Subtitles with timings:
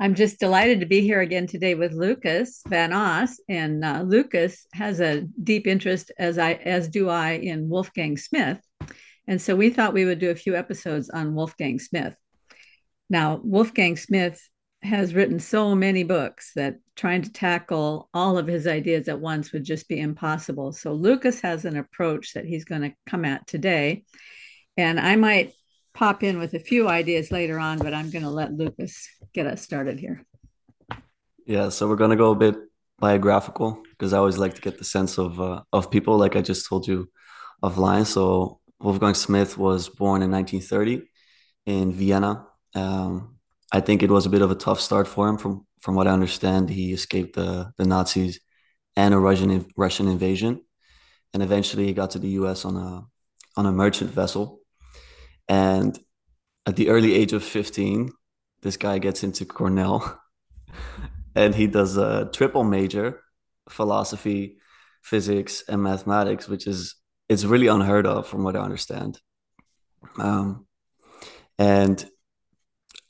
[0.00, 4.64] I'm just delighted to be here again today with Lucas Van Os, and uh, Lucas
[4.72, 8.60] has a deep interest, as I as do I, in Wolfgang Smith,
[9.26, 12.14] and so we thought we would do a few episodes on Wolfgang Smith.
[13.10, 14.40] Now, Wolfgang Smith
[14.82, 19.52] has written so many books that trying to tackle all of his ideas at once
[19.52, 20.70] would just be impossible.
[20.70, 24.04] So Lucas has an approach that he's going to come at today,
[24.76, 25.54] and I might
[25.98, 29.46] pop in with a few ideas later on, but I'm going to let Lucas get
[29.46, 30.24] us started here.
[31.44, 32.56] Yeah, so we're going to go a bit
[33.00, 36.42] biographical because I always like to get the sense of uh, of people, like I
[36.42, 37.10] just told you
[37.62, 38.06] of offline.
[38.06, 41.02] So Wolfgang Smith was born in 1930
[41.66, 42.46] in Vienna.
[42.76, 43.38] Um,
[43.72, 45.36] I think it was a bit of a tough start for him.
[45.36, 48.38] From from what I understand, he escaped the the Nazis
[48.94, 50.62] and a Russian Russian invasion,
[51.34, 52.64] and eventually he got to the U.S.
[52.64, 53.02] on a
[53.56, 54.57] on a merchant vessel.
[55.48, 55.98] And
[56.66, 58.10] at the early age of 15,
[58.62, 60.20] this guy gets into Cornell
[61.34, 63.22] and he does a triple major
[63.68, 64.58] philosophy,
[65.02, 66.96] physics, and mathematics, which is
[67.28, 69.20] it's really unheard of from what I understand.
[70.18, 70.66] Um,
[71.58, 72.04] and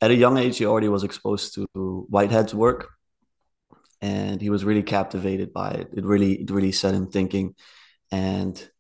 [0.01, 2.89] at a young age, he already was exposed to Whitehead's work,
[4.01, 5.91] and he was really captivated by it.
[5.97, 7.55] It really, it really set him thinking,
[8.11, 8.71] and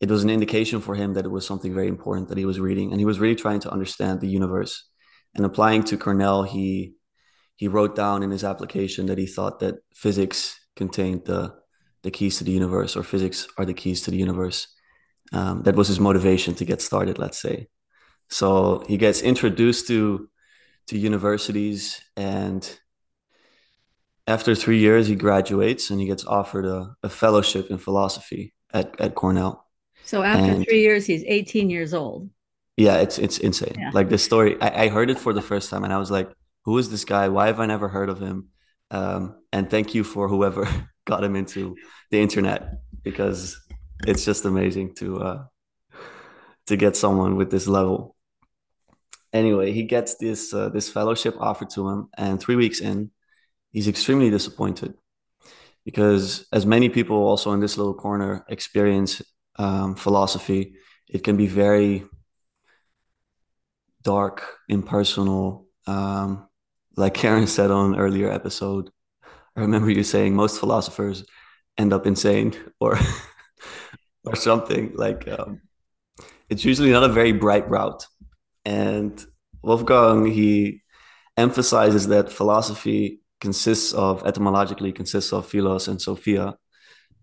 [0.00, 2.60] it was an indication for him that it was something very important that he was
[2.60, 4.84] reading and he was really trying to understand the universe.
[5.34, 6.94] And applying to cornell he
[7.56, 11.54] he wrote down in his application that he thought that physics contained the
[12.02, 14.68] the keys to the universe or physics are the keys to the universe.
[15.32, 17.68] Um, that was his motivation to get started let's say.
[18.30, 20.28] So he gets introduced to
[20.86, 22.78] to universities and
[24.26, 28.98] after three years he graduates and he gets offered a, a fellowship in philosophy at,
[29.00, 29.67] at cornell
[30.08, 32.30] so after and, three years, he's 18 years old.
[32.78, 33.74] Yeah, it's it's insane.
[33.78, 33.90] Yeah.
[33.92, 36.30] Like this story, I, I, heard it for the first time, and I was like,
[36.64, 37.28] "Who is this guy?
[37.28, 38.48] Why have I never heard of him?"
[38.90, 40.66] Um, and thank you for whoever
[41.04, 41.76] got him into
[42.10, 43.60] the internet because
[44.06, 45.44] it's just amazing to uh,
[46.68, 48.16] to get someone with this level.
[49.34, 53.10] Anyway, he gets this uh, this fellowship offered to him, and three weeks in,
[53.72, 54.94] he's extremely disappointed
[55.84, 59.20] because, as many people also in this little corner experience
[59.58, 60.74] um, philosophy,
[61.08, 62.04] it can be very
[64.02, 65.66] dark, impersonal.
[65.86, 66.48] Um,
[66.96, 68.90] like Karen said on an earlier episode,
[69.56, 71.24] I remember you saying most philosophers
[71.76, 72.98] end up insane or
[74.24, 75.60] or something like um,
[76.48, 78.06] it's usually not a very bright route.
[78.64, 79.24] And
[79.62, 80.82] Wolfgang he
[81.36, 86.56] emphasizes that philosophy consists of etymologically consists of philos and sophia,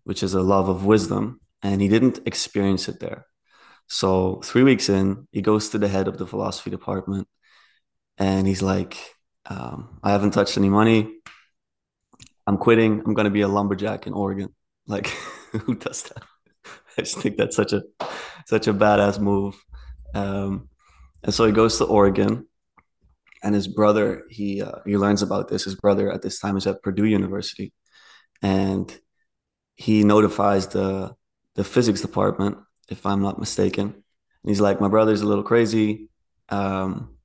[0.04, 3.26] which is a love of wisdom, and he didn't experience it there.
[3.88, 7.28] So three weeks in, he goes to the head of the philosophy department,
[8.18, 8.98] and he's like,
[9.46, 11.20] um, "I haven't touched any money.
[12.48, 13.02] I'm quitting.
[13.06, 14.54] I'm going to be a lumberjack in Oregon."
[14.88, 15.08] Like,
[15.52, 16.22] who does that?
[16.98, 17.82] I just think that's such a
[18.46, 19.56] such a badass move.
[20.14, 20.70] Um,
[21.24, 22.48] and so he goes to Oregon,
[23.42, 25.64] and his brother he uh, he learns about this.
[25.64, 27.74] His brother at this time is at Purdue University,
[28.44, 28.96] and
[29.74, 31.16] he notifies the
[31.56, 32.58] the physics department,
[32.90, 33.86] if I'm not mistaken.
[33.86, 36.10] And he's like, my brother's a little crazy,
[36.50, 37.16] um,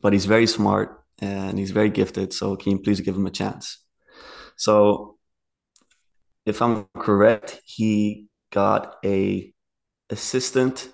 [0.00, 2.32] but he's very smart and he's very gifted.
[2.32, 3.78] So can you please give him a chance?
[4.56, 5.18] So
[6.46, 9.52] if I'm correct, he got a
[10.10, 10.92] assistant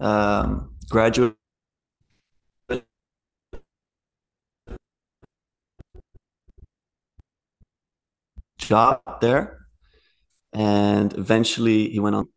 [0.00, 1.34] um, graduate
[8.58, 9.67] job there
[10.58, 12.28] and eventually he went on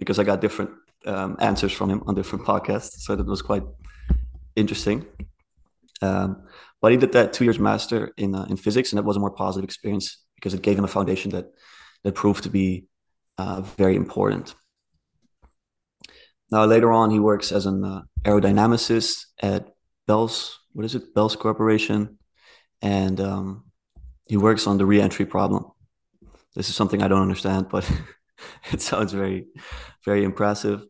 [0.00, 0.70] because I got different
[1.06, 2.94] um, answers from him on different podcasts.
[3.04, 3.62] So that was quite
[4.56, 5.06] interesting.
[6.02, 6.42] Um,
[6.80, 9.20] but he did that two years master in uh, in physics, and that was a
[9.20, 11.46] more positive experience because it gave him a foundation that
[12.02, 12.86] that proved to be
[13.38, 14.56] uh, very important.
[16.50, 19.68] Now later on, he works as an uh, aerodynamicist at
[20.08, 20.58] Bell's.
[20.72, 21.14] What is it?
[21.14, 22.18] Bell's Corporation,
[22.80, 23.70] and um,
[24.26, 25.71] he works on the reentry problem
[26.54, 27.90] this is something I don't understand, but
[28.72, 29.46] it sounds very,
[30.04, 30.84] very impressive.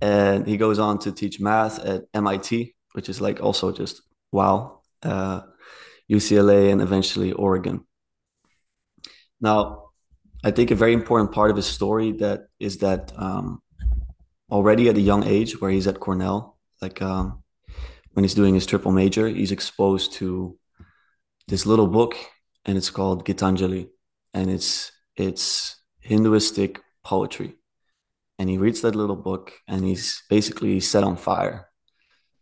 [0.00, 4.02] And he goes on to teach math at MIT, which is like also just
[4.32, 5.42] wow, uh,
[6.10, 7.86] UCLA, and eventually Oregon.
[9.40, 9.90] Now,
[10.42, 13.62] I think a very important part of his story that is that um,
[14.50, 17.42] already at a young age, where he's at Cornell, like um,
[18.12, 20.58] when he's doing his triple major, he's exposed to
[21.48, 22.14] this little book,
[22.64, 23.88] and it's called Gitanjali,
[24.32, 27.54] and it's it's Hinduistic poetry.
[28.38, 31.68] And he reads that little book and he's basically set on fire.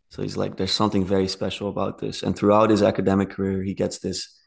[0.09, 2.23] So he's like, there's something very special about this.
[2.23, 4.39] And throughout his academic career, he gets this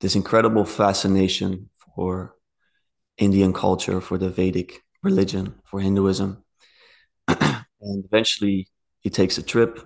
[0.00, 2.36] this incredible fascination for
[3.16, 6.44] Indian culture, for the Vedic religion, for Hinduism.
[7.28, 8.68] and eventually
[9.00, 9.80] he takes a trip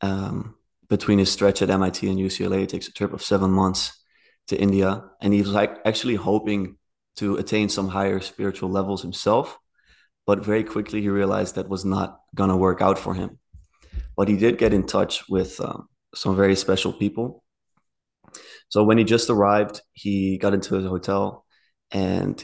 [0.00, 0.54] um,
[0.88, 2.60] between his stretch at MIT and UCLA.
[2.60, 4.00] He takes a trip of seven months
[4.48, 5.04] to India.
[5.20, 6.76] And he's like actually hoping
[7.16, 9.58] to attain some higher spiritual levels himself.
[10.26, 13.38] But very quickly he realized that was not going to work out for him
[14.16, 17.44] but he did get in touch with um, some very special people.
[18.68, 21.44] So when he just arrived, he got into his hotel
[21.90, 22.42] and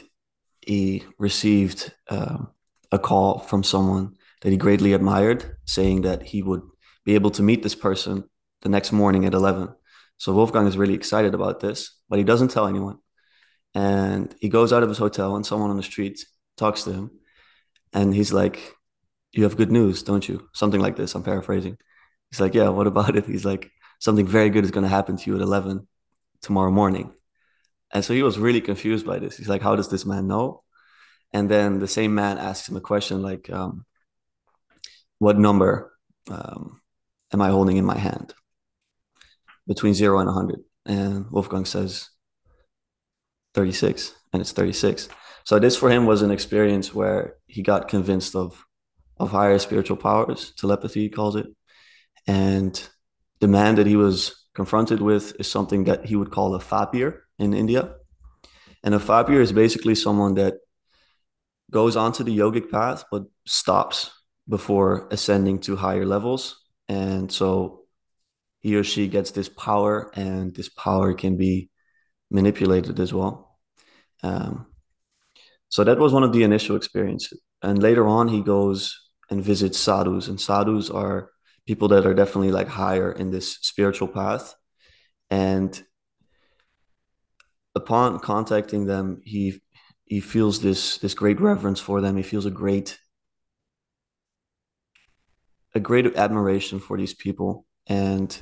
[0.61, 2.49] he received um,
[2.91, 6.61] a call from someone that he greatly admired, saying that he would
[7.05, 8.23] be able to meet this person
[8.61, 9.69] the next morning at 11.
[10.17, 12.97] So Wolfgang is really excited about this, but he doesn't tell anyone.
[13.73, 16.25] And he goes out of his hotel, and someone on the street
[16.57, 17.11] talks to him.
[17.91, 18.75] And he's like,
[19.31, 20.47] you have good news, don't you?
[20.53, 21.15] Something like this.
[21.15, 21.77] I'm paraphrasing.
[22.29, 23.25] He's like, yeah, what about it?
[23.25, 25.87] He's like, something very good is going to happen to you at 11
[26.41, 27.13] tomorrow morning.
[27.91, 29.37] And so he was really confused by this.
[29.37, 30.61] He's like, how does this man know?
[31.31, 33.85] And then the same man asks him a question like, um,
[35.19, 35.93] what number
[36.29, 36.81] um,
[37.31, 38.33] am I holding in my hand?
[39.67, 40.59] Between zero and 100.
[40.85, 42.09] And Wolfgang says,
[43.53, 44.13] 36.
[44.33, 45.09] And it's 36.
[45.45, 48.65] So this for him was an experience where he got convinced of
[49.17, 51.47] of higher spiritual powers, telepathy he calls it.
[52.27, 52.89] And
[53.39, 57.23] the man that he was confronted with is something that he would call a fakir
[57.39, 57.95] in India.
[58.83, 60.55] And a fakir is basically someone that
[61.71, 64.11] goes onto the yogic path but stops
[64.47, 66.59] before ascending to higher levels.
[66.87, 67.82] And so
[68.63, 71.69] he or she gets this power, and this power can be
[72.31, 73.59] manipulated as well.
[74.23, 74.67] Um,
[75.67, 77.41] so that was one of the initial experiences.
[77.61, 78.97] And later on, he goes
[79.29, 80.29] and visits sadhus.
[80.29, 81.29] And sadhus are
[81.67, 84.55] people that are definitely like higher in this spiritual path.
[85.29, 85.83] And
[87.75, 89.61] upon contacting them, he
[90.05, 92.15] he feels this this great reverence for them.
[92.15, 92.97] He feels a great
[95.75, 98.39] a great admiration for these people, and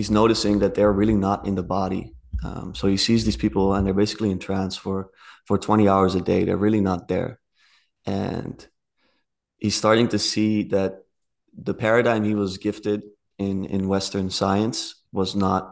[0.00, 2.14] he's noticing that they're really not in the body.
[2.42, 5.10] Um, so he sees these people, and they're basically in trance for
[5.44, 6.44] for 20 hours a day.
[6.44, 7.38] They're really not there,
[8.06, 8.66] and
[9.58, 10.92] he's starting to see that
[11.52, 13.02] the paradigm he was gifted
[13.36, 14.78] in in Western science
[15.12, 15.62] was not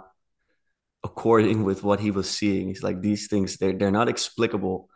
[1.02, 2.69] according with what he was seeing.
[2.69, 4.90] He's like these things they're they're not explicable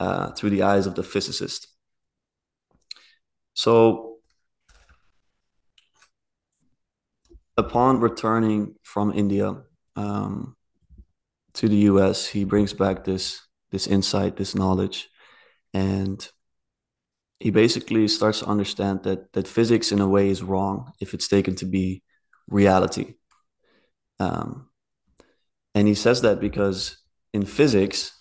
[0.00, 1.68] uh, through the eyes of the physicist.
[3.54, 4.11] So
[7.56, 9.56] upon returning from India
[9.96, 10.56] um,
[11.54, 13.40] to the U.S., he brings back this
[13.70, 15.08] this insight, this knowledge,
[15.72, 16.28] and
[17.42, 21.26] he basically starts to understand that that physics in a way is wrong if it's
[21.26, 22.02] taken to be
[22.48, 23.14] reality
[24.20, 24.68] um,
[25.74, 26.98] and he says that because
[27.32, 28.12] in physics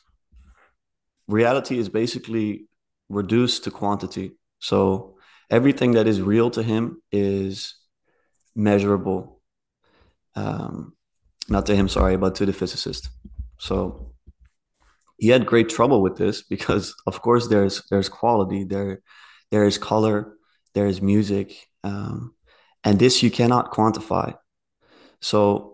[1.28, 2.66] reality is basically
[3.10, 5.16] reduced to quantity so
[5.52, 7.76] everything that is real to him is
[8.56, 9.42] measurable
[10.36, 10.94] um,
[11.50, 13.10] not to him sorry but to the physicist.
[13.58, 14.14] So
[15.18, 19.02] he had great trouble with this because of course there's there's quality there
[19.52, 20.34] there is color
[20.74, 22.34] there is music um,
[22.84, 24.36] and this you cannot quantify.
[25.20, 25.72] So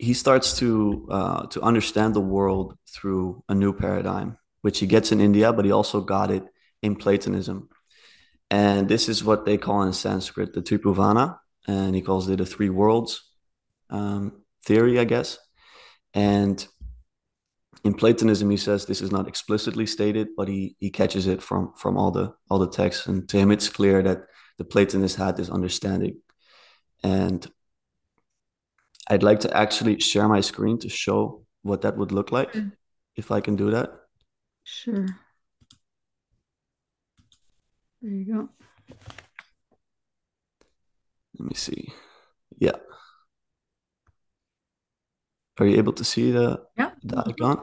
[0.00, 5.12] he starts to uh, to understand the world through a new paradigm which he gets
[5.12, 6.44] in india but he also got it
[6.82, 7.68] in platonism
[8.50, 12.46] and this is what they call in sanskrit the tribhuvana and he calls it the
[12.46, 13.30] three worlds
[13.90, 15.38] um, theory i guess
[16.14, 16.66] and
[17.82, 21.72] in Platonism, he says this is not explicitly stated, but he he catches it from
[21.76, 24.26] from all the all the texts, and to him it's clear that
[24.58, 26.20] the Platonists had this understanding.
[27.02, 27.46] And
[29.08, 32.72] I'd like to actually share my screen to show what that would look like, mm.
[33.16, 33.90] if I can do that.
[34.64, 35.06] Sure.
[38.02, 38.48] There you go.
[41.38, 41.92] Let me see.
[42.58, 42.76] Yeah.
[45.58, 46.92] Are you able to see the, yeah.
[47.02, 47.62] the icon?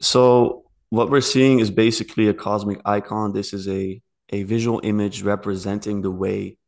[0.00, 3.32] So what we're seeing is basically a cosmic icon.
[3.32, 6.58] This is a, a visual image representing the way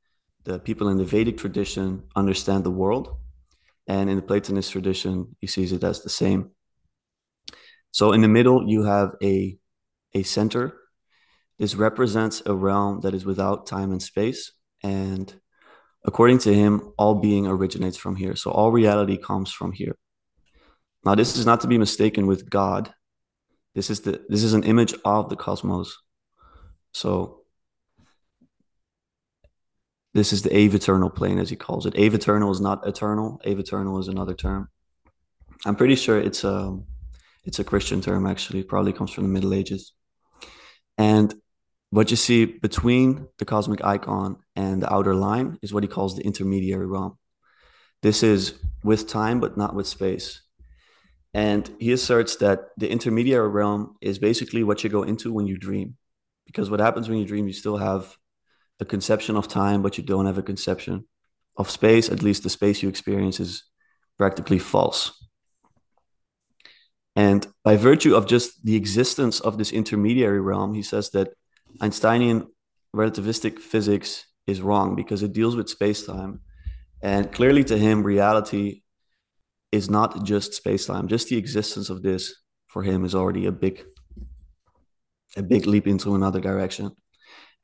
[0.44, 3.16] the people in the Vedic tradition understand the world.
[3.88, 6.50] And in the Platonist tradition, he sees it as the same.
[7.90, 9.58] So in the middle, you have a,
[10.14, 10.78] a center.
[11.62, 14.52] This represents a realm that is without time and space.
[14.82, 15.32] And
[16.04, 18.34] According to him, all being originates from here.
[18.34, 19.96] So all reality comes from here.
[21.04, 22.92] Now, this is not to be mistaken with God.
[23.74, 25.96] This is the this is an image of the cosmos.
[26.92, 27.38] So
[30.14, 31.94] This is the aeviternal plane, as he calls it.
[31.96, 33.40] Aeviternal is not eternal.
[33.46, 34.68] Aeviternal is another term.
[35.64, 36.78] I'm pretty sure it's a
[37.44, 38.26] it's a Christian term.
[38.26, 39.94] Actually, it probably comes from the Middle Ages.
[40.98, 41.34] And
[41.92, 46.16] what you see between the cosmic icon and the outer line is what he calls
[46.16, 47.18] the intermediary realm.
[48.00, 50.40] This is with time, but not with space.
[51.34, 55.58] And he asserts that the intermediary realm is basically what you go into when you
[55.58, 55.98] dream.
[56.46, 58.16] Because what happens when you dream, you still have
[58.80, 61.04] a conception of time, but you don't have a conception
[61.58, 62.08] of space.
[62.08, 63.64] At least the space you experience is
[64.16, 65.12] practically false.
[67.14, 71.34] And by virtue of just the existence of this intermediary realm, he says that
[71.80, 72.46] Einsteinian
[72.94, 76.40] relativistic physics is wrong because it deals with space time.
[77.02, 78.82] And clearly, to him, reality
[79.72, 81.08] is not just space time.
[81.08, 82.34] Just the existence of this
[82.68, 83.84] for him is already a big,
[85.36, 86.92] a big leap into another direction.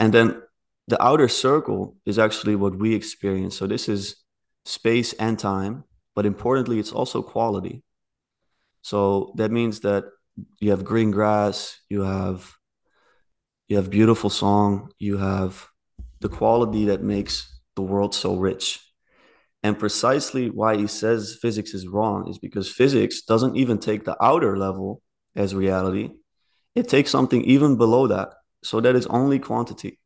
[0.01, 0.43] And then
[0.89, 3.57] the outer circle is actually what we experience.
[3.57, 4.17] So this is
[4.65, 5.85] space and time,
[6.15, 7.83] but importantly, it's also quality.
[8.83, 10.05] So that means that
[10.61, 12.58] you have green grass, you have
[13.69, 15.69] you have beautiful song, you have
[16.21, 18.81] the quality that makes the world so rich.
[19.63, 24.17] And precisely why he says physics is wrong is because physics doesn't even take the
[24.23, 25.03] outer level
[25.37, 26.11] as reality.
[26.75, 28.35] It takes something even below that.
[28.63, 29.99] So that is only quantity.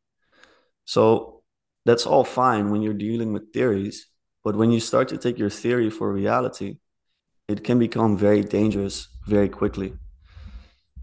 [0.85, 1.43] So
[1.85, 4.07] that's all fine when you're dealing with theories.
[4.43, 6.77] But when you start to take your theory for reality,
[7.47, 9.93] it can become very dangerous very quickly.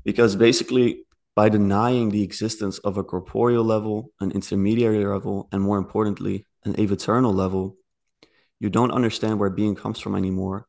[0.05, 5.79] Because basically, by denying the existence of a corporeal level, an intermediary level, and more
[5.79, 7.77] importantly, an aeviternal level,
[8.59, 10.67] you don't understand where being comes from anymore,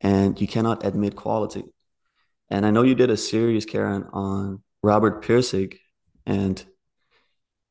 [0.00, 1.64] and you cannot admit quality.
[2.48, 5.78] And I know you did a series, Karen, on Robert Pirsig,
[6.26, 6.64] and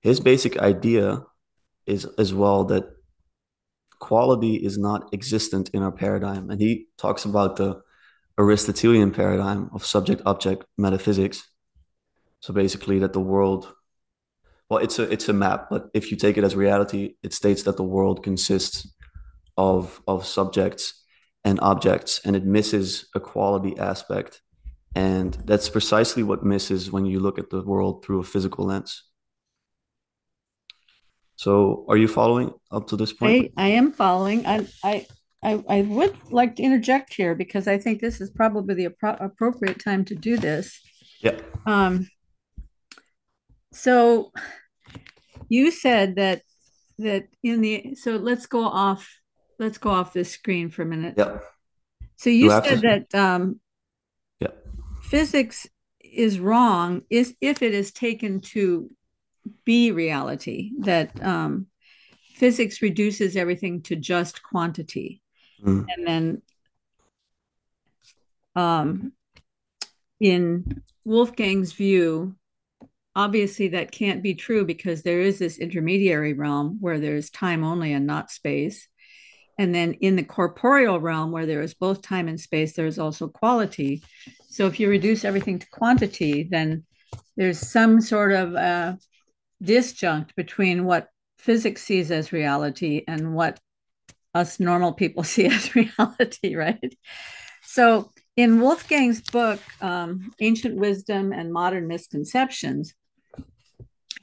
[0.02, 1.24] his basic idea
[1.86, 2.86] is as well that
[4.00, 6.50] quality is not existent in our paradigm.
[6.50, 7.82] And he talks about the
[8.38, 11.48] Aristotelian paradigm of subject object metaphysics.
[12.44, 13.74] So basically, that the world,
[14.70, 17.64] well, it's a it's a map, but if you take it as reality, it states
[17.64, 18.86] that the world consists
[19.56, 21.06] of of subjects
[21.46, 24.42] and objects, and it misses a quality aspect,
[24.94, 29.04] and that's precisely what misses when you look at the world through a physical lens.
[31.38, 33.52] So, are you following up to this point?
[33.58, 34.46] I, I am following.
[34.46, 35.08] I, I
[35.42, 39.24] I, I would like to interject here because I think this is probably the appro-
[39.24, 40.82] appropriate time to do this.
[41.22, 41.40] Yeah.
[41.66, 42.10] Um,
[43.74, 44.32] so
[45.50, 46.42] you said that
[47.00, 49.10] that in the so let's go off
[49.60, 51.16] let's go off this screen for a minute.
[51.18, 51.40] Yeah.
[52.16, 53.60] So you said that um,
[54.40, 54.50] yeah.
[55.02, 55.68] physics
[56.00, 58.90] is wrong is if it is taken to
[59.66, 61.68] be reality that um,
[62.36, 65.24] physics reduces everything to just quantity
[65.64, 65.86] Mm.
[65.90, 66.42] And then
[68.56, 69.14] um,
[70.20, 72.36] in Wolfgang's view,
[73.16, 77.94] obviously that can't be true because there is this intermediary realm where there's time only
[77.94, 78.88] and not space.
[79.60, 83.28] And then in the corporeal realm, where there is both time and space, there's also
[83.28, 84.02] quality.
[84.50, 86.86] So if you reduce everything to quantity, then
[87.38, 88.94] there's some sort of uh,
[89.64, 93.60] disjunct between what physics sees as reality and what
[94.34, 96.96] us normal people see as reality, right?
[97.64, 102.94] So in Wolfgang's book, um, Ancient Wisdom and Modern Misconceptions,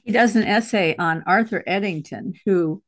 [0.03, 2.81] he does an essay on Arthur Eddington, who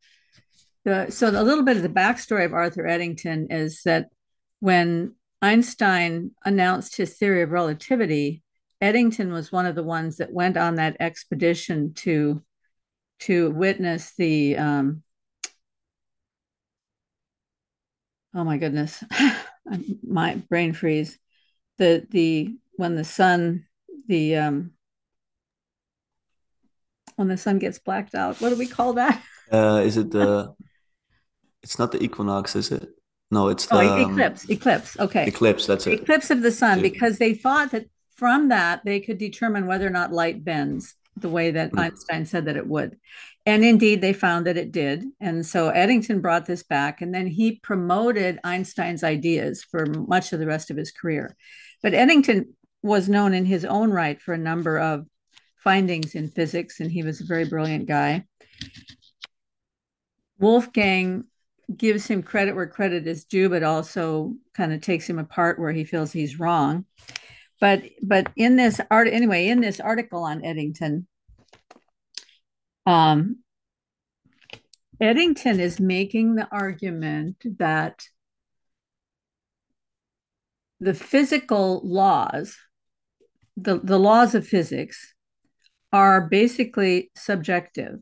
[0.83, 4.09] the so a little bit of the backstory of Arthur Eddington is that
[4.59, 8.43] when Einstein announced his theory of relativity,
[8.81, 12.43] Eddington was one of the ones that went on that expedition to
[13.19, 15.03] to witness the um,
[18.33, 19.03] oh my goodness,
[20.03, 21.17] my brain freeze.
[21.77, 23.65] The the when the sun
[24.07, 24.71] the um
[27.15, 29.21] when the sun gets blacked out, what do we call that?
[29.51, 30.51] Uh, is it the?
[31.61, 32.89] it's not the equinox, is it?
[33.29, 34.49] No, it's oh, the oh, eclipse.
[34.49, 34.99] Eclipse.
[34.99, 35.27] Okay.
[35.27, 35.67] Eclipse.
[35.67, 36.01] That's it.
[36.01, 39.91] Eclipse of the sun, because they thought that from that they could determine whether or
[39.91, 41.79] not light bends the way that mm.
[41.79, 42.97] Einstein said that it would.
[43.45, 45.03] And indeed, they found that it did.
[45.19, 50.39] And so Eddington brought this back, and then he promoted Einstein's ideas for much of
[50.39, 51.35] the rest of his career.
[51.81, 55.05] But Eddington was known in his own right for a number of
[55.63, 58.25] findings in physics, and he was a very brilliant guy.
[60.39, 61.25] Wolfgang
[61.75, 65.71] gives him credit where credit is due, but also kind of takes him apart where
[65.71, 66.85] he feels he's wrong.
[67.59, 71.07] But but in this art anyway, in this article on Eddington,
[72.85, 73.37] um,
[74.99, 78.03] Eddington is making the argument that
[80.79, 82.57] the physical laws,
[83.55, 85.13] the, the laws of physics,
[85.93, 87.99] are basically subjective.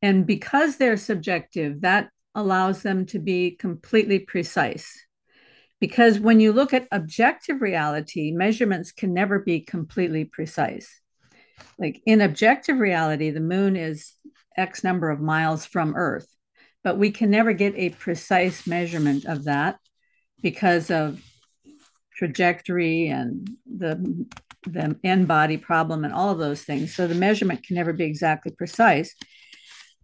[0.00, 4.98] And because they're subjective, that allows them to be completely precise.
[5.80, 11.00] Because when you look at objective reality, measurements can never be completely precise.
[11.78, 14.14] Like in objective reality, the moon is
[14.56, 16.28] X number of miles from Earth,
[16.82, 19.78] but we can never get a precise measurement of that
[20.42, 21.20] because of
[22.14, 24.26] trajectory and the
[24.64, 26.94] the n body problem and all of those things.
[26.94, 29.14] So the measurement can never be exactly precise.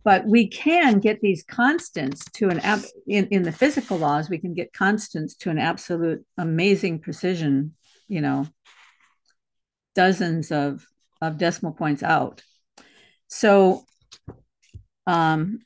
[0.04, 4.38] But we can get these constants to an ab- in, in the physical laws, we
[4.38, 7.74] can get constants to an absolute amazing precision,
[8.06, 8.46] you know,
[9.94, 10.86] dozens of,
[11.22, 12.42] of decimal points out.
[13.28, 13.84] So
[15.06, 15.60] um,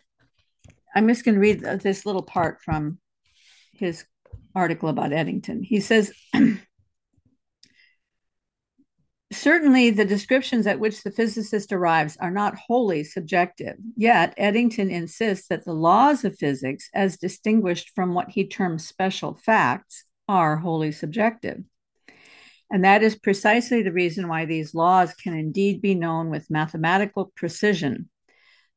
[0.94, 2.98] I'm just going to read this little part from
[3.72, 4.04] his
[4.54, 5.62] article about Eddington.
[5.62, 6.12] He says,
[9.30, 13.76] Certainly, the descriptions at which the physicist arrives are not wholly subjective.
[13.94, 19.34] Yet, Eddington insists that the laws of physics, as distinguished from what he terms special
[19.34, 21.62] facts, are wholly subjective.
[22.70, 27.32] And that is precisely the reason why these laws can indeed be known with mathematical
[27.34, 28.08] precision.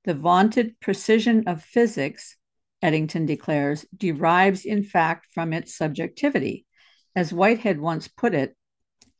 [0.03, 2.37] The vaunted precision of physics,
[2.81, 6.65] Eddington declares, derives in fact from its subjectivity.
[7.15, 8.55] As Whitehead once put it,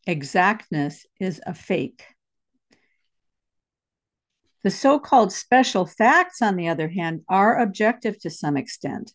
[0.08, 2.04] exactness is a fake.
[4.64, 9.12] The so called special facts, on the other hand, are objective to some extent,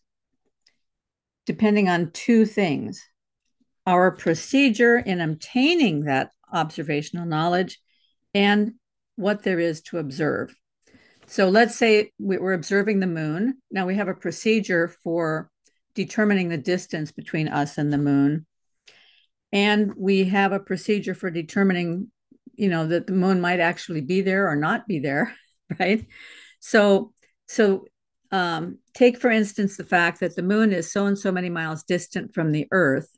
[1.45, 3.01] depending on two things
[3.85, 7.79] our procedure in obtaining that observational knowledge
[8.33, 8.73] and
[9.15, 10.53] what there is to observe.
[11.25, 13.61] So let's say we're observing the moon.
[13.71, 15.49] Now we have a procedure for
[15.95, 18.45] determining the distance between us and the moon
[19.57, 22.11] and we have a procedure for determining
[22.53, 25.35] you know that the moon might actually be there or not be there
[25.79, 26.05] right?
[26.59, 27.13] So
[27.47, 27.85] so
[28.31, 31.83] um, take for instance the fact that the moon is so and so many miles
[31.83, 33.09] distant from the earth.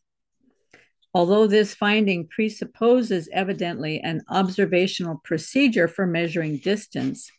[1.14, 7.32] Although this finding presupposes evidently an observational procedure for measuring distance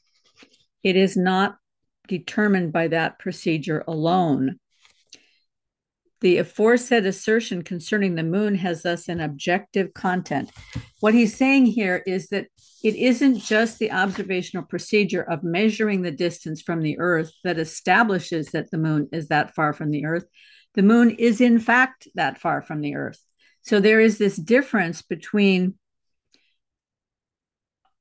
[0.82, 1.56] it is not
[2.08, 4.58] determined by that procedure alone
[6.20, 10.50] the aforesaid assertion concerning the moon has thus an objective content.
[11.00, 12.46] What he's saying here is that
[12.82, 18.48] it isn't just the observational procedure of measuring the distance from the Earth that establishes
[18.48, 20.24] that the moon is that far from the Earth.
[20.74, 23.20] The moon is, in fact, that far from the Earth.
[23.62, 25.74] So there is this difference between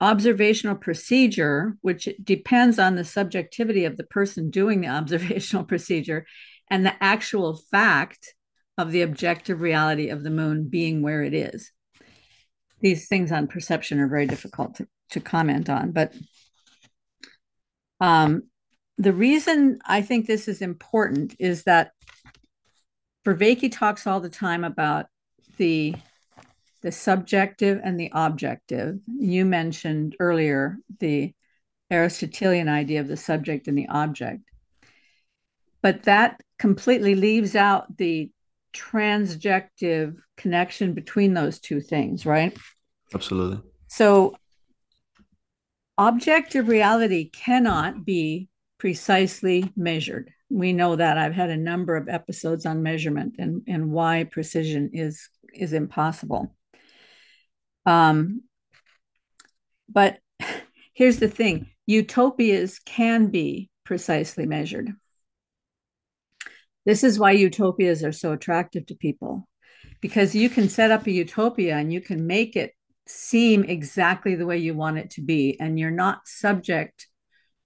[0.02, 6.26] observational procedure, which depends on the subjectivity of the person doing the observational procedure,
[6.70, 8.34] and the actual fact
[8.78, 11.72] of the objective reality of the moon being where it is.
[12.82, 16.14] These things on perception are very difficult to, to comment on, but
[18.00, 18.44] um,
[18.98, 21.92] the reason I think this is important is that
[23.26, 25.08] Vervaeke talks all the time about
[25.58, 25.96] the
[26.82, 29.00] the subjective and the objective.
[29.06, 31.34] You mentioned earlier the
[31.92, 34.49] Aristotelian idea of the subject and the object
[35.82, 38.32] but that completely leaves out the
[38.74, 42.58] transjective connection between those two things, right?
[43.14, 43.62] Absolutely.
[43.88, 44.36] So,
[45.98, 50.32] objective reality cannot be precisely measured.
[50.50, 51.18] We know that.
[51.18, 56.56] I've had a number of episodes on measurement and, and why precision is is impossible.
[57.86, 58.44] Um,
[59.88, 60.20] but
[60.94, 64.94] here's the thing utopias can be precisely measured.
[66.90, 69.48] This is why utopias are so attractive to people
[70.02, 72.74] because you can set up a utopia and you can make it
[73.06, 77.06] seem exactly the way you want it to be, and you're not subject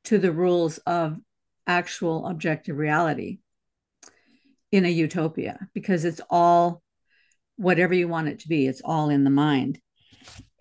[0.03, 1.15] to the rules of
[1.65, 3.37] actual objective reality
[4.73, 6.81] in a utopia because it's all
[7.55, 9.79] whatever you want it to be, it's all in the mind.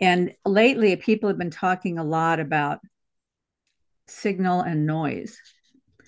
[0.01, 2.79] And lately, people have been talking a lot about
[4.07, 5.37] signal and noise.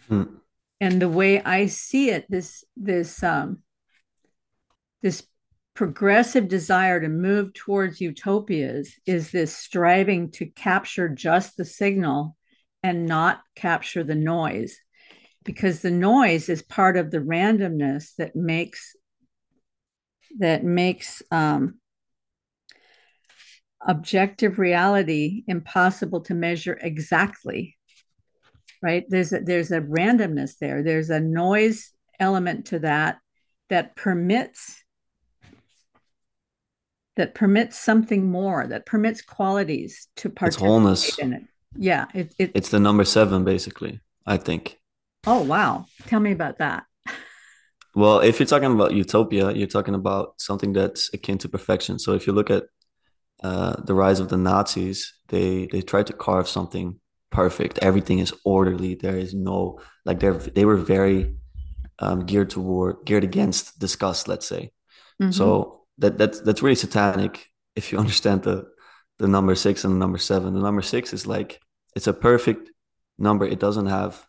[0.07, 0.37] Hmm
[0.81, 3.59] and the way I see it, this this um,
[5.03, 5.27] this
[5.75, 12.37] progressive desire to move towards utopias is this striving to capture just the signal
[12.83, 14.77] and not capture the noise.
[15.45, 18.97] Because the noise is part of the randomness that makes
[20.39, 21.79] that makes um,
[23.87, 27.74] objective reality impossible to measure exactly
[28.85, 29.05] right?
[29.09, 30.83] There's a, there's a randomness there.
[30.83, 33.19] There's a noise element to that
[33.71, 34.85] that permits
[37.17, 41.19] that permits something more, that permits qualities to participate it's wholeness.
[41.19, 41.43] in it.
[41.77, 44.01] Yeah, it, it, it's the number seven, basically.
[44.27, 44.79] I think.
[45.27, 45.87] Oh wow!
[46.07, 46.85] Tell me about that.
[47.95, 51.99] Well, if you're talking about utopia, you're talking about something that's akin to perfection.
[51.99, 52.65] So if you look at
[53.43, 57.01] uh, the rise of the Nazis, they they tried to carve something
[57.35, 57.79] perfect.
[57.83, 58.95] Everything is orderly.
[58.95, 61.35] There is no like they they were very
[61.99, 64.29] um, geared toward geared against disgust.
[64.29, 64.71] Let's say.
[65.21, 65.33] Mm-hmm.
[65.33, 68.67] So that that's that's really satanic if you understand the
[69.19, 70.55] the number six and the number seven.
[70.55, 71.61] The number six is like
[71.97, 72.71] it's a perfect
[73.19, 73.47] number.
[73.47, 74.27] It doesn't have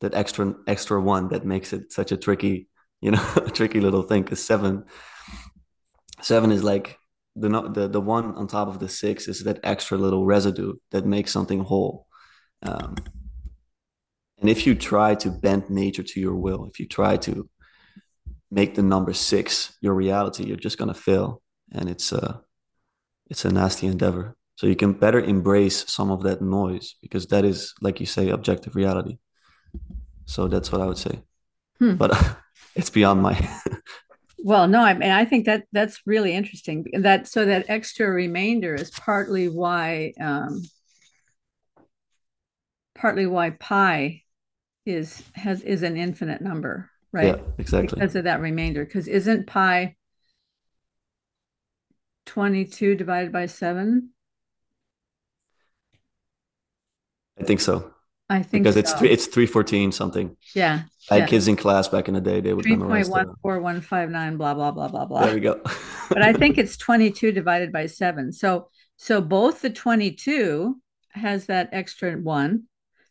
[0.00, 2.68] that extra extra one that makes it such a tricky,
[3.00, 4.22] you know, a tricky little thing.
[4.22, 4.84] Because seven,
[6.22, 6.96] seven is like
[7.34, 11.04] the the the one on top of the six is that extra little residue that
[11.06, 12.05] makes something whole.
[12.62, 12.96] Um,
[14.40, 17.48] and if you try to bend nature to your will, if you try to
[18.50, 21.42] make the number six your reality, you're just gonna fail,
[21.72, 22.42] and it's a
[23.30, 24.36] it's a nasty endeavor.
[24.56, 28.30] So you can better embrace some of that noise because that is, like you say,
[28.30, 29.18] objective reality.
[30.24, 31.22] So that's what I would say.
[31.78, 31.96] Hmm.
[31.96, 32.36] But
[32.74, 33.36] it's beyond my.
[34.38, 36.86] well, no, I mean I think that that's really interesting.
[36.94, 40.62] That so that extra remainder is partly why, um,
[42.96, 44.22] partly why pi
[44.84, 47.36] is has is an infinite number right?
[47.38, 47.96] Yeah, exactly.
[47.98, 48.84] Because of that remainder.
[48.84, 49.96] Because isn't pi
[52.26, 54.10] 22 divided by 7?
[57.40, 57.92] I think so.
[58.28, 58.80] I think because so.
[58.80, 60.36] it's three, it's 314 something.
[60.54, 60.82] Yeah.
[61.10, 61.26] I had yeah.
[61.26, 62.40] kids in class back in the day.
[62.40, 65.26] They would memorize 3.14159, blah, blah, blah, blah, blah.
[65.26, 65.60] There we go.
[66.08, 68.32] but I think it's 22 divided by 7.
[68.32, 70.80] So so both the 22
[71.10, 72.64] has that extra one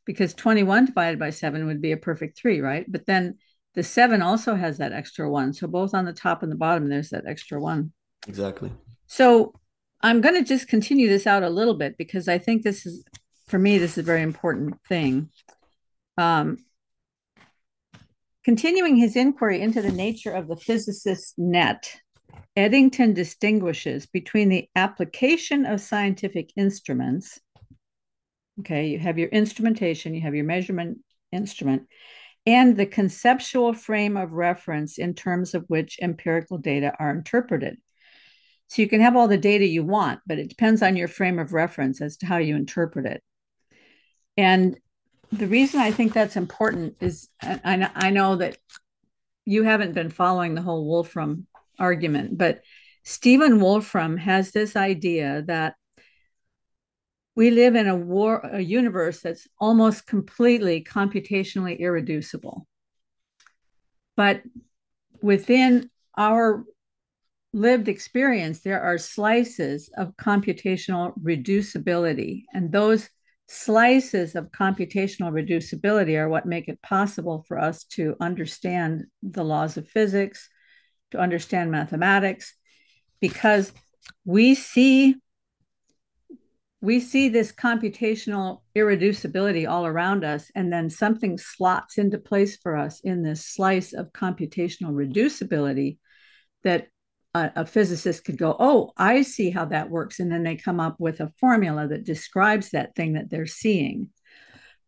[0.05, 2.85] because 21 divided by 7 would be a perfect 3, right?
[2.87, 3.37] But then
[3.75, 5.53] the seven also has that extra one.
[5.53, 7.91] So both on the top and the bottom, there's that extra one.
[8.27, 8.71] Exactly.
[9.07, 9.53] So
[10.01, 13.03] I'm going to just continue this out a little bit because I think this is,
[13.47, 15.29] for me, this is a very important thing.
[16.17, 16.57] Um,
[18.45, 21.99] continuing his inquiry into the nature of the physicist's net,
[22.55, 27.39] Eddington distinguishes between the application of scientific instruments.
[28.61, 30.99] Okay, you have your instrumentation, you have your measurement
[31.31, 31.87] instrument,
[32.45, 37.77] and the conceptual frame of reference in terms of which empirical data are interpreted.
[38.67, 41.39] So you can have all the data you want, but it depends on your frame
[41.39, 43.21] of reference as to how you interpret it.
[44.37, 44.77] And
[45.31, 48.57] the reason I think that's important is I, I know that
[49.45, 52.61] you haven't been following the whole Wolfram argument, but
[53.03, 55.75] Stephen Wolfram has this idea that
[57.35, 62.65] we live in a war a universe that's almost completely computationally irreducible.
[64.15, 64.41] But
[65.21, 66.63] within our
[67.53, 73.09] lived experience there are slices of computational reducibility and those
[73.47, 79.77] slices of computational reducibility are what make it possible for us to understand the laws
[79.77, 80.49] of physics
[81.11, 82.55] to understand mathematics
[83.21, 83.71] because
[84.25, 85.15] we see
[86.85, 92.77] we see this computational irreducibility all around us, and then something slots into place for
[92.77, 95.97] us in this slice of computational reducibility
[96.63, 96.87] that
[97.33, 100.19] a, a, physicist could go, Oh, I see how that works.
[100.19, 104.09] And then they come up with a formula that describes that thing that they're seeing.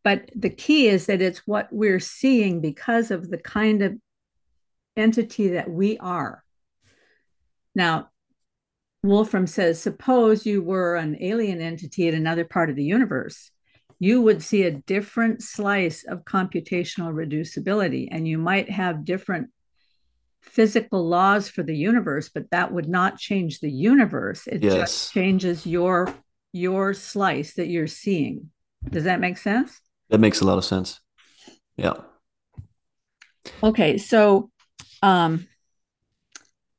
[0.03, 3.97] But the key is that it's what we're seeing because of the kind of
[4.95, 6.43] entity that we are.
[7.75, 8.09] Now,
[9.07, 13.51] Wolfram says, suppose you were an alien entity in another part of the universe,
[13.99, 19.49] you would see a different slice of computational reducibility, and you might have different
[20.41, 24.47] physical laws for the universe, but that would not change the universe.
[24.47, 24.73] It yes.
[24.73, 26.13] just changes your
[26.53, 28.49] your slice that you're seeing.
[28.89, 29.79] Does that make sense?
[30.09, 30.99] That makes a lot of sense.
[31.75, 31.93] Yeah.
[33.61, 34.49] Okay, so
[35.01, 35.47] um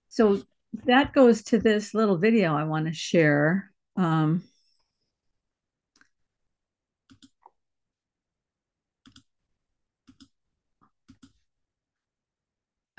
[0.09, 3.71] so that goes to this little video I want to share.
[3.97, 4.43] Um,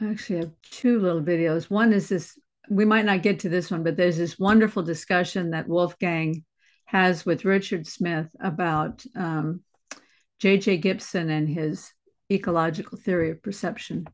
[0.01, 1.69] I actually have two little videos.
[1.69, 5.51] One is this, we might not get to this one, but there's this wonderful discussion
[5.51, 6.45] that Wolfgang
[6.86, 9.62] has with Richard Smith about um,
[10.39, 10.77] J.J.
[10.77, 11.91] Gibson and his
[12.32, 14.08] ecological theory of perception.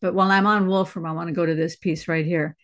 [0.00, 2.56] But while I'm on Wolfram, I want to go to this piece right here.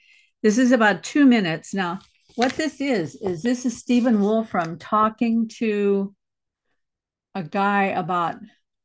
[0.43, 1.75] This is about two minutes.
[1.75, 1.99] Now,
[2.37, 6.15] what this is, is this is Stephen Wolfram talking to
[7.35, 8.37] a guy about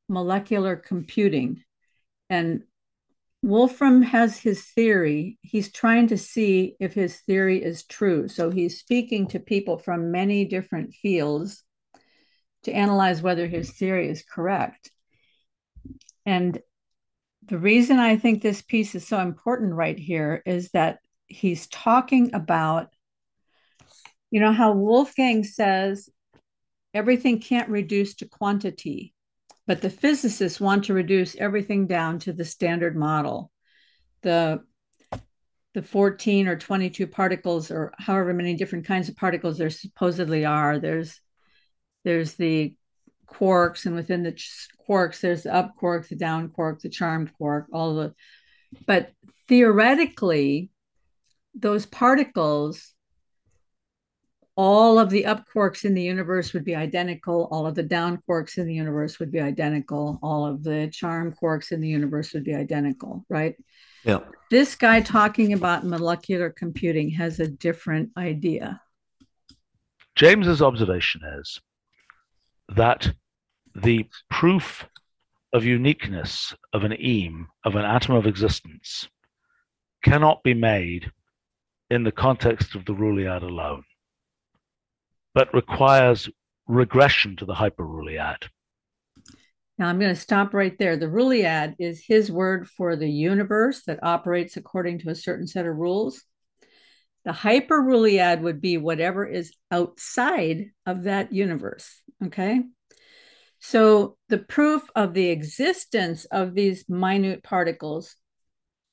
[0.10, 1.64] molecular computing.
[2.30, 2.64] And
[3.42, 5.38] Wolfram has his theory.
[5.42, 8.28] He's trying to see if his theory is true.
[8.28, 11.64] So he's speaking to people from many different fields
[12.64, 14.92] to analyze whether his theory is correct.
[16.26, 16.60] And
[17.44, 22.34] the reason I think this piece is so important right here is that he's talking
[22.34, 22.94] about,
[24.32, 26.10] you know, how Wolfgang says
[26.94, 29.14] everything can't reduce to quantity,
[29.68, 33.52] but the physicists want to reduce everything down to the standard model.
[34.22, 34.62] The
[35.74, 40.80] the 14 or 22 particles or however many different kinds of particles there supposedly are.
[40.80, 41.20] There's
[42.06, 42.76] there's the
[43.28, 44.40] quarks, and within the
[44.88, 48.14] quarks, there's the up quark, the down quark, the charm quark, all the.
[48.88, 49.12] But
[49.48, 50.70] theoretically,
[51.56, 52.94] those particles,
[54.58, 57.48] all of the up quarks in the universe would be identical.
[57.52, 60.20] All of the down quarks in the universe would be identical.
[60.22, 63.56] All of the charm quarks in the universe would be identical, right?
[64.06, 64.20] Yeah.
[64.52, 68.82] This guy talking about molecular computing has a different idea.
[70.16, 71.60] James's observation is
[72.70, 73.12] that
[73.76, 74.88] the proof
[75.52, 79.10] of uniqueness of an eme, of an atom of existence,
[80.04, 81.12] cannot be made
[81.96, 83.84] in the context of the Ruliad alone,
[85.34, 86.30] but requires
[86.68, 88.44] regression to the hyper hyperruliad.
[89.78, 90.96] Now I'm going to stop right there.
[90.96, 95.66] The Ruliad is his word for the universe that operates according to a certain set
[95.66, 96.24] of rules.
[97.26, 102.02] The hyper hyperruliad would be whatever is outside of that universe.
[102.24, 102.62] Okay.
[103.60, 108.16] So the proof of the existence of these minute particles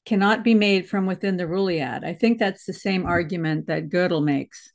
[0.05, 2.05] cannot be made from within the Ruliad.
[2.05, 4.73] I think that's the same argument that Gödel makes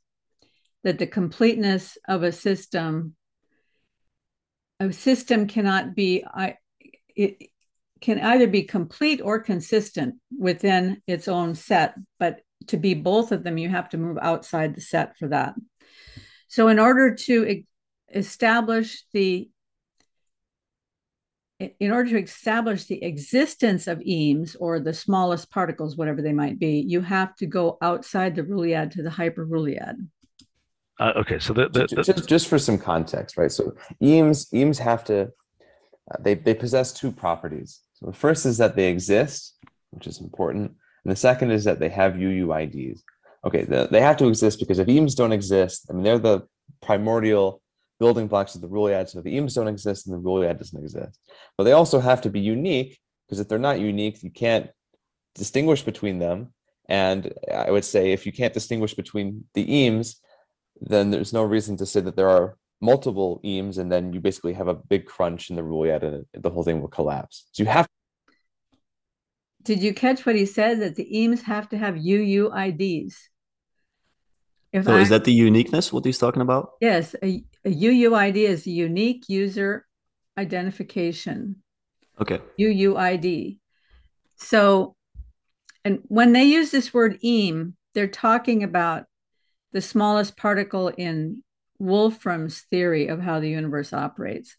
[0.83, 3.15] that the completeness of a system
[4.79, 6.23] a system cannot be
[7.15, 7.49] it
[7.99, 13.43] can either be complete or consistent within its own set, but to be both of
[13.43, 15.55] them, you have to move outside the set for that.
[16.47, 17.63] So, in order to
[18.13, 19.49] establish the
[21.59, 26.59] in order to establish the existence of emes or the smallest particles, whatever they might
[26.59, 30.07] be, you have to go outside the Ruliad to the hyperruliad.
[30.99, 33.51] Uh, okay, so the, the, the, just just for some context, right?
[33.51, 35.23] So emes emes have to
[36.11, 37.81] uh, they they possess two properties.
[37.93, 39.57] So the first is that they exist,
[39.91, 40.71] which is important,
[41.03, 43.01] and the second is that they have UUIDs.
[43.45, 46.47] Okay, the, they have to exist because if emes don't exist, I mean they're the
[46.81, 47.61] primordial
[47.99, 49.09] building blocks of the Ruliad.
[49.09, 51.19] So the emes don't exist and the Ruliad doesn't exist.
[51.57, 54.69] But they also have to be unique because if they're not unique, you can't
[55.35, 56.53] distinguish between them.
[56.89, 60.15] And I would say if you can't distinguish between the emes,
[60.79, 64.53] then there's no reason to say that there are multiple emes and then you basically
[64.53, 67.47] have a big crunch in the Ruliad and the whole thing will collapse.
[67.51, 67.87] So you have
[69.63, 73.15] did you catch what he said that the emes have to have UUIDs?
[74.71, 75.91] If so I, is that the uniqueness?
[75.91, 76.71] What he's talking about?
[76.79, 79.85] Yes, a, a UUID is unique user
[80.37, 81.57] identification.
[82.19, 82.39] Okay.
[82.59, 83.59] UUID.
[84.37, 84.95] So,
[85.83, 89.05] and when they use this word eme, they're talking about
[89.73, 91.43] the smallest particle in
[91.77, 94.55] Wolfram's theory of how the universe operates,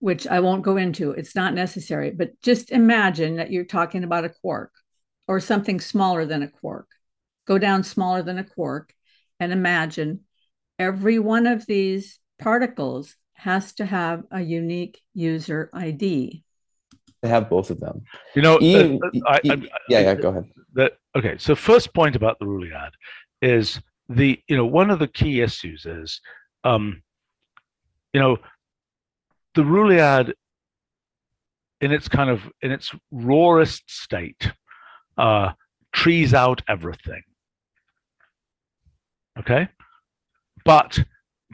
[0.00, 1.12] which I won't go into.
[1.12, 4.72] It's not necessary, but just imagine that you're talking about a quark
[5.28, 6.88] or something smaller than a quark
[7.46, 8.92] go down smaller than a quark
[9.40, 10.20] and imagine
[10.78, 16.42] every one of these particles has to have a unique user ID.
[17.22, 18.02] They have both of them.
[18.34, 19.56] You know, e, uh, I, e, I,
[19.88, 20.44] yeah, yeah, go ahead.
[20.74, 21.36] That okay.
[21.38, 22.90] So first point about the Ruliad
[23.40, 26.20] is the you know one of the key issues is
[26.64, 27.02] um,
[28.12, 28.36] you know
[29.54, 30.34] the Ruliad
[31.80, 34.52] in its kind of in its rawest state
[35.16, 35.52] uh,
[35.92, 37.22] trees out everything
[39.38, 39.68] Okay,
[40.64, 40.98] but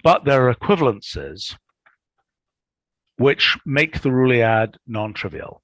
[0.03, 1.55] but there are equivalences
[3.17, 5.63] which make the Ruliad non-trivial.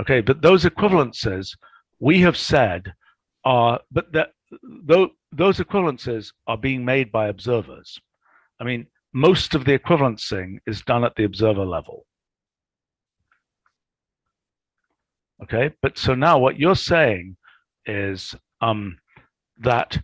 [0.00, 1.56] Okay, but those equivalences
[2.00, 2.92] we have said
[3.44, 4.30] are, but that
[4.62, 8.00] those those equivalences are being made by observers.
[8.60, 12.06] I mean, most of the equivalencing is done at the observer level.
[15.42, 17.36] Okay, but so now what you're saying
[17.86, 18.98] is um,
[19.58, 19.98] that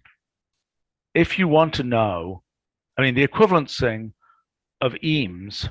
[1.15, 2.43] if you want to know,
[2.99, 4.13] I mean, the equivalencing
[4.81, 5.71] of emes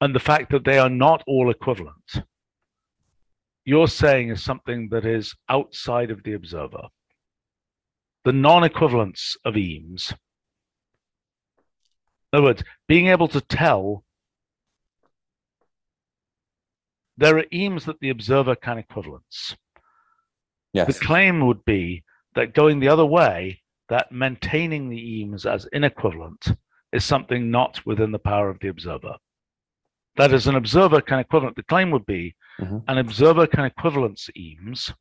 [0.00, 2.22] and the fact that they are not all equivalent,
[3.64, 6.88] you're saying is something that is outside of the observer.
[8.24, 10.12] The non equivalence of emes,
[12.32, 14.04] In other words, being able to tell
[17.16, 19.56] there are emes that the observer can equivalence.
[20.72, 20.86] Yes.
[20.86, 22.02] The claim would be
[22.34, 26.52] that going the other way, that maintaining the emes as inequivalent
[26.92, 29.14] is something not within the power of the observer.
[30.16, 31.56] That is, an observer can equivalent.
[31.56, 32.84] The claim would be Mhm.
[32.86, 34.94] an observer can equivalence emes,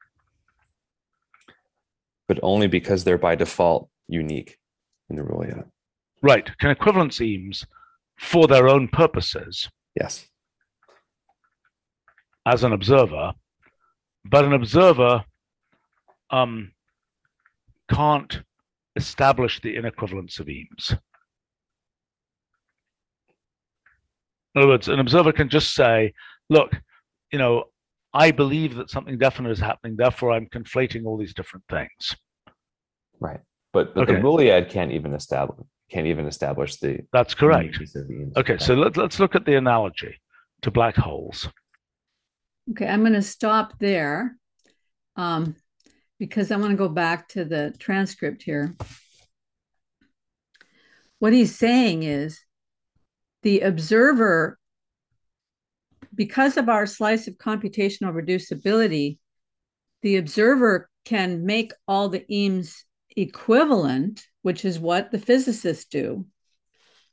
[2.27, 4.57] but only because they're by default unique
[5.09, 5.45] in the rule.
[5.45, 5.63] Yeah.
[6.21, 6.57] right?
[6.57, 7.65] Can equivalence emes
[8.17, 10.29] for their own purposes Yes.
[12.45, 13.33] as an observer,
[14.23, 15.25] but an observer
[16.29, 16.73] um,
[17.89, 18.41] can't
[18.95, 20.97] establish the inequivalence of emes.
[24.55, 26.13] In other words, an observer can just say,
[26.49, 26.71] look,
[27.31, 27.65] you know,
[28.13, 32.15] I believe that something definite is happening, therefore I'm conflating all these different things.
[33.19, 33.39] Right.
[33.71, 34.13] But but Okay.
[34.13, 37.75] the Ruliad can't even establish can't even establish the That's correct.
[37.79, 38.37] of the emes.
[38.37, 40.19] Okay, so let, let's look at the analogy
[40.61, 41.47] to black holes.
[42.71, 44.37] Okay, I'm going to stop there
[45.15, 45.55] um,
[46.19, 48.75] because I want to go back to the transcript here.
[51.19, 52.41] What he's saying is
[53.43, 54.57] the observer,
[56.13, 59.17] because of our slice of computational reducibility,
[60.01, 62.83] the observer can make all the emes
[63.15, 66.25] equivalent, which is what the physicists do.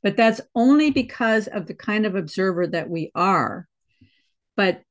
[0.03, 3.67] But that's only because of the kind of observer that we are.
[4.55, 4.81] But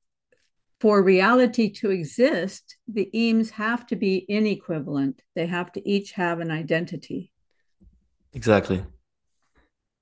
[0.80, 5.20] for reality to exist, the emes have to be inequivalent.
[5.34, 7.30] They have to each have an identity.
[8.32, 8.82] Exactly.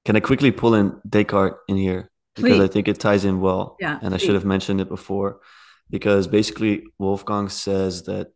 [0.04, 2.10] Can I quickly pull in Descartes in here?
[2.36, 3.76] Because I think it ties in well.
[3.80, 5.40] Yeah, And I should have mentioned it before.
[5.90, 8.28] Because basically, Wolfgang says that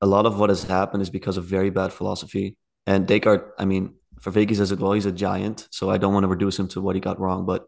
[0.00, 2.56] a lot of what has happened is because of very bad philosophy.
[2.86, 5.66] And Descartes, I mean, Vervaeke says it well, he's a giant.
[5.70, 7.44] So I don't want to reduce him to what he got wrong.
[7.46, 7.66] But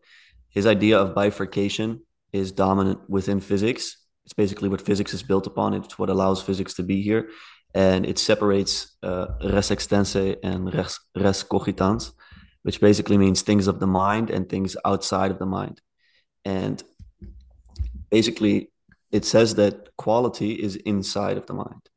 [0.51, 3.97] his idea of bifurcation is dominant within physics.
[4.25, 5.75] It's basically what physics is built upon.
[5.75, 7.29] It's what allows physics to be here.
[7.75, 12.13] And it separates uh, res extensa and res, res cogitans,
[12.63, 15.81] which basically means things of the mind and things outside of the mind.
[16.45, 16.83] And
[18.11, 18.71] basically,
[19.13, 21.89] it says that quality is inside of the mind.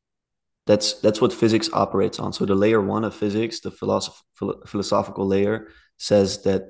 [0.66, 2.32] That's that's what physics operates on.
[2.32, 4.22] So the layer one of physics, the philosoph-
[4.66, 6.62] philosophical layer, says that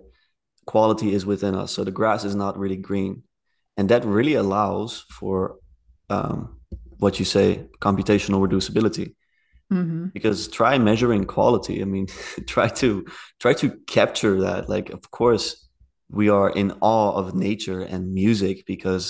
[0.66, 1.72] quality is within us.
[1.72, 3.22] So the grass is not really green,
[3.76, 5.56] and that really allows for
[6.10, 6.60] um,
[6.98, 9.14] what you say computational reducibility.
[9.72, 10.12] Mhm.
[10.12, 12.06] because try measuring quality i mean
[12.54, 12.88] try to
[13.40, 14.68] try to capture that.
[14.68, 15.46] Like of course
[16.10, 19.04] we are in awe of nature and music because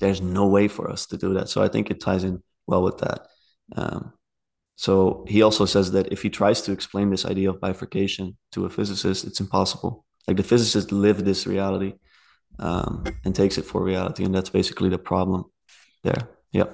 [0.00, 1.48] there's no way for us to do that.
[1.48, 3.20] So i think it ties in well with that.
[3.76, 4.12] Um,
[4.76, 8.66] so he also says that if he tries to explain this idea of bifurcation to
[8.66, 9.92] a physicist it's impossible.
[10.26, 11.92] Like the physicist lived this reality
[12.60, 15.44] um, and takes it for reality and that's basically the problem
[16.04, 16.70] there yep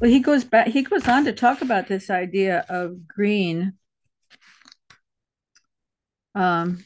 [0.00, 3.74] Well, he goes back, he goes on to talk about this idea of green.
[6.34, 6.84] Um,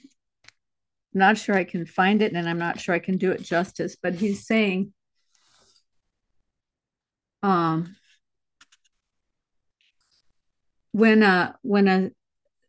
[1.12, 3.96] not sure I can find it, and I'm not sure I can do it justice,
[4.00, 4.92] but he's saying,
[7.42, 7.94] um,
[10.92, 12.11] when a when a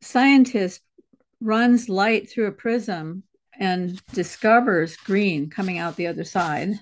[0.01, 0.81] scientist
[1.41, 3.23] runs light through a prism
[3.59, 6.79] and discovers green coming out the other side,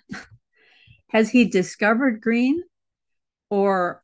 [1.09, 2.63] has he discovered green?
[3.53, 4.01] or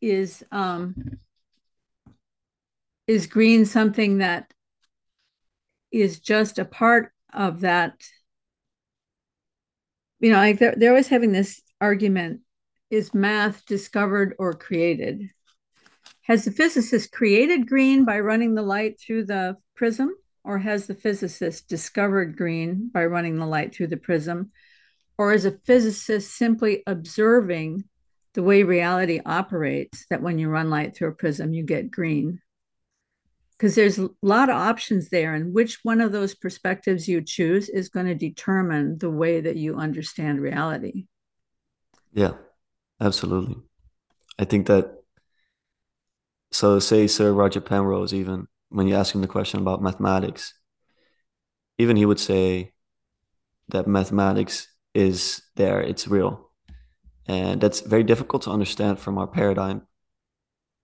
[0.00, 0.94] is um
[3.08, 4.54] is green something that
[5.90, 7.94] is just a part of that?
[10.20, 12.42] You know like they're, they're always having this argument
[12.88, 15.28] is math discovered or created?
[16.22, 20.94] Has the physicist created green by running the light through the prism or has the
[20.94, 24.52] physicist discovered green by running the light through the prism?
[25.16, 27.84] Or is a physicist simply observing
[28.34, 32.40] the way reality operates that when you run light through a prism you get green?
[33.56, 37.68] Because there's a lot of options there and which one of those perspectives you choose
[37.68, 41.06] is going to determine the way that you understand reality.
[42.12, 42.32] Yeah,
[43.00, 43.56] absolutely.
[44.38, 44.98] I think that
[46.50, 50.54] so say Sir Roger Penrose, even when you ask him the question about mathematics,
[51.78, 52.72] even he would say
[53.68, 56.50] that mathematics is there, it's real.
[57.26, 59.86] And that's very difficult to understand from our paradigm.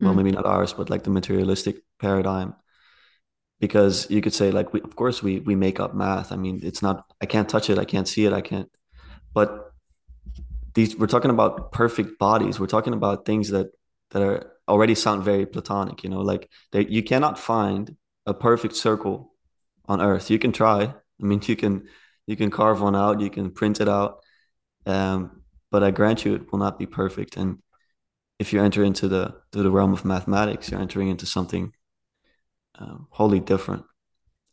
[0.00, 0.16] Well, Mm.
[0.16, 2.54] maybe not ours, but like the materialistic paradigm.
[3.60, 6.32] Because you could say, like, we, of course, we we make up math.
[6.32, 8.70] I mean, it's not, I can't touch it, I can't see it, I can't.
[9.34, 9.50] But
[10.74, 13.66] these we're talking about perfect bodies we're talking about things that
[14.10, 17.96] that are already sound very platonic you know like they, you cannot find
[18.26, 19.34] a perfect circle
[19.86, 21.88] on earth you can try I mean, you can
[22.26, 24.20] you can carve one out, you can print it out,
[24.86, 27.36] um, but I grant you, it will not be perfect.
[27.36, 27.58] And
[28.38, 31.72] if you enter into the to the realm of mathematics, you're entering into something
[32.78, 33.84] um, wholly different.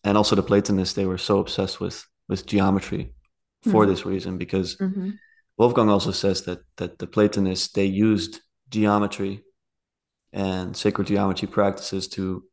[0.03, 3.13] And also, the Platonists they were so obsessed with with geometry
[3.63, 3.89] for Mhm.
[3.89, 5.11] this reason because hmm
[5.57, 9.43] Wolfgang also says that that the Platonists they used geometry
[10.37, 12.43] and sacred geometry practices to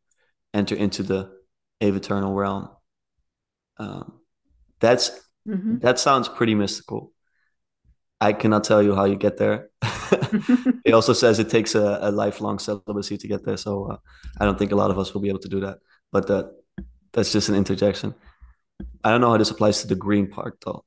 [0.54, 1.30] enter into the
[1.82, 2.68] aeviternal realm.
[3.78, 4.20] Um,
[4.80, 5.10] that's
[5.46, 7.12] hmm that sounds pretty mystical.
[8.20, 9.68] I cannot tell you how you get there.
[10.84, 13.96] it also says it takes a, a lifelong celibacy to get there, so uh,
[14.40, 15.78] I don't think a lot of us will be able to do that.
[16.10, 16.46] But that
[17.12, 18.14] that's just an interjection.
[19.04, 20.84] I don't know how this applies to the green part though.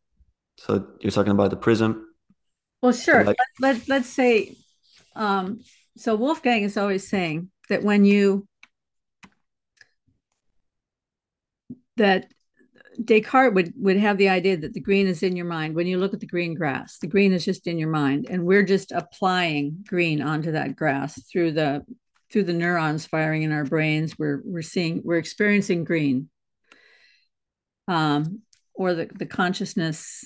[0.58, 0.72] So
[1.02, 2.08] you're talking about the prism.
[2.82, 3.24] Well, sure.
[3.24, 4.56] like- Let, let, let's say,
[5.16, 5.62] um,
[5.98, 8.48] so Wolfgang is always saying that when you,
[11.98, 12.32] that
[13.04, 15.76] Descartes would, would have the idea that the green is in your mind.
[15.76, 18.28] When you look at the green grass, the green is just in your mind.
[18.30, 21.86] And we're just applying green onto that grass through the,
[22.32, 24.18] through the neurons firing in our brains.
[24.18, 26.30] We're, we're seeing, we're experiencing green.
[27.88, 28.41] Um,
[28.74, 30.24] or the, the consciousness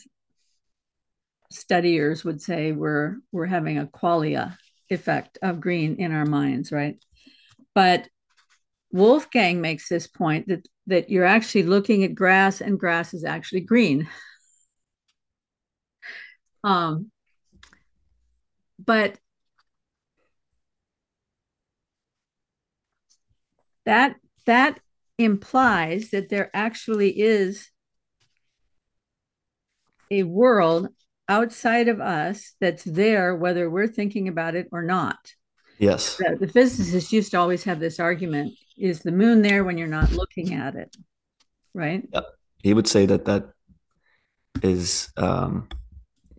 [1.52, 4.58] studiers would say we're we're having a qualia
[4.92, 6.98] effect of green in our minds, right?
[7.74, 8.08] But
[8.92, 13.62] Wolfgang makes this point that that you're actually looking at grass and grass is actually
[13.62, 14.08] green.
[16.64, 17.10] Um,
[18.78, 19.18] but
[23.86, 24.16] that
[24.46, 24.80] that
[25.18, 27.70] implies that there actually is
[30.12, 30.90] a world
[31.38, 35.22] outside of us that's there whether we're thinking about it or not
[35.80, 36.18] Yes.
[36.18, 39.98] the, the physicists used to always have this argument is the moon there when you're
[40.00, 40.92] not looking at it
[41.74, 42.26] right Yep.
[42.64, 43.44] He would say that that
[44.62, 45.68] is um,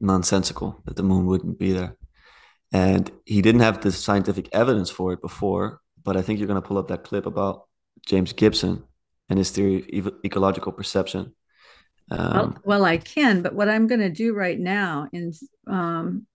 [0.01, 1.97] nonsensical, that the moon wouldn't be there.
[2.72, 6.62] And he didn't have the scientific evidence for it before, but I think you're going
[6.62, 7.64] to pull up that clip about
[8.07, 8.84] James Gibson
[9.28, 11.34] and his theory of ecological perception.
[12.12, 16.26] Um, well, well i can but what i'm going to do right now is um,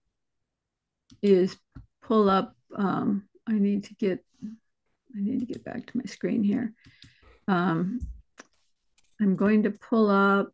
[1.22, 1.56] is
[2.02, 4.24] pull up um, i need to get
[5.16, 6.72] i need to get back to my screen here.
[7.46, 8.00] Um,
[9.20, 10.52] i'm going to pull up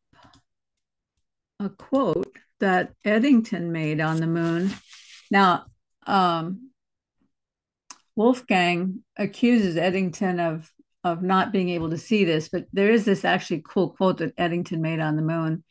[1.59, 4.73] a quote that eddington made on the moon.
[5.31, 5.67] Now
[6.07, 6.71] um,
[8.15, 10.71] wolfgang accuses eddington of
[11.05, 14.33] of not being able to see this but there is this actually cool quote that
[14.39, 15.63] eddington made on the moon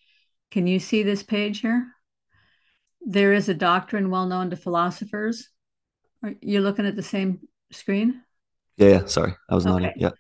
[0.53, 1.87] can you see this page here?
[3.01, 5.49] There is a doctrine well known to philosophers.
[6.21, 7.39] Are you looking at the same
[7.71, 8.21] screen?
[8.77, 9.87] yeah, yeah, sorry, I was nodding.
[9.87, 9.95] Okay.
[9.97, 10.11] Yeah,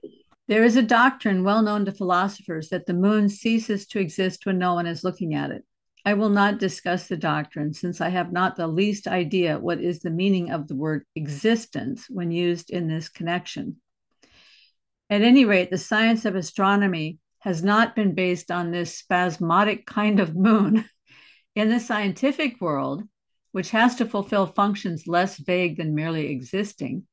[0.47, 4.57] There is a doctrine well known to philosophers that the moon ceases to exist when
[4.57, 5.63] no one is looking at it.
[6.03, 9.99] I will not discuss the doctrine since I have not the least idea what is
[9.99, 13.75] the meaning of the word existence when used in this connection.
[15.09, 20.19] At any rate, the science of astronomy has not been based on this spasmodic kind
[20.19, 20.85] of moon.
[21.55, 23.03] In the scientific world,
[23.51, 27.05] which has to fulfill functions less vague than merely existing,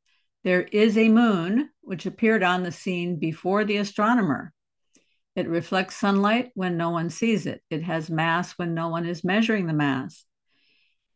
[0.45, 4.53] there is a moon which appeared on the scene before the astronomer.
[5.37, 7.63] It reflects sunlight when no one sees it.
[7.69, 10.25] It has mass when no one is measuring the mass.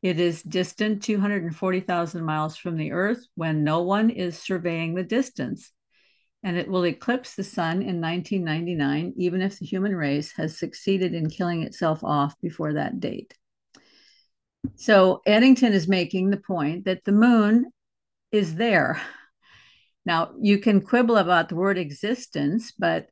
[0.03, 5.73] It is distant 240,000 miles from the Earth when no one is surveying the distance.
[6.45, 11.15] And it will eclipse the sun in 1999, even if the human race has succeeded
[11.15, 13.35] in killing itself off before that date.
[14.77, 17.73] So Eddington is making the point that the moon
[18.31, 19.01] is there.
[20.07, 23.09] Now you can quibble about the word existence, but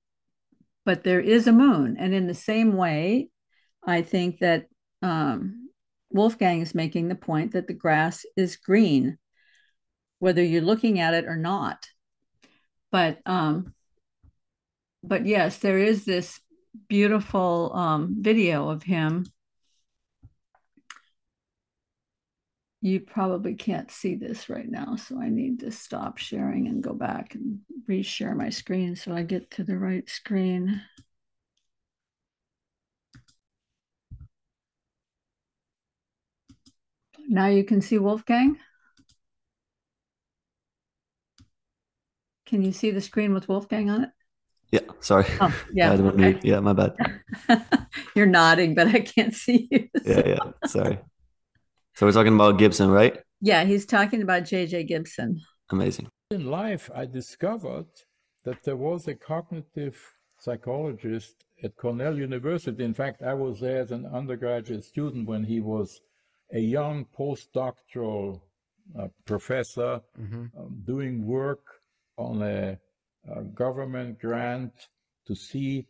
[0.84, 3.30] but there is a moon, and in the same way,
[3.86, 4.66] I think that
[5.00, 5.68] um,
[6.10, 9.16] Wolfgang is making the point that the grass is green,
[10.18, 11.86] whether you're looking at it or not.
[12.92, 13.74] But um,
[15.02, 16.40] but yes, there is this
[16.88, 19.26] beautiful um, video of him.
[22.82, 26.92] You probably can't see this right now, so I need to stop sharing and go
[26.92, 30.82] back and reshare my screen so I get to the right screen.
[37.28, 38.58] Now you can see Wolfgang.
[42.52, 44.10] Can you see the screen with Wolfgang on it?
[44.72, 45.24] yeah, sorry.
[45.40, 45.92] Oh, yeah.
[45.92, 46.14] okay.
[46.14, 46.44] mute.
[46.44, 46.94] Yeah, my bad.
[48.14, 49.88] You're nodding, but I can't see you.
[50.04, 50.98] Yeah, yeah, sorry.
[51.94, 53.18] So we're talking about Gibson, right?
[53.40, 54.84] Yeah, he's talking about J.J.
[54.84, 55.40] Gibson.
[55.70, 56.08] Amazing.
[56.30, 57.86] in life, I discovered
[58.44, 59.96] that there was a cognitive
[60.38, 62.84] psychologist at Cornell University.
[62.84, 66.02] In fact, I was there as an undergraduate student when he was
[66.52, 68.42] a young postdoctoral
[68.98, 71.81] uh, professor hmm um, doing work
[72.16, 72.78] on a,
[73.36, 74.72] a government grant
[75.26, 75.86] to see,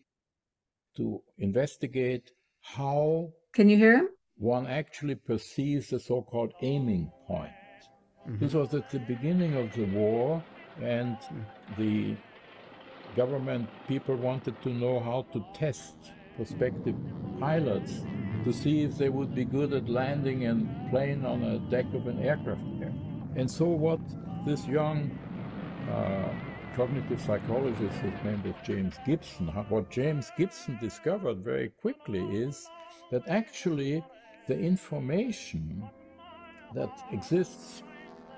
[0.97, 4.09] to investigate how Can you hear him?
[4.37, 7.51] one actually perceives the so called aiming point.
[8.27, 10.43] hmm This was at the beginning of the war,
[10.83, 11.17] and
[11.79, 12.17] the
[13.17, 15.95] government people wanted to know how to test
[16.37, 16.97] prospective
[17.39, 18.01] pilots
[18.45, 20.55] to see if they would be good at landing a
[20.91, 22.93] plane on a deck of an aircraft carrier.
[23.37, 24.01] And so, what
[24.47, 25.11] this young
[25.91, 26.29] uh,
[26.77, 32.69] cognitive psychologist, his name was James Gibson, what James Gibson discovered very quickly is
[33.11, 34.03] that actually
[34.49, 35.83] the information
[36.75, 37.83] that exists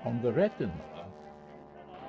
[0.03, 0.73] on the retina,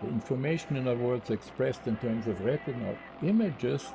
[0.02, 3.86] the information, in other words, expressed in terms of retinal images,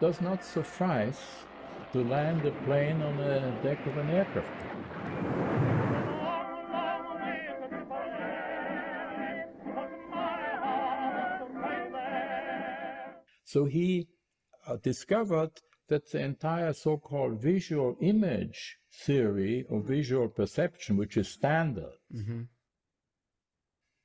[0.00, 1.20] does not suffice
[1.92, 5.33] to land a plane on the deck of an aircraft.
[13.54, 14.08] So he
[14.66, 15.52] uh, discovered
[15.86, 22.42] that the entire so called visual image theory or visual perception, which is standard, hmm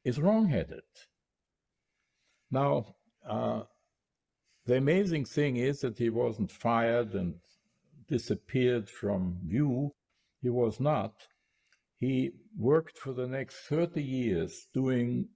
[0.04, 0.89] is wrongheaded.
[2.52, 2.95] Now,
[3.28, 3.64] uh,
[4.68, 7.34] the amazing thing is that he wasn't fired and
[8.08, 9.95] disappeared from view.
[10.43, 11.16] He was not.
[11.97, 15.30] He worked for the next 30 years doing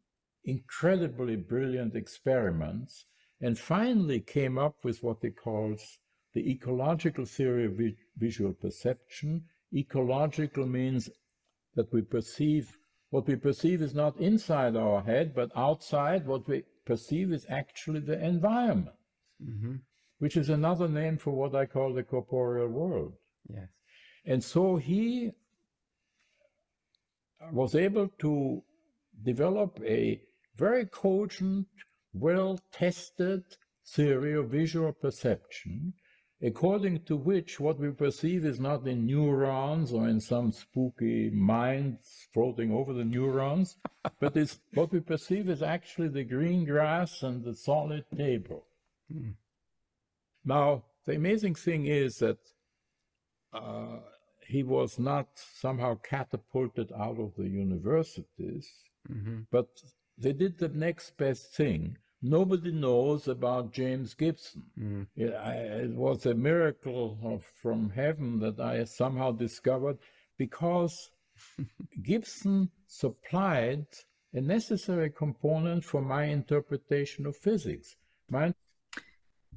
[0.46, 3.08] incredibly brilliant experiments
[3.44, 6.00] and finally came up with what he calls
[6.34, 9.44] the ecological theory of vi- visual perception.
[9.76, 11.10] Ecological means
[11.76, 12.78] that we perceive
[13.10, 16.26] what we perceive is not inside our head, but outside.
[16.26, 18.98] What we perceive is actually the environment,
[19.40, 19.76] hmm
[20.20, 23.14] which is another name for what I call the corporeal world.
[23.50, 23.68] Yes.
[24.26, 25.32] And so he
[27.52, 28.64] was able to
[29.22, 30.22] develop a
[30.56, 31.68] very cogent,
[32.14, 33.44] well tested
[33.86, 35.94] theory of visual perception,
[36.42, 41.98] according to which what we perceive is not in neurons or in some spooky mind
[42.34, 43.78] floating over the neurons,
[44.20, 48.66] but is, what we perceive is actually the green grass and the solid table.
[49.14, 49.36] Mm.
[50.46, 52.38] Now, the amazing thing is that
[53.54, 54.00] uh,
[54.48, 58.70] he was not somehow catapulted out of the universities,
[59.08, 59.68] hmm but
[60.18, 61.98] they did the next best thing.
[62.26, 64.64] Nobody knows about James Gibson.
[64.80, 65.08] Mm.
[65.18, 69.98] It, I, it was a miracle of, from heaven that I somehow discovered
[70.38, 71.12] because
[72.02, 73.86] Gibson supplied
[74.34, 77.98] a necessary component for my interpretation of physics.
[78.30, 78.54] My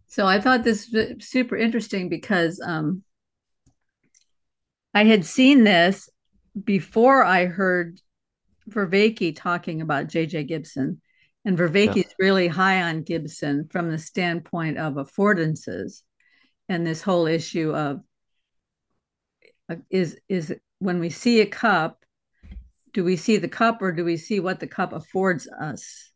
[0.09, 3.05] So I thought this was super interesting because um,
[4.93, 6.11] I had seen this
[6.65, 8.01] before I heard
[8.69, 10.45] Vervaeke talking about J.J.
[10.45, 11.01] Gibson.
[11.47, 16.03] And Vervaeke is really high on Gibson from the standpoint of affordances
[16.69, 18.01] and this whole issue of
[19.71, 22.05] uh, is is when we see a cup,
[22.93, 26.11] do we see the cup or do we see what the cup affords us?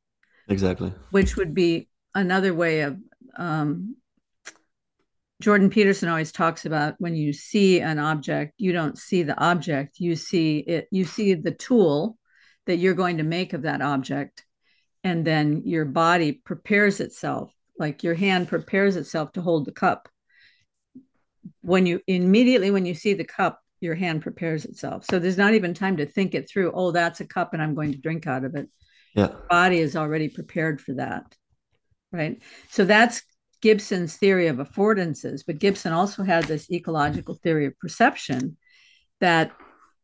[0.48, 0.92] Exactly.
[1.12, 2.98] which would be another way of
[3.36, 3.94] um,
[5.40, 10.00] Jordan Peterson always talks about when you see an object, you don't see the object,
[10.00, 12.18] you see it, you see the tool
[12.66, 14.44] that you're going to make of that object.
[15.02, 20.08] And then your body prepares itself, like your hand prepares itself to hold the cup.
[21.62, 25.06] When you immediately, when you see the cup, your hand prepares itself.
[25.10, 26.72] So there's not even time to think it through.
[26.72, 28.68] Oh, that's a cup and I'm going to drink out of it
[29.14, 29.32] Yeah.
[29.48, 31.24] body is already prepared for that
[32.12, 32.40] right
[32.70, 33.22] so that's
[33.60, 38.56] gibson's theory of affordances but gibson also had this ecological theory of perception
[39.20, 39.52] that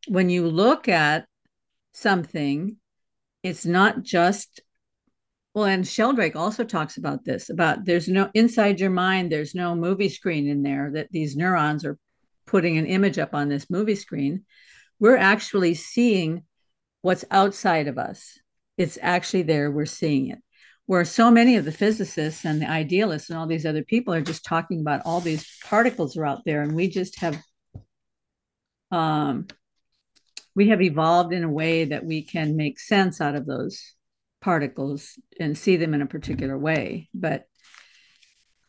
[0.09, 1.27] when you look at
[1.95, 2.77] something
[3.43, 4.61] it's not just
[5.57, 9.75] well and sheldrake also talks about this about there's no inside your mind there's no
[9.75, 11.99] movie screen in there that these neurons are
[12.47, 14.45] putting an image up on this movie screen.
[14.99, 16.45] We're actually seeing
[17.03, 18.39] what's outside of us.
[18.79, 19.71] It's actually there.
[19.71, 20.39] We're seeing it.
[20.87, 24.23] Where so many of the physicists and the idealists and all these other people are
[24.23, 27.43] just talking about all these particles are out there and we just have
[28.93, 29.49] um
[30.55, 33.96] we have evolved in a way that we can make sense out of those
[34.47, 37.09] particles and see them in a particular way.
[37.13, 37.47] But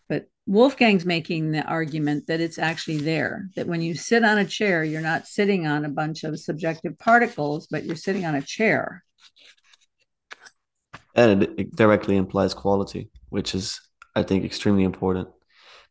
[0.09, 4.45] but wolfgang's making the argument that it's actually there that when you sit on a
[4.45, 8.41] chair you're not sitting on a bunch of subjective particles but you're sitting on a
[8.41, 9.03] chair.
[11.13, 13.80] And it, directly implies quality, which is,
[14.15, 15.28] I think, extremely important.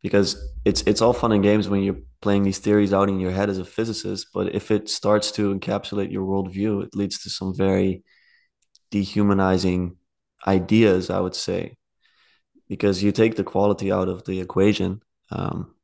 [0.03, 0.31] Because
[0.65, 3.51] it's it's all fun and games when you're playing these theories out in your head
[3.51, 7.53] as a physicist, but if it starts to encapsulate your worldview, it leads to some
[7.57, 8.03] very
[8.97, 9.97] dehumanizing
[10.47, 11.77] ideas, I would say,
[12.69, 15.03] because you take the quality out of the equation.
[15.31, 15.75] Um,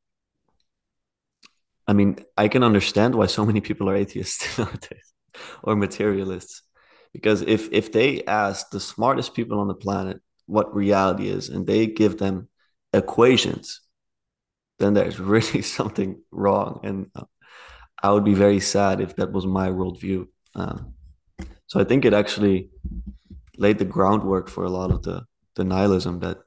[1.87, 5.07] I mean, I can understand why so many people are atheists nowadays
[5.63, 6.63] or materialists,
[7.15, 11.67] because if if they ask the smartest people on the planet what reality is and
[11.67, 12.47] they give them
[12.93, 13.81] equations,
[14.79, 17.27] then there's really something wrong, and uh,
[18.01, 20.27] I would be very sad if that was my worldview.
[20.55, 20.93] Um,
[21.73, 22.69] so I think it actually
[23.57, 26.37] laid the groundwork for a lot of the the nihilism that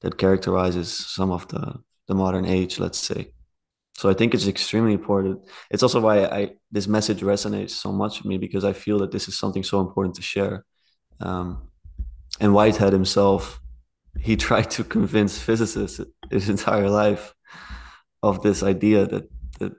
[0.00, 1.74] that characterizes some of the
[2.08, 3.32] the modern age, let's say.
[3.96, 5.38] So I think it's extremely important.
[5.70, 9.12] It's also why I this message resonates so much with me because I feel that
[9.12, 10.64] this is something so important to share.
[11.20, 11.68] Um,
[12.40, 13.60] and Whitehead himself,
[14.18, 17.34] he tried to convince physicists his entire life
[18.20, 19.72] of this idea that, that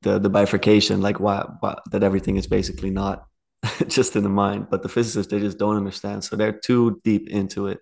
[0.00, 3.26] the the bifurcation, like why, why that everything is basically not
[3.88, 6.24] just in the mind, but the physicists they just don't understand.
[6.24, 7.80] So they're too deep into it,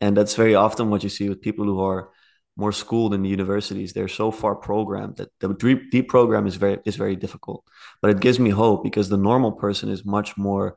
[0.00, 2.10] and that's very often what you see with people who are
[2.56, 3.92] more schooled in the universities.
[3.92, 7.64] They're so far programmed that the deep, deep program is very is very difficult.
[8.00, 10.76] But it gives me hope because the normal person is much more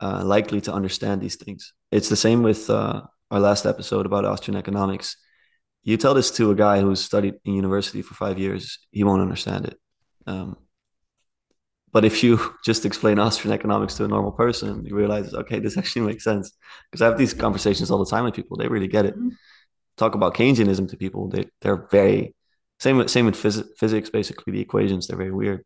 [0.00, 1.72] uh, likely to understand these things.
[1.92, 5.16] It's the same with uh, our last episode about Austrian economics.
[5.82, 9.22] You tell this to a guy who's studied in university for five years, he won't
[9.22, 9.78] understand it.
[10.26, 10.56] Um,
[11.92, 15.76] but if you just explain Austrian economics to a normal person, you realize, okay, this
[15.78, 16.52] actually makes sense.
[16.90, 19.16] Because I have these conversations all the time with people; they really get it.
[19.16, 19.30] Mm-hmm.
[19.96, 22.34] Talk about Keynesianism to people; they they're very
[22.78, 24.10] same with same with phys- physics.
[24.10, 25.64] Basically, the equations they're very weird,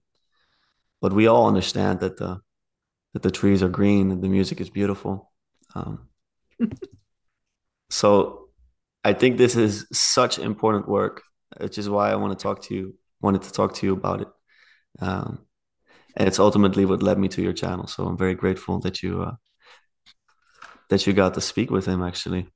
[1.00, 2.40] but we all understand that the
[3.12, 5.30] that the trees are green and the music is beautiful.
[5.76, 6.08] Um,
[7.90, 8.48] so,
[9.04, 11.22] I think this is such important work,
[11.60, 12.94] which is why I want to talk to you.
[13.20, 14.28] Wanted to talk to you about it.
[14.98, 15.46] Um,
[16.16, 17.86] and it's ultimately what led me to your channel.
[17.86, 19.34] So I'm very grateful that you uh,
[20.90, 22.48] that you got to speak with him actually.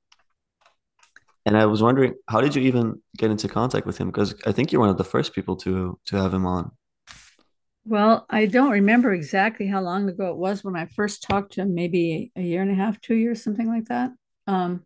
[1.46, 4.08] And I was wondering, how did you even get into contact with him?
[4.08, 6.72] Because I think you're one of the first people to to have him on.
[7.84, 11.62] Well, I don't remember exactly how long ago it was when I first talked to
[11.62, 11.74] him.
[11.74, 14.10] Maybe a year and a half, two years, something like that.
[14.46, 14.84] Um,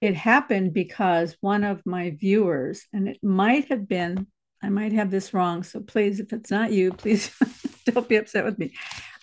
[0.00, 4.28] it happened because one of my viewers, and it might have been,
[4.62, 5.64] I might have this wrong.
[5.64, 7.34] So please, if it's not you, please
[7.92, 8.74] don't be upset with me.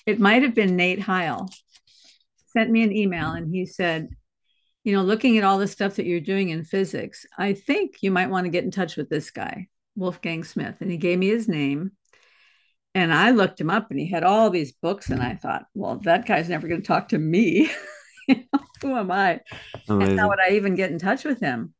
[0.06, 1.50] It might have been Nate Heil
[2.52, 4.10] sent me an email and he said,
[4.84, 8.12] you know, looking at all the stuff that you're doing in physics, I think you
[8.12, 10.76] might want to get in touch with this guy, Wolfgang Smith.
[10.82, 11.92] And he gave me his name.
[12.94, 15.10] And I looked him up and he had all these books.
[15.10, 17.70] And I thought, well, that guy's never going to talk to me.
[18.82, 19.42] Who am I?
[19.88, 20.12] Amazing.
[20.12, 21.74] And how would I even get in touch with him?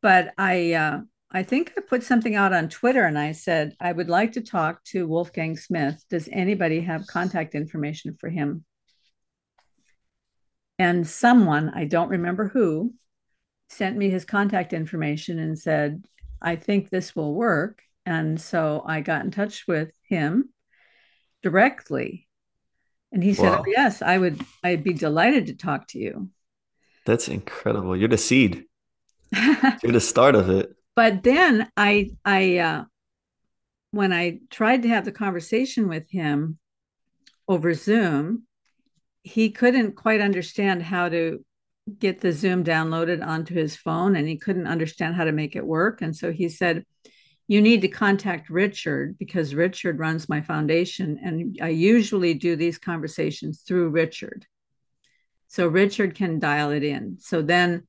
[0.00, 1.00] But I, uh,
[1.34, 4.40] I think I put something out on Twitter and I said, I would like to
[4.40, 6.00] talk to Wolfgang Smith.
[6.08, 8.64] Does anybody have contact information for him?
[10.78, 12.94] And someone, I don't remember who,
[13.68, 16.04] sent me his contact information and said,
[16.40, 17.82] I think this will work.
[18.06, 20.50] And so I got in touch with him
[21.42, 22.28] directly.
[23.10, 23.62] And he said, wow.
[23.62, 26.28] oh, Yes, I would, I'd be delighted to talk to you.
[27.06, 27.96] That's incredible.
[27.96, 28.66] You're the seed,
[29.82, 32.84] you're the start of it but then I I uh,
[33.90, 36.58] when I tried to have the conversation with him
[37.46, 38.44] over Zoom,
[39.22, 41.44] he couldn't quite understand how to
[41.98, 45.66] get the Zoom downloaded onto his phone and he couldn't understand how to make it
[45.66, 46.02] work.
[46.02, 46.84] And so he said,
[47.46, 51.18] You need to contact Richard because Richard runs my foundation.
[51.22, 54.46] And I usually do these conversations through Richard.
[55.48, 57.18] So Richard can dial it in.
[57.20, 57.86] So then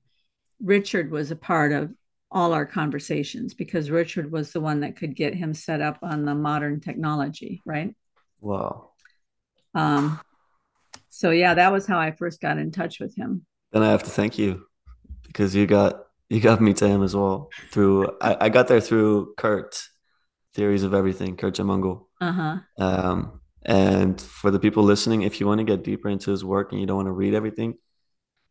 [0.62, 1.92] Richard was a part of
[2.36, 6.26] all our conversations because Richard was the one that could get him set up on
[6.26, 7.96] the modern technology, right?
[8.42, 8.92] Wow.
[9.74, 10.20] Um,
[11.10, 13.46] so yeah, that was how I first got in touch with him.
[13.72, 14.68] Then I have to thank you
[15.26, 18.82] because you got you got me to him as well through I, I got there
[18.82, 19.82] through Curt,
[20.54, 22.06] Theories of Everything, Curt Jaimungal.
[22.20, 22.58] Uh-huh.
[22.78, 26.74] Um, and for the people listening, if you want to get deeper into his work
[26.74, 27.76] and you don't want to read everything,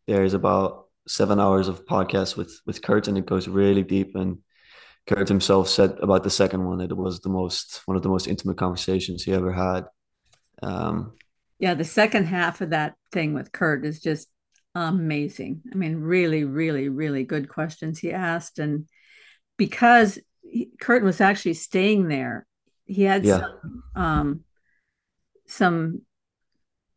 [0.07, 4.15] there's about seven hours of podcast with with Curt, and it goes really deep.
[4.15, 4.39] And
[5.07, 8.09] Curt himself said about the second one that it was the most one of the
[8.09, 9.87] most intimate conversations he ever had.
[10.63, 11.13] Um,
[11.59, 14.29] yeah, the second half of that thing with Curt is just
[14.75, 15.63] amazing.
[15.73, 18.89] I mean, really, really, really good questions he asked, and
[19.57, 22.47] because he, Curt was actually staying there,
[22.87, 23.41] he had yeah.
[23.41, 24.45] some um,
[25.47, 26.03] some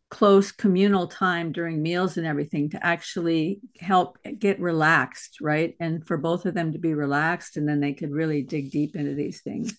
[0.09, 5.75] close communal time during meals and everything to actually help get relaxed, right?
[5.79, 8.95] And for both of them to be relaxed, and then they could really dig deep
[8.95, 9.77] into these things.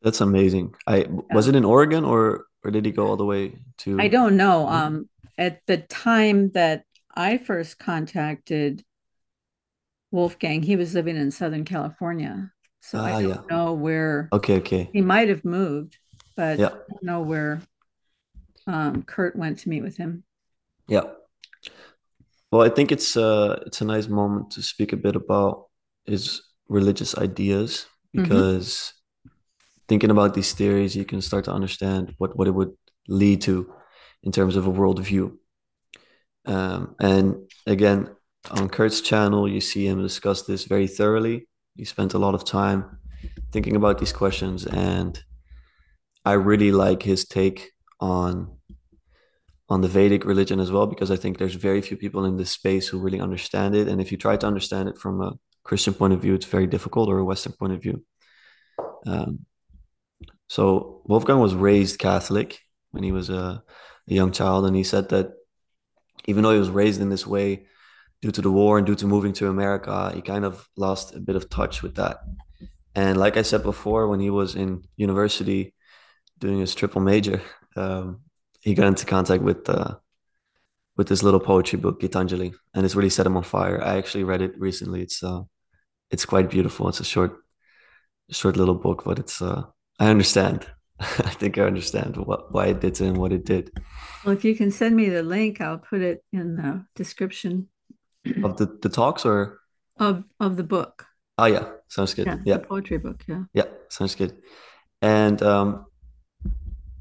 [0.00, 0.74] That's amazing.
[0.86, 1.06] I yeah.
[1.32, 4.00] was it in Oregon or or did he go all the way to?
[4.00, 4.68] I don't know.
[4.68, 5.08] Um,
[5.38, 8.84] at the time that I first contacted
[10.10, 12.50] Wolfgang, he was living in Southern California,
[12.80, 13.40] so I don't yeah.
[13.50, 14.28] know where.
[14.32, 14.90] Okay, okay.
[14.92, 15.98] He might have moved,
[16.36, 16.66] but yeah.
[16.66, 17.60] I don't know where
[18.66, 20.24] um, Curt went to meet with him.
[20.88, 21.04] Yeah.
[22.50, 25.68] Well, I think it's uh it's a nice moment to speak a bit about
[26.04, 28.22] his religious ideas mm-hmm.
[28.22, 28.92] because
[29.26, 29.36] mm-hmm.
[29.88, 32.72] thinking about these theories, you can start to understand what what it would
[33.08, 33.72] lead to
[34.22, 35.36] in terms of a worldview.
[36.44, 38.10] Um, and again,
[38.50, 41.48] on Curt's channel, you see him discuss this very thoroughly.
[41.76, 42.98] He spent a lot of time
[43.50, 45.18] thinking about these questions, and
[46.24, 47.71] I really like his take
[48.02, 48.50] on
[49.68, 52.50] on the Vedic religion as well because I think there's very few people in this
[52.50, 53.88] space who really understand it.
[53.88, 55.32] And if you try to understand it from a
[55.62, 58.04] Christian point of view, it's very difficult, or a Western point of view.
[59.06, 59.46] Um,
[60.48, 62.58] so Wolfgang was raised Catholic
[62.90, 63.62] when he was a,
[64.10, 65.32] a young child, and he said that
[66.26, 67.66] even though he was raised in this way
[68.20, 71.20] due to the war and due to moving to America, he kind of lost a
[71.20, 72.18] bit of touch with that.
[72.94, 75.74] And like I said before, when he was in university
[76.38, 77.40] doing his triple major,
[77.76, 78.20] um,
[78.60, 79.96] he got into contact with uh,
[80.96, 83.82] with this little poetry book, Gitanjali, and it's really set him on fire.
[83.82, 85.02] I actually read it recently.
[85.02, 85.42] It's uh,
[86.10, 86.88] it's quite beautiful.
[86.88, 87.36] It's a short,
[88.30, 89.64] short little book, but it's uh,
[89.98, 90.66] I understand.
[91.00, 93.70] I think I understand what why it did him, what it did.
[94.24, 97.68] Well, if you can send me the link, I'll put it in the description
[98.44, 99.60] of the the talks or
[99.96, 101.06] of of the book.
[101.38, 102.26] Oh yeah, sounds good.
[102.26, 102.58] Yeah, yeah.
[102.58, 103.24] poetry book.
[103.26, 103.44] Yeah.
[103.54, 104.36] Yeah, sounds good.
[105.00, 105.86] And um,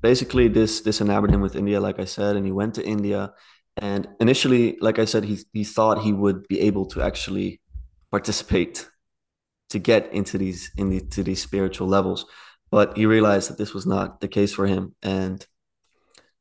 [0.01, 3.33] basically this this enamored him with India, like I said, and he went to India.
[3.77, 7.61] And initially, like I said, he he thought he would be able to actually
[8.09, 8.89] participate
[9.69, 12.25] to get into these into these spiritual levels,
[12.69, 14.95] but he realized that this was not the case for him.
[15.01, 15.45] And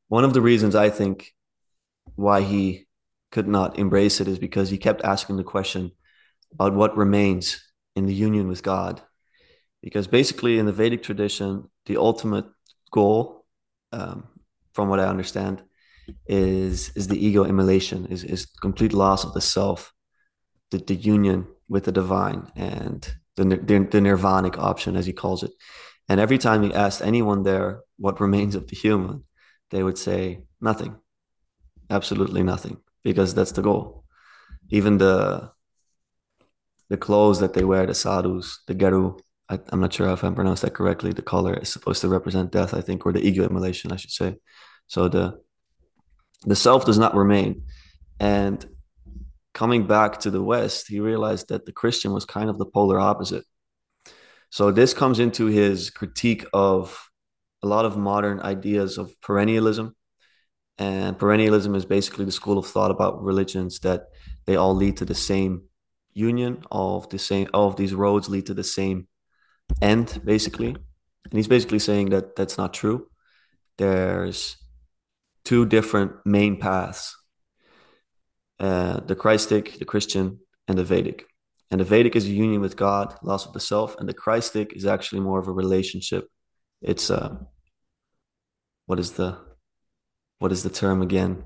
[0.08, 1.32] one of the reasons I think
[2.16, 2.86] why he
[3.30, 5.92] could not embrace it is because he kept asking the question
[6.52, 7.62] about what remains
[7.94, 9.00] in the union with God.
[9.82, 12.46] Because basically, in the Vedic tradition, the ultimate
[12.90, 13.39] goal
[13.92, 14.28] um,
[14.72, 15.62] from what I understand,
[16.26, 19.92] is is the ego immolation, is is complete loss of the self,
[20.70, 25.42] the, the union with the divine, and the, the the nirvanic option, as he calls
[25.42, 25.52] it.
[26.08, 29.24] And every time he asked anyone there what remains of the human,
[29.70, 30.96] they would say nothing,
[31.88, 34.04] absolutely nothing, because that's the goal.
[34.70, 35.52] Even the
[36.88, 39.20] the clothes that they wear, the sadhus, the geru,
[39.50, 41.12] I, am not sure if I pronounced that correctly.
[41.12, 44.12] The color is supposed to represent death, I think, or the ego immolation, I should
[44.12, 44.36] say.
[44.86, 45.40] So the
[46.46, 47.64] the self does not remain.
[48.18, 48.64] And
[49.52, 52.98] coming back to the West, he realized that the Christian was kind of the polar
[52.98, 53.44] opposite.
[54.50, 57.10] So this comes into his critique of
[57.62, 59.92] a lot of modern ideas of perennialism.
[60.78, 64.04] And perennialism is basically the school of thought about religions that
[64.46, 65.64] they all lead to the same
[66.14, 66.62] union.
[66.70, 69.08] All of the same, all of these roads lead to the same
[69.80, 70.68] end basically.
[70.68, 73.08] And he's basically saying that that's not true.
[73.78, 74.56] There's
[75.44, 77.16] two different main paths
[78.60, 81.24] uh, the christic the christian and the vedic.
[81.70, 84.74] And the vedic is a union with god loss of the self and the christic
[84.74, 86.28] is actually more of a relationship.
[86.82, 87.36] It's uh
[88.86, 89.38] what is the
[90.40, 91.44] what is the term again?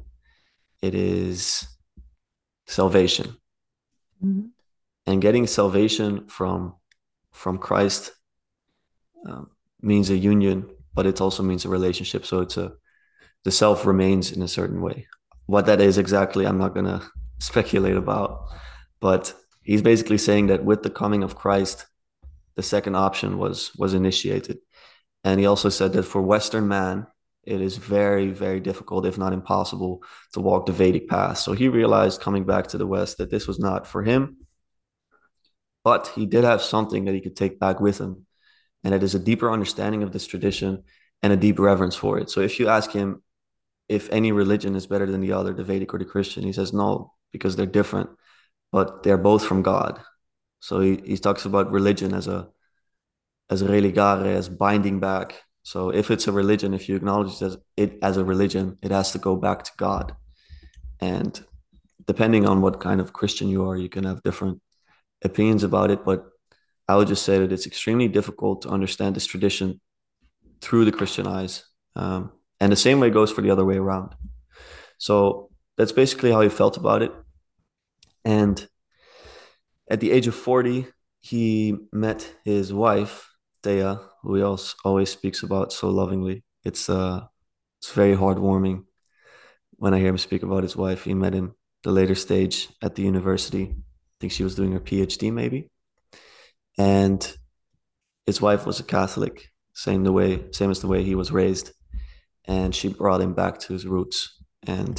[0.83, 1.67] It is
[2.67, 3.37] salvation.
[4.25, 4.47] Mm-hmm.
[5.07, 6.77] and getting salvation from
[7.35, 8.13] from Christ
[9.29, 9.51] um,
[9.83, 12.25] means a union, but it also means a relationship.
[12.25, 12.73] So it's a
[13.43, 15.07] the self remains in a certain way.
[15.45, 17.03] What that is exactly, I'm not gonna
[17.39, 18.47] speculate about,
[19.01, 21.87] but he's basically saying that with the coming of Christ,
[22.55, 24.59] the second option was was initiated,
[25.25, 27.07] and he also said that for Western man,
[27.43, 31.39] it is very very difficult, if not impossible, to walk the Vedic path.
[31.39, 34.44] So he realized coming back to the West that this was not for him
[35.85, 38.27] but he did have something that he could take back with him.
[38.83, 40.83] And it is a deeper understanding of this tradition
[41.23, 42.31] and a deep reverence for it.
[42.31, 43.23] So if you ask him
[43.89, 46.73] if any religion is better than the other, the Vedic or the Christian, he says
[46.73, 48.11] no, because they're different,
[48.73, 50.01] but they're both from God.
[50.61, 52.49] So he, he talks about religion as a
[53.51, 55.43] as religare, as binding back.
[55.63, 58.91] So if it's a religion, if you acknowledge it as, it as a religion, it
[58.91, 60.17] has to go back to God.
[61.01, 61.39] And
[62.07, 64.63] depending on what kind of Christian you are, you can have different
[65.25, 66.27] opinions about it, but
[66.89, 69.81] I would just say that it's extremely difficult to understand this tradition
[70.61, 71.65] through the Christian eyes.
[71.97, 74.15] Um, And the same way goes for the other way around.
[74.99, 77.13] So that's basically how he felt about it.
[78.25, 78.67] And
[79.91, 80.87] at the age of 40,
[81.21, 83.29] he met his wife,
[83.63, 86.45] Thea, who he also always speaks about so lovingly.
[86.65, 87.27] It's uh
[87.81, 88.85] it's very heartwarming
[89.77, 91.05] when I hear him speak about his wife.
[91.05, 93.77] He met him the later stage at the university.
[94.25, 95.69] Think she was doing her PhD maybe.
[96.79, 97.21] And
[98.25, 101.73] his wife was a Catholic, same the way same as the way he was raised.
[102.47, 104.43] And she brought him back to his roots.
[104.67, 104.97] And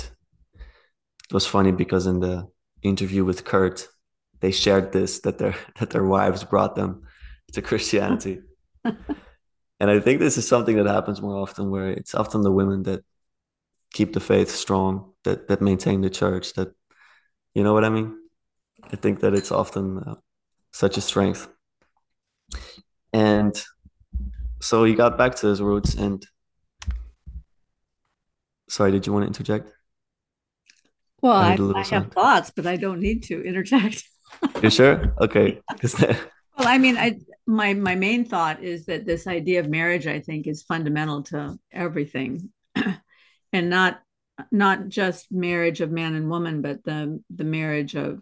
[0.54, 2.48] it was funny because in the
[2.84, 3.88] interview with Curt,
[4.42, 7.02] they shared this that their that their wives brought them
[7.54, 8.42] to Christianity.
[8.84, 12.84] and I think this is something that happens more often where it's often the women
[12.84, 13.04] that
[13.92, 16.76] keep the faith strong, that that maintain the church, that
[17.56, 18.20] you know what I mean?
[18.92, 20.16] I think that it's often uh,
[20.72, 21.48] such a strength.
[23.14, 23.56] And
[24.62, 26.26] so he got back to his roots and
[28.70, 29.72] sorry, did you want to interject?
[31.22, 34.04] Well, I, I, I have thoughts, but I don't need to interject.
[34.62, 35.14] you sure?
[35.20, 35.62] Okay.
[35.82, 40.20] well, I mean, I my my main thought is that this idea of marriage, I
[40.20, 42.50] think, is fundamental to everything,
[43.54, 44.02] and not
[44.52, 48.22] not just marriage of man and woman, but the the marriage of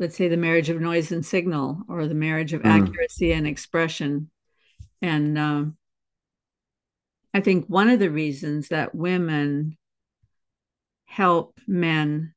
[0.00, 2.70] let's say the marriage of noise and signal or the marriage of mm.
[2.70, 4.30] accuracy and expression
[5.00, 5.76] and um,
[7.32, 9.76] i think one of the reasons that women
[11.04, 12.34] help men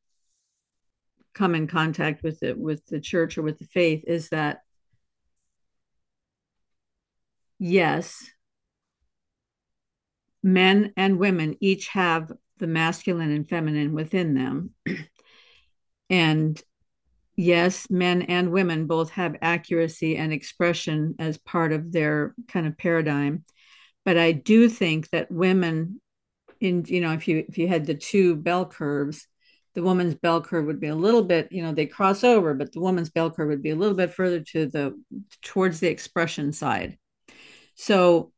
[1.33, 4.59] come in contact with it with the church or with the faith is that
[7.57, 8.29] yes
[10.43, 14.71] men and women each have the masculine and feminine within them
[16.09, 16.61] and
[17.35, 22.77] yes men and women both have accuracy and expression as part of their kind of
[22.77, 23.43] paradigm.
[24.05, 26.01] But i do think that women
[26.59, 29.27] in you know if you if you had the two bell curves
[29.73, 32.71] the woman's bell curve would be a little bit you know they cross over but
[32.71, 34.99] the woman's bell curve would be a little bit further to the
[35.41, 36.97] towards the expression side.
[37.75, 38.31] So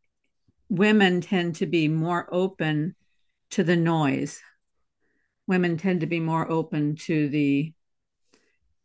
[0.69, 2.95] women tend to be more open
[3.51, 4.41] to the noise.
[5.47, 7.73] Women tend to be more open to the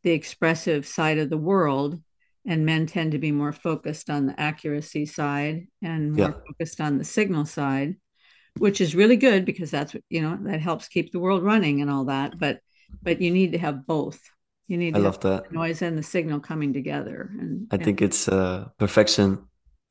[0.03, 2.01] the expressive side of the world
[2.47, 6.35] and men tend to be more focused on the accuracy side and more yeah.
[6.47, 7.97] focused on the signal side
[8.59, 11.91] which is really good because that's you know that helps keep the world running and
[11.91, 12.61] all that but
[13.03, 14.21] but you need to have both.
[14.69, 15.53] You need to I love that.
[15.53, 19.47] noise and the signal coming together and I think it's uh perfection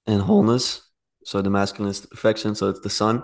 [0.08, 0.82] and wholeness.
[1.26, 3.24] So the masculine is the perfection so it's the sun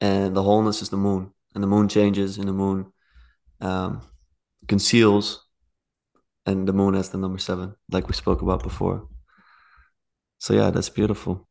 [0.00, 2.92] and the wholeness is the moon and the moon changes and the moon
[3.60, 4.00] um,
[4.66, 5.46] conceals
[6.46, 9.08] and the moon has the number seven like we spoke about before
[10.38, 11.48] so yeah that's beautiful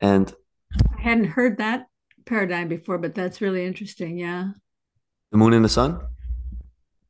[0.00, 0.34] and
[0.96, 1.86] I hadn't heard that
[2.24, 4.18] paradigm before, but that's really interesting.
[4.18, 4.50] Yeah.
[5.32, 6.00] The moon and the sun?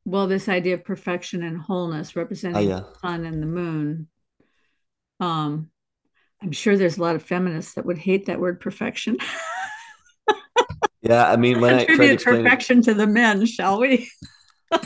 [0.03, 2.79] Well, this idea of perfection and wholeness representing oh, yeah.
[2.81, 4.07] the sun and the moon.
[5.19, 5.69] Um,
[6.41, 9.17] I'm sure there's a lot of feminists that would hate that word perfection.
[11.01, 14.09] yeah, I mean, when I try to explain perfection it, to the men, shall we?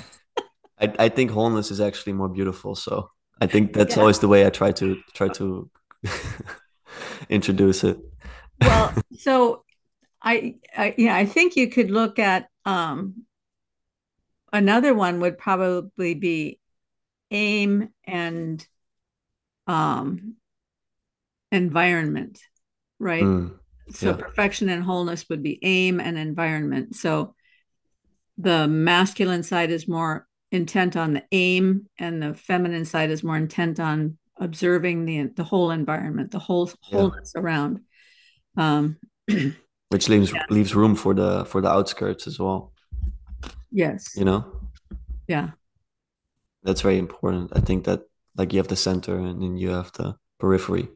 [0.80, 2.76] I, I think wholeness is actually more beautiful.
[2.76, 3.10] So
[3.42, 4.02] I think that's yeah.
[4.02, 5.70] always the way I try to try to
[7.30, 8.00] introduce it
[8.62, 9.64] well, so
[10.22, 13.26] I, I, yeah, I think you could look at um,
[14.52, 16.60] another one would probably be
[17.32, 18.66] aim and
[19.68, 20.36] um,
[21.52, 22.40] environment,
[23.00, 23.24] right?
[23.24, 23.60] Mm,
[23.92, 24.16] so yeah.
[24.16, 26.96] perfection and wholeness would be aim and environment.
[26.96, 27.36] So
[28.38, 33.38] the masculine side is more intent on the aim, and the feminine side is more
[33.38, 37.42] intent on observing the the whole environment, the whole wholeness yeah.
[37.42, 37.80] around.
[38.58, 38.98] Um,
[39.90, 40.46] Which leaves yeah.
[40.50, 42.74] leaves room for the for the outskirts as well.
[43.72, 44.16] Yes.
[44.18, 44.70] You know.
[45.28, 45.52] Yeah.
[46.64, 47.52] That's very important.
[47.56, 48.02] I think that
[48.36, 50.88] like you have the center and then you have the periphery,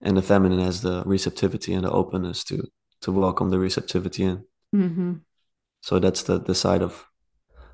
[0.00, 2.68] and the feminine has the receptivity and the openness to
[3.00, 4.44] to welcome the receptivity in.
[4.74, 5.14] Mm-hmm.
[5.80, 7.04] So that's the the side of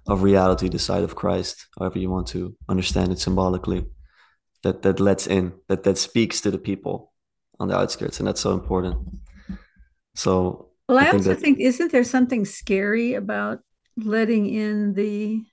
[0.09, 3.85] of reality, the side of Christ, however you want to understand it symbolically,
[4.63, 7.13] that that lets in, that that speaks to the people
[7.61, 8.97] on the outskirts, and that's so important.
[10.15, 13.61] So, well, I, I also that, think isn't there something scary about
[13.97, 15.45] letting in the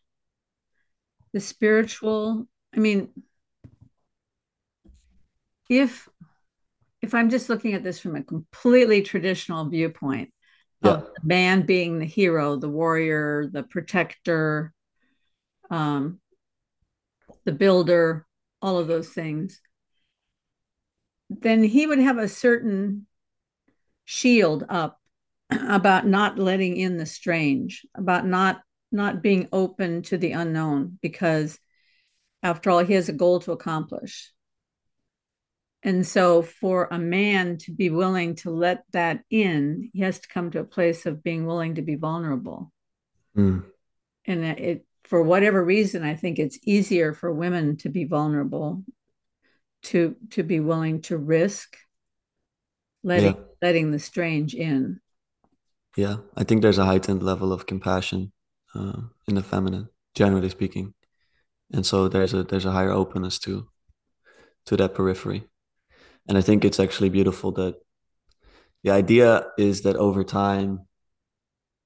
[1.34, 2.48] the spiritual?
[2.74, 3.10] I mean,
[5.70, 6.08] if
[7.02, 10.32] if I'm just looking at this from a completely traditional viewpoint
[10.86, 10.92] yeah.
[10.92, 14.74] of the man being the hero, the warrior, the protector,
[15.70, 16.20] um,
[17.44, 18.26] the builder,
[18.62, 19.62] all of those things
[21.30, 23.08] then he would have a certain
[24.06, 25.00] shield up
[25.50, 28.62] about not letting in the strange, about not
[28.92, 31.60] not being open to the unknown because
[32.44, 34.32] after all he has a goal to accomplish.
[35.86, 40.28] And so for a man to be willing to let that in, he has to
[40.28, 42.72] come to a place of being willing to be vulnerable.
[43.38, 43.64] Mm.
[44.26, 48.84] And it for whatever reason, I think it's easier for women to be vulnerable,
[49.84, 51.78] to to be willing to risk
[53.04, 53.42] letting yeah.
[53.62, 55.00] letting the strange in.
[55.96, 58.32] Yeah, I think there's a heightened level of compassion
[58.74, 60.96] uh, in the feminine, generally speaking,
[61.72, 63.70] and so there's a there's a higher openness to
[64.66, 65.48] to that periphery,
[66.28, 67.76] and I think it's actually beautiful that
[68.84, 70.82] the idea is that over time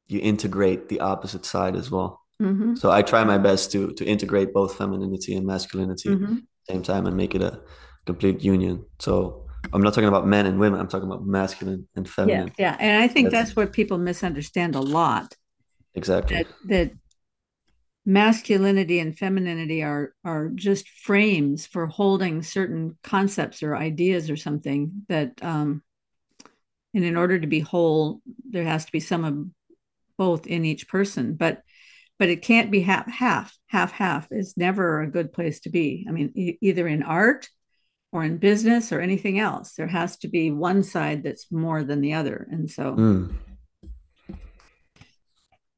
[0.07, 2.19] you integrate the opposite side as well.
[2.41, 2.75] Mm-hmm.
[2.75, 6.33] So I try my best to to integrate both femininity and masculinity mm-hmm.
[6.35, 7.61] at the same time and make it a
[8.05, 8.85] complete union.
[8.99, 10.79] So I'm not talking about men and women.
[10.79, 12.51] I'm talking about masculine and feminine.
[12.57, 12.77] Yeah, yeah.
[12.79, 15.35] And I think that's, that's what people misunderstand a lot.
[15.95, 16.37] Exactly.
[16.37, 16.91] That, that
[18.09, 25.05] masculinity and femininity are are just frames for holding certain concepts or ideas or something
[25.09, 25.83] that um
[26.95, 29.37] and in order to be whole there has to be some of
[30.17, 31.61] both in each person but
[32.17, 36.03] but it can't be half half half half is never a good place to be
[36.09, 37.47] i mean e- either in art
[38.11, 42.01] or in business or anything else there has to be one side that's more than
[42.01, 43.35] the other and so mm.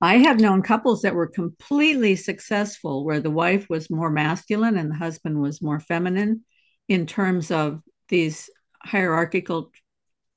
[0.01, 4.91] I have known couples that were completely successful where the wife was more masculine and
[4.91, 6.43] the husband was more feminine
[6.87, 8.49] in terms of these
[8.83, 9.71] hierarchical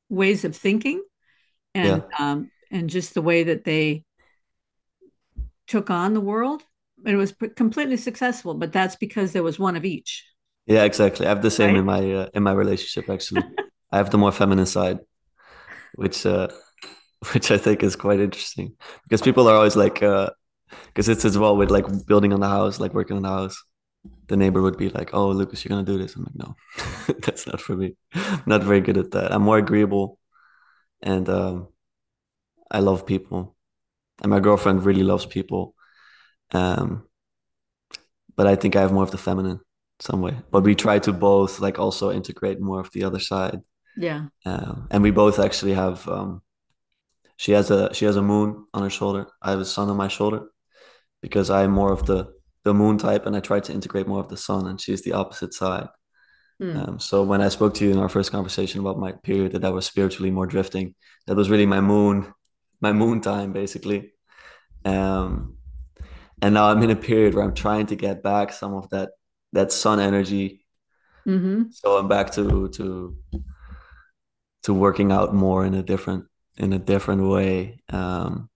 [0.08, 1.02] ways of thinking
[1.74, 2.32] and yeah.
[2.32, 4.04] um, and just the way that they
[5.66, 6.62] took on the world.
[7.04, 10.24] It was completely successful, but that's because there was one of each.
[10.66, 11.26] Yeah, exactly.
[11.26, 11.78] I have the same right?
[11.78, 13.10] in my uh, in my relationship.
[13.10, 13.42] Actually,
[13.92, 15.00] I have the more feminine side,
[15.94, 16.48] which uh,
[17.32, 21.38] which I think is quite interesting because people are always like, because uh, it's as
[21.38, 23.62] well with like building on the house, like working on the house.
[24.26, 26.54] The neighbor would be like, "Oh, Lucas, you're gonna do this." I'm like, "No,
[27.22, 27.96] that's not for me.
[28.14, 29.32] I'm not very good at that.
[29.32, 30.18] I'm more agreeable,
[31.02, 31.68] and um,
[32.70, 33.54] I love people
[34.22, 35.74] and my girlfriend really loves people.
[36.52, 37.06] Um,
[38.36, 39.60] but I think I have more of the feminine
[40.00, 40.36] some way.
[40.50, 43.60] But we try to both like also integrate more of the other side.
[43.96, 44.26] Yeah.
[44.44, 46.06] Um, and we both actually have.
[46.08, 46.42] Um,
[47.36, 49.26] she has a she has a moon on her shoulder.
[49.42, 50.48] I have a sun on my shoulder,
[51.22, 52.32] because I'm more of the
[52.64, 55.12] the moon type, and I try to integrate more of the sun, and she's the
[55.12, 55.88] opposite side.
[56.62, 56.88] Mm.
[56.88, 59.64] Um, so when I spoke to you in our first conversation about my period that
[59.64, 60.94] I was spiritually more drifting,
[61.26, 62.32] that was really my moon
[62.80, 64.12] my moon time basically.
[64.84, 65.56] Um,
[66.42, 69.10] and now I'm in a period where I'm trying to get back some of that
[69.52, 70.66] that sun energy.
[71.26, 71.70] Mm-hmm.
[71.70, 73.16] So I'm back to to
[74.64, 76.24] to working out more in a different
[76.56, 78.48] in a different way, um,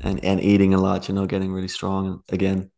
[0.00, 1.08] and and eating a lot.
[1.08, 2.70] You know, getting really strong again.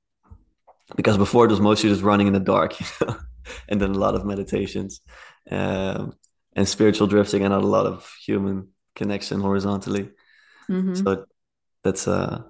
[0.97, 3.17] Because before it was mostly just running in the dark, you know,
[3.69, 5.01] and then a lot of meditations,
[5.51, 6.15] um,
[6.55, 10.11] and spiritual drifting, and not a lot of human connection horizontally.
[10.69, 10.95] Mm-hmm.
[10.95, 11.27] So
[11.83, 12.43] that's uh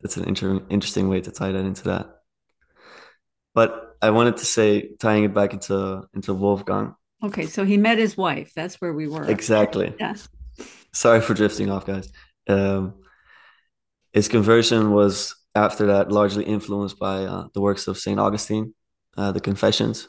[0.00, 2.06] that's an inter- interesting way to tie that into that.
[3.54, 6.94] But I wanted to say, tying it back into into Wolfgang.
[7.22, 8.52] Okay, so he met his wife.
[8.54, 9.28] That's where we were.
[9.28, 9.92] Exactly.
[9.98, 10.14] Yeah.
[10.92, 12.10] Sorry for drifting off, guys.
[12.48, 12.94] Um,
[14.12, 18.74] his conversion was after that largely influenced by uh, the works of Saint Augustine,
[19.16, 20.08] uh, the Confessions.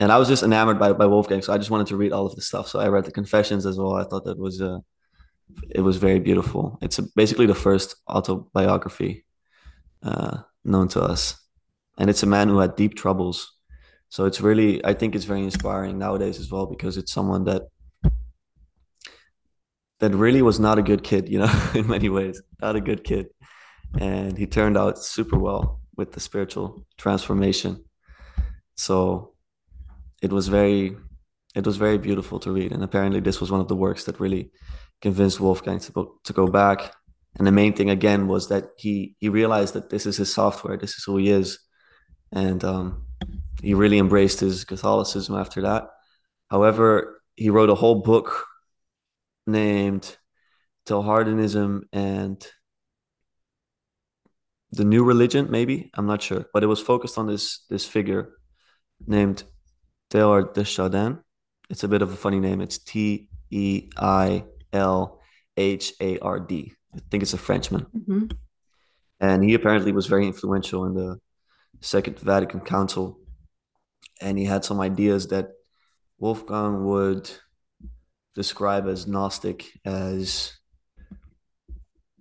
[0.00, 2.26] And I was just enamored by by Wolfgang, so I just wanted to read all
[2.26, 2.68] of the stuff.
[2.68, 3.94] So I read the Confessions as well.
[3.94, 4.78] I thought that was uh,
[5.70, 6.78] it was very beautiful.
[6.82, 9.24] It's basically the first autobiography
[10.02, 11.36] uh, known to us,
[11.98, 13.54] and it's a man who had deep troubles.
[14.10, 17.62] So it's really, I think, it's very inspiring nowadays as well because it's someone that
[20.00, 23.04] that really was not a good kid, you know, in many ways, not a good
[23.04, 23.28] kid,
[23.98, 27.84] and he turned out super well with the spiritual transformation.
[28.76, 29.34] So
[30.22, 30.96] it was very,
[31.54, 34.20] it was very beautiful to read, and apparently this was one of the works that
[34.20, 34.50] really
[35.00, 36.92] convinced Wolfgang to go, to go back.
[37.36, 40.76] And the main thing again was that he he realized that this is his software,
[40.76, 41.58] this is who he is,
[42.32, 43.04] and um,
[43.62, 45.88] he really embraced his Catholicism after that.
[46.50, 48.46] However, he wrote a whole book
[49.48, 50.16] named
[50.86, 52.46] Teilhardinism and
[54.70, 58.34] the New Religion, maybe I'm not sure, but it was focused on this this figure
[59.06, 59.44] named
[60.10, 61.18] Teilhard de Chardin.
[61.70, 62.60] It's a bit of a funny name.
[62.60, 65.20] It's T E I L
[65.56, 66.72] H A R D.
[66.94, 67.86] I think it's a Frenchman.
[67.96, 68.26] Mm-hmm.
[69.20, 71.18] And he apparently was very influential in the
[71.80, 73.18] Second Vatican Council.
[74.20, 75.50] And he had some ideas that
[76.18, 77.30] Wolfgang would
[78.38, 80.52] describe as Gnostic, as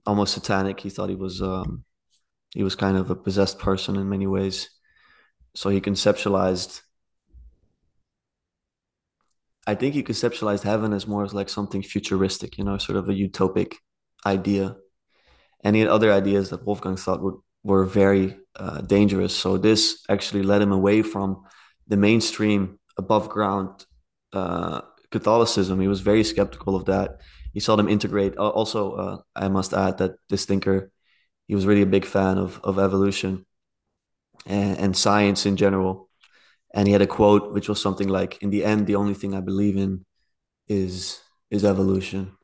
[0.05, 0.79] almost satanic.
[0.79, 1.85] He thought he was um,
[2.53, 4.69] he was kind of a possessed person in many ways.
[5.55, 6.81] So he conceptualized.
[9.67, 13.09] I think he conceptualized heaven as more as like something futuristic, you know, sort of
[13.09, 13.75] a utopic
[14.25, 14.75] idea.
[15.63, 19.35] And he had other ideas that Wolfgang thought would, were very uh, dangerous.
[19.35, 21.43] So this actually led him away from
[21.87, 23.85] the mainstream above ground
[24.31, 24.81] uh,
[25.11, 25.79] Catholicism.
[25.79, 27.21] He was very skeptical of that.
[27.53, 28.37] He saw them integrate.
[28.37, 30.91] Also, uh, I must add that this thinker,
[31.47, 33.45] he was really a big fan of of evolution
[34.45, 36.09] and, and science in general.
[36.73, 39.33] And he had a quote which was something like, "In the end, the only thing
[39.33, 40.05] I believe in
[40.67, 42.37] is is evolution."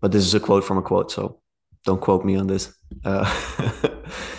[0.00, 1.40] But this is a quote from a quote, so
[1.84, 2.72] don't quote me on this.
[3.04, 3.26] Uh,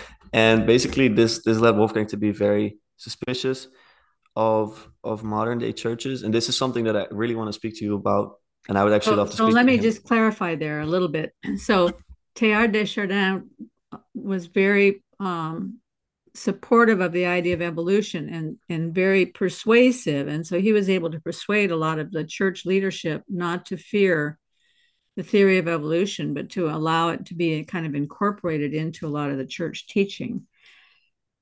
[0.32, 3.68] and basically, this this led Wolfgang to be very suspicious
[4.40, 6.22] of of modern day churches.
[6.22, 8.36] And this is something that i really want to speak to you about
[8.68, 9.82] and i would actually so, love to so let me him.
[9.82, 11.34] just clarify there a little bit.
[11.58, 11.92] So
[12.34, 13.50] teilhard de chardin
[14.14, 15.80] was very um,
[16.34, 20.26] supportive of the idea of evolution and and very persuasive.
[20.26, 23.76] And so he was able to persuade a lot of the church leadership not to
[23.76, 24.38] fear
[25.16, 29.14] the theory of evolution but to allow it to be kind of incorporated into a
[29.18, 30.46] lot of the church teaching.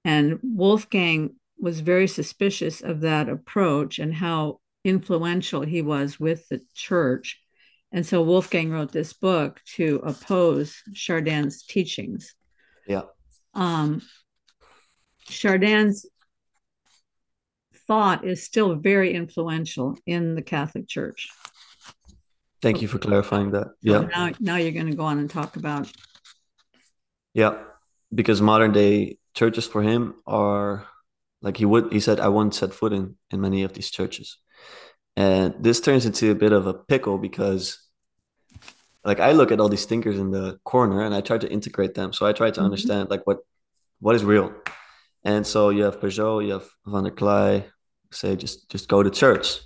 [0.04, 6.60] And wolfgang was very suspicious of that approach and how influential he was with the
[6.74, 7.40] church.
[7.92, 12.34] And so Wolfgang wrote this book to oppose Chardin's teachings.
[12.86, 13.02] Yeah.
[13.54, 14.02] Um,
[15.24, 16.06] Chardin's
[17.86, 21.28] thought is still very influential in the Catholic Church.
[22.60, 23.68] Thank you for clarifying that.
[23.80, 24.00] Yeah.
[24.00, 25.90] now, now you're going to go on and talk about.
[27.32, 27.58] Yeah,
[28.14, 30.86] because modern day churches for him are
[31.42, 34.38] like he would, he said, I won't set foot in in many of these churches,
[35.16, 37.78] and this turns into a bit of a pickle because,
[39.04, 41.94] like, I look at all these thinkers in the corner and I try to integrate
[41.94, 42.12] them.
[42.12, 42.64] So I try to mm-hmm.
[42.64, 43.38] understand like what
[44.00, 44.52] what is real,
[45.24, 47.64] and so you have Pageau, you have VanderKlay,
[48.12, 49.60] say just just go to church,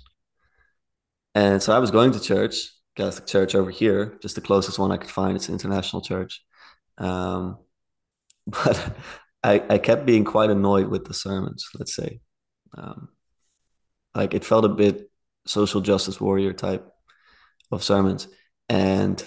[1.35, 2.55] and so I was going to church,
[2.95, 5.35] Catholic church over here, just the closest one I could find.
[5.35, 6.43] It's an international church.
[6.97, 7.57] Um,
[8.47, 8.95] but
[9.43, 12.19] I, I kept being quite annoyed with the sermons, let's say.
[12.77, 13.09] Um,
[14.15, 15.09] like it felt a bit
[15.45, 16.87] social justice warrior type
[17.71, 18.27] of sermons.
[18.69, 19.23] And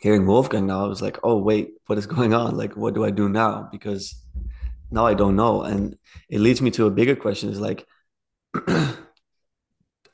[0.00, 2.56] hearing Wolfgang now, I was like, oh, wait, what is going on?
[2.56, 3.68] Like, what do I do now?
[3.70, 4.14] Because
[4.90, 5.62] now I don't know.
[5.62, 5.96] And
[6.28, 7.86] it leads me to a bigger question is like,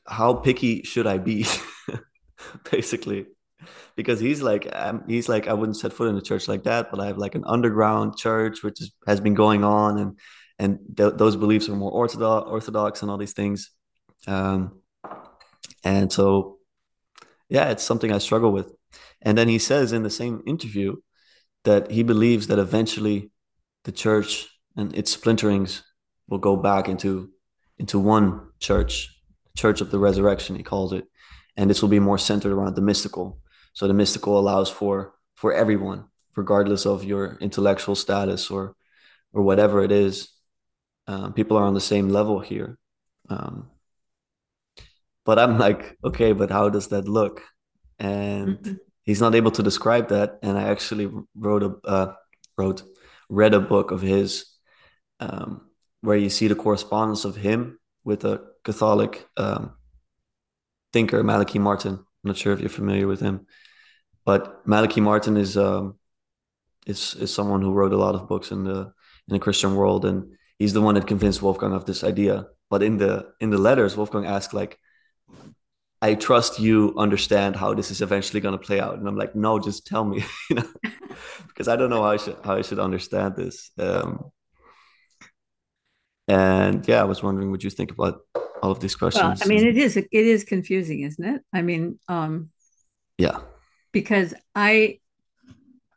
[0.06, 1.46] how picky should I be?
[2.70, 3.26] Basically
[3.96, 6.90] because he's like um, he's like I wouldn't set foot in a church like that,
[6.90, 10.18] but I have like an underground church which is, has been going on, and
[10.58, 13.70] and th- those beliefs are more orthodox, orthodox, and all these things.
[14.26, 14.80] Um,
[15.82, 16.58] and so,
[17.48, 18.70] yeah, it's something I struggle with.
[19.22, 20.96] And then he says in the same interview
[21.64, 23.30] that he believes that eventually
[23.84, 25.82] the church and its splinterings
[26.28, 27.30] will go back into
[27.78, 29.08] into one church,
[29.56, 31.04] Church of the Resurrection, he calls it,
[31.56, 33.39] and this will be more centered around the mystical
[33.72, 36.04] so the mystical allows for for everyone,
[36.36, 38.74] regardless of your intellectual status or
[39.32, 40.28] or whatever it is.
[41.06, 42.78] Um, people are on the same level here.
[43.28, 43.70] Um,
[45.24, 47.42] but I'm like, okay, but how does that look?
[47.98, 48.74] And mm-hmm.
[49.02, 50.38] he's not able to describe that.
[50.42, 52.14] And I actually wrote a uh,
[52.56, 52.82] wrote
[53.28, 54.46] read a book of his
[55.20, 55.62] um,
[56.00, 59.74] where you see the correspondence of him with a Catholic um,
[60.92, 62.04] thinker, Malachi Martin.
[62.22, 63.46] I'm not sure if you're familiar with him.
[64.24, 65.98] But Malachi Martin is um,
[66.86, 68.92] is is someone who wrote a lot of books in the
[69.28, 72.46] in the Christian world, and he's the one that convinced Wolfgang of this idea.
[72.68, 74.78] But in the in the letters, Wolfgang asked like,
[76.02, 79.34] "I trust you understand how this is eventually going to play out," and I'm like,
[79.34, 80.68] "No, just tell me," you know,
[81.48, 83.70] because I don't know how I should how I should understand this.
[83.78, 84.30] Um,
[86.28, 88.20] and yeah, I was wondering what you think about
[88.62, 89.22] all of these questions.
[89.22, 91.42] Well, I mean, it is it is confusing, isn't it?
[91.52, 92.50] I mean, um,
[93.18, 93.38] yeah,
[93.92, 94.98] because I,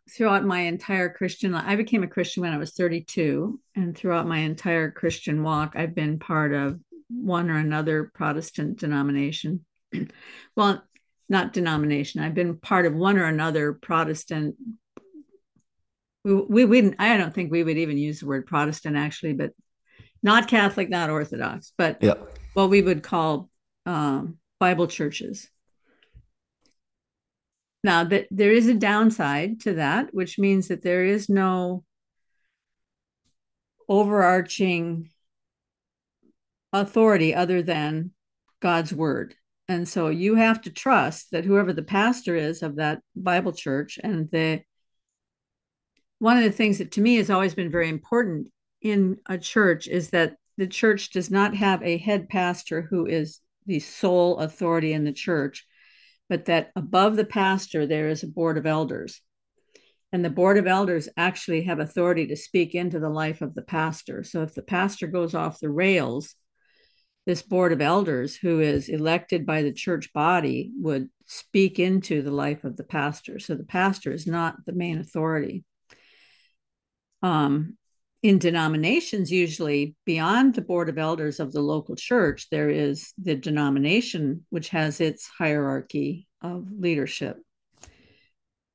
[0.10, 3.60] throughout my entire Christian life, I became a Christian when I was 32.
[3.76, 6.80] And throughout my entire Christian walk, I've been part of
[7.10, 9.66] one or another Protestant denomination.
[10.56, 10.84] well,
[11.30, 12.22] not denomination.
[12.22, 14.56] I've been part of one or another Protestant.
[16.24, 19.52] We, we, we I don't think we would even use the word Protestant actually, but
[20.22, 22.14] not Catholic, not Orthodox, but yeah.
[22.54, 23.50] What we would call
[23.86, 25.50] um, Bible churches.
[27.84, 31.84] Now that there is a downside to that, which means that there is no
[33.90, 35.10] overarching
[36.72, 38.12] authority other than
[38.62, 39.36] God's word.
[39.68, 44.00] And so you have to trust that whoever the pastor is of that Bible church
[44.02, 44.62] and the
[46.20, 48.48] one of the things that to me has always been very important
[48.82, 53.40] in a church is that the church does not have a head pastor who is
[53.66, 55.66] the sole authority in the church,
[56.30, 59.22] but that above the pastor there is a board of elders.
[60.12, 63.64] And the board of elders actually have authority to speak into the life of the
[63.64, 64.24] pastor.
[64.24, 66.36] So if the pastor goes off the rails,
[67.26, 72.32] this board of elders, who is elected by the church body, would speak into the
[72.32, 73.40] life of the pastor.
[73.40, 75.64] So the pastor is not the main authority
[77.24, 77.78] um,
[78.24, 83.36] in denominations, usually beyond the board of elders of the local church, there is the
[83.36, 87.38] denomination, which has its hierarchy of leadership.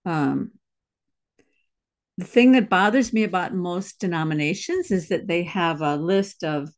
[0.04, 0.52] Um,
[2.18, 6.68] the thing that bothers me about most denominations is that they have a list of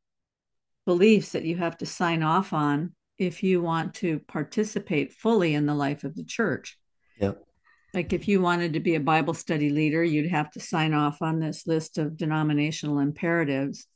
[0.86, 5.66] beliefs that you have to sign off on if you want to participate fully in
[5.66, 6.78] the life of the church.
[7.20, 7.44] Yep
[7.92, 11.22] like if you wanted to be a Bible study leader, you'd have to sign off
[11.22, 13.86] on this list of denominational imperatives.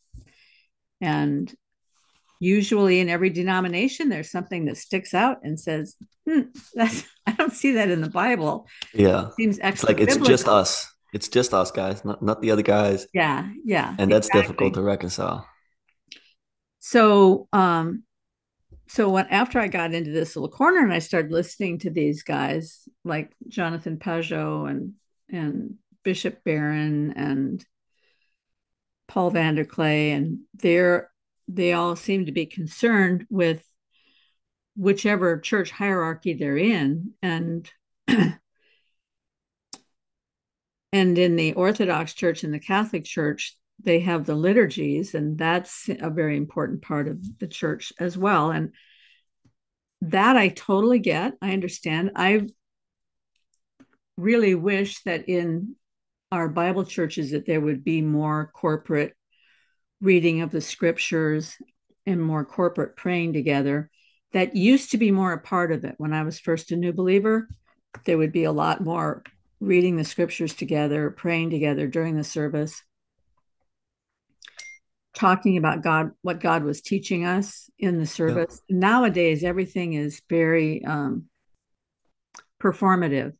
[1.01, 1.53] And
[2.41, 5.97] usually in every denomination, there's something that sticks out and says,
[6.29, 6.43] hmm,
[6.75, 8.67] that's I don't see that in the Bible.
[8.93, 9.29] Yeah.
[9.29, 10.91] It seems it's like it's just us.
[11.13, 13.07] It's just us guys, not, not the other guys.
[13.15, 13.95] Yeah, yeah.
[13.99, 14.43] And that's exactly.
[14.43, 15.49] difficult to reconcile.
[16.81, 18.03] So um
[18.87, 22.23] so when after I got into this little corner and I started listening to these
[22.23, 24.95] guys like Jonathan Pageau and
[25.31, 27.65] and Bishop Barron and
[29.09, 31.11] Paul VanderKlay and they're
[31.49, 33.65] they all seem to be concerned with
[34.77, 37.13] whichever church hierarchy they're in.
[37.23, 37.71] And
[38.09, 38.39] and
[40.93, 46.11] in the Orthodox Church and the Catholic Church they have the liturgies and that's a
[46.11, 48.51] very important part of the church as well.
[48.51, 48.73] And
[50.01, 52.13] that i totally get i understand.
[52.17, 52.49] I
[54.17, 55.77] really wish that in
[56.31, 59.15] our bible churches that there would be more corporate
[60.01, 61.57] reading of the scriptures
[62.07, 63.91] and more corporate praying together.
[64.33, 65.95] That used to be more a part of it.
[65.99, 67.49] When i was first a new believer
[68.05, 69.23] there would be a lot more
[69.61, 72.83] reading the scriptures together praying together during the service
[75.15, 78.61] talking about God, what God was teaching us in the service.
[78.69, 78.77] Yeah.
[78.79, 81.27] Nowadays, everything is very um,
[82.61, 83.33] performative.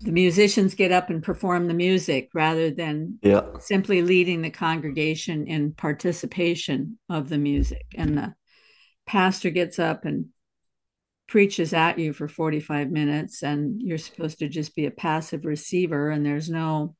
[0.00, 3.42] The musicians get up and perform the music rather than yeah.
[3.60, 7.86] simply leading the congregation in participation of the music.
[7.96, 8.34] And the
[9.06, 10.26] pastor gets up and
[11.28, 16.10] preaches at you for 45 minutes, and you're supposed to just be a passive receiver,
[16.10, 16.94] and there's no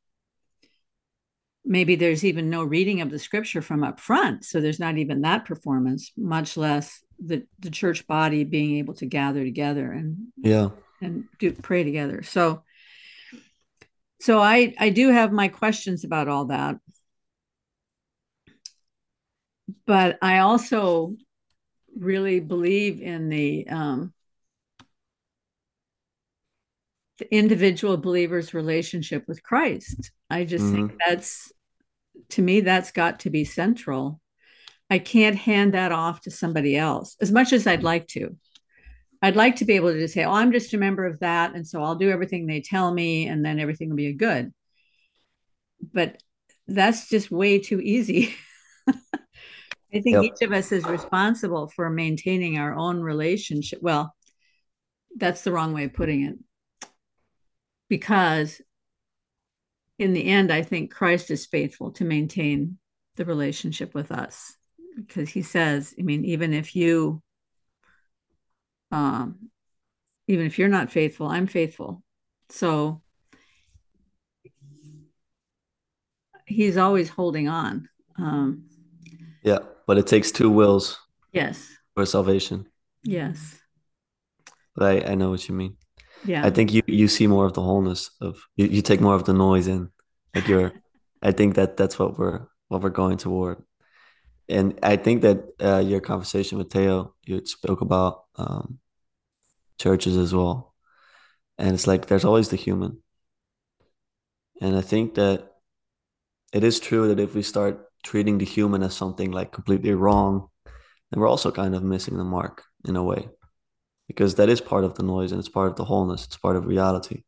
[1.64, 5.22] maybe there's even no reading of the scripture from up front so there's not even
[5.22, 10.70] that performance much less the the church body being able to gather together and yeah.
[11.00, 12.22] and do pray together.
[12.22, 12.62] So
[14.20, 16.76] so i i do have my questions about all that.
[19.86, 21.16] But i also
[21.96, 24.12] really believe in the um
[27.22, 30.10] the individual believer's relationship with Christ.
[30.28, 30.88] I just mm-hmm.
[30.88, 31.52] think that's
[32.30, 34.20] to me that's got to be central.
[34.90, 38.36] I can't hand that off to somebody else as much as I'd like to.
[39.22, 41.54] I'd like to be able to just say, "Oh, I'm just a member of that,
[41.54, 44.52] and so I'll do everything they tell me, and then everything will be good."
[45.80, 46.20] But
[46.66, 48.34] that's just way too easy.
[48.88, 50.24] I think yep.
[50.24, 53.78] each of us is responsible for maintaining our own relationship.
[53.80, 54.12] Well,
[55.16, 56.36] that's the wrong way of putting it
[57.92, 58.58] because
[59.98, 62.78] in the end, I think Christ is faithful to maintain
[63.16, 64.56] the relationship with us
[64.96, 67.22] because he says, I mean, even if you,
[68.90, 69.50] um,
[70.26, 72.02] even if you're not faithful, I'm faithful.
[72.48, 73.02] So
[76.46, 77.90] he's always holding on.
[78.16, 78.70] Um,
[79.42, 80.98] yeah, but it takes two wills.
[81.30, 81.68] Yes.
[81.94, 82.64] For salvation.
[83.04, 83.60] Yes.
[84.74, 85.76] But I, I know what you mean
[86.24, 86.44] yeah.
[86.44, 89.24] I think you you see more of the wholeness of you, you take more of
[89.24, 89.90] the noise in.
[90.34, 90.72] Like you're
[91.22, 93.62] i think that that's what we're what we're going toward.
[94.48, 98.78] And i think that uh, your conversation with teo you spoke about um,
[99.78, 100.74] churches as well.
[101.58, 103.02] And it's like there's always the human.
[104.60, 105.48] And i think that
[106.52, 110.48] it is true that if we start treating the human as something like completely wrong
[111.10, 113.28] then we're also kind of missing the mark in a way
[114.12, 116.56] because that is part of the noise and it's part of the wholeness it's part
[116.56, 117.22] of reality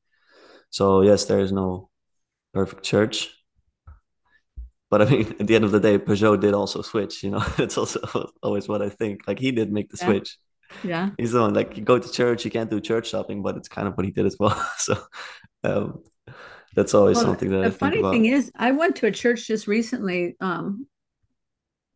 [0.71, 1.91] so yes there is no
[2.55, 3.31] perfect church
[4.91, 7.23] but I mean, at the end of the day, Pageau did also switch.
[7.23, 8.01] You know, it's also
[8.43, 9.27] always what I think.
[9.27, 10.15] Like he did make the Yeah.
[10.15, 10.37] switch.
[10.83, 11.11] Yeah.
[11.19, 11.55] He's the one.
[11.55, 14.07] Like you go to church, you can't do church shopping, but it's kind of what
[14.07, 14.55] he did as well.
[14.79, 14.97] so
[15.65, 16.03] um,
[16.75, 19.13] that's always Well, something that I the think funny thing is, I went to a
[19.13, 20.37] church just recently.
[20.41, 20.87] Um,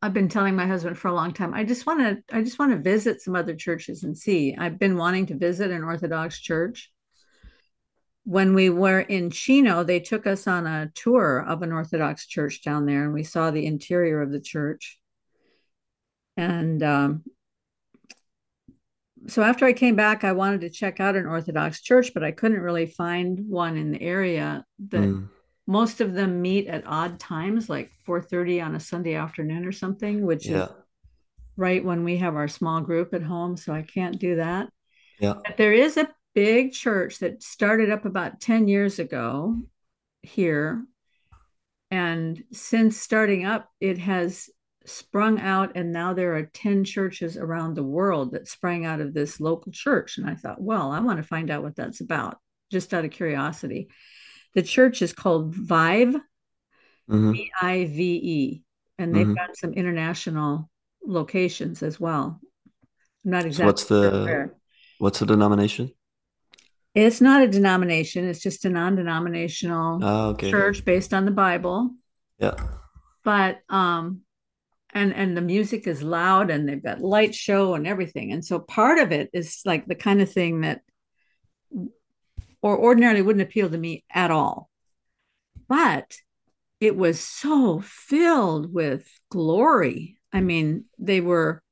[0.00, 1.54] I've been telling my husband for a long time.
[1.54, 2.36] I just want to.
[2.36, 4.54] I just want to visit some other churches and see.
[4.56, 6.90] I've been wanting to visit an Orthodox church.
[8.24, 12.62] When we were in Chino, they took us on a tour of an Orthodox church
[12.62, 14.98] down there, and we saw the interior of the church.
[16.36, 17.24] And um,
[19.26, 22.30] so after I came back, I wanted to check out an Orthodox church, but I
[22.30, 25.28] couldn't really find one in the area that Mm,
[25.68, 30.24] most of them meet at odd times like 4.30 on a sunday afternoon or something
[30.24, 30.70] which yeah, is
[31.56, 34.68] right when we have our small group at home so i can't do that.
[35.20, 39.56] Yeah, but there is a big church that started up about 10 years ago
[40.22, 40.84] here.
[41.90, 44.48] And since starting up it has
[44.86, 49.12] sprung out and now there are 10 churches around the world that sprang out of
[49.12, 50.18] this local church.
[50.18, 52.38] And i thought well i want to find out what that's about
[52.70, 53.88] just out of curiosity
[54.54, 56.16] the church is called vive
[57.08, 58.62] hmm v-i-v-e
[58.98, 59.34] and they've Mhm.
[59.34, 60.70] got some international
[61.04, 62.40] locations as well
[63.24, 64.54] i'm not So exactly what's the where.
[64.98, 65.92] what's the denomination?
[66.94, 70.50] it's not a denomination it's just a non-denominational Ah, okay.
[70.50, 71.90] church based on the bible
[72.38, 72.54] Yeah.
[73.24, 74.22] but um
[74.94, 78.58] and and the music is loud and they've got light show and everything and so
[78.58, 80.80] part of it is like the kind of thing that
[82.62, 84.68] or ordinarily wouldn't appeal to me at all.
[85.68, 86.16] But
[86.80, 90.18] it was so filled with glory.
[90.32, 91.62] I mean they were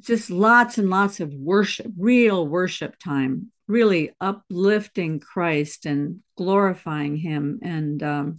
[0.00, 7.60] just lots and lots of worship real worship time really uplifting christ and glorifying him.
[7.62, 8.38] And um,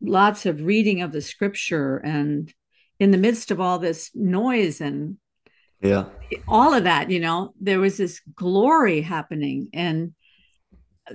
[0.00, 1.96] lots of reading of the scripture.
[1.96, 2.52] And
[3.00, 5.16] in the midst of all this noise and
[5.84, 6.06] Yeah.
[6.48, 10.14] all of that you know there was this glory happening and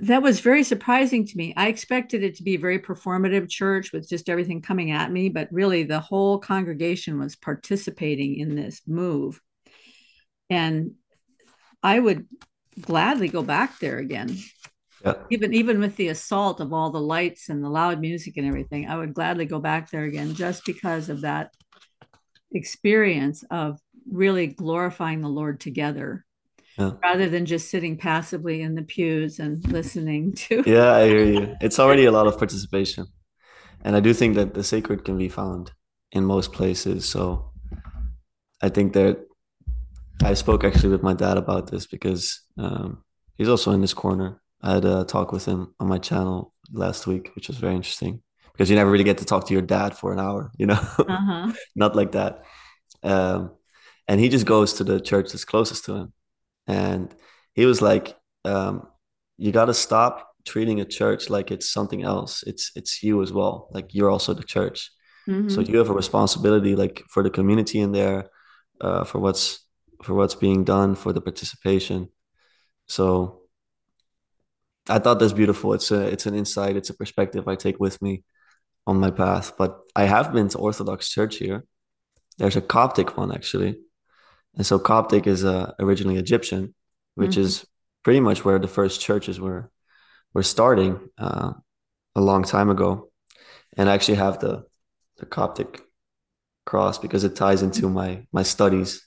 [0.00, 3.92] that was very surprising to me i expected it to be a very performative church
[3.92, 8.80] with just everything coming at me but really the whole congregation was participating in this
[8.86, 9.40] move
[10.48, 10.92] and
[11.82, 12.26] i would
[12.80, 14.36] gladly go back there again
[15.04, 15.14] Yeah.
[15.30, 18.88] even even with the assault of all the lights and the loud music and everything
[18.88, 21.50] i would gladly go back there again just because of that
[22.52, 23.80] experience of
[24.10, 26.24] really glorifying the lord together
[26.78, 26.92] Yeah.
[27.02, 31.56] rather than just sitting passively in the pews and listening to Yeah, I hear you.
[31.60, 33.06] It's already a lot of participation.
[33.84, 35.72] And I do think that the sacred can be found
[36.12, 37.08] in most places.
[37.08, 37.52] So
[38.62, 39.26] I think that
[40.22, 43.02] I spoke actually with my dad about this because um,
[43.38, 44.40] he's also in this corner.
[44.62, 48.20] I had a talk with him on my channel last week, which was very interesting
[48.52, 50.80] because you never really get to talk to your dad for an hour, you know?
[51.08, 52.44] uh-huh not like that.
[53.02, 53.52] Um,
[54.10, 56.12] and he just goes to the church that's closest to him.
[56.66, 57.14] And
[57.54, 58.88] he was like, um,
[59.38, 60.14] you got to stop
[60.44, 62.42] treating a church like it's something else.
[62.50, 63.68] It's it's you as well.
[63.70, 64.90] Like you're also the church.
[65.46, 65.68] So Mhm.
[65.68, 68.20] you have a responsibility, like for the community in there,
[68.80, 69.46] uh, for what's
[70.04, 72.08] for what's being done, for the participation.
[72.86, 73.42] So
[74.88, 75.72] I thought that's beautiful.
[75.74, 76.76] It's a it's an insight.
[76.76, 78.24] It's a perspective I take with me
[78.86, 79.52] on my path.
[79.56, 81.64] But I have been to Orthodox Church here.
[82.38, 83.78] There's a Coptic one actually,
[84.56, 86.74] and so Coptic is uh, originally Egyptian,
[87.14, 87.42] which Mhm.
[87.44, 87.66] is
[88.02, 89.70] pretty much where the first churches were
[90.34, 91.52] were starting uh,
[92.14, 93.10] a long time ago.
[93.76, 94.64] And I actually have the
[95.18, 95.82] the Coptic
[96.64, 99.06] cross because it ties into my my studies.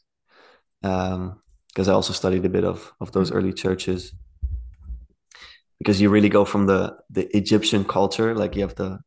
[0.83, 4.13] Um, because I also studied a bit of of those early churches.
[5.79, 8.99] Because you really go from the the Egyptian culture, like you have the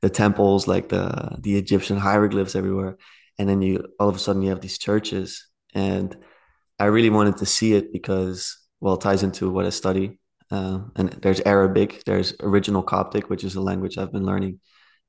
[0.00, 2.96] the temples, like the the Egyptian hieroglyphs everywhere,
[3.38, 6.16] and then you all of a sudden you have these churches, and
[6.78, 10.20] I really wanted to see it because well, it ties into what I study.
[10.50, 14.60] Um, and there's Arabic, there's original Coptic, which is a language I've been learning,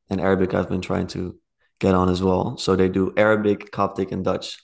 [0.09, 1.37] and Arabic I've been trying to
[1.79, 2.57] get on as well.
[2.57, 4.57] So they do Arabic, Coptic, and Dutch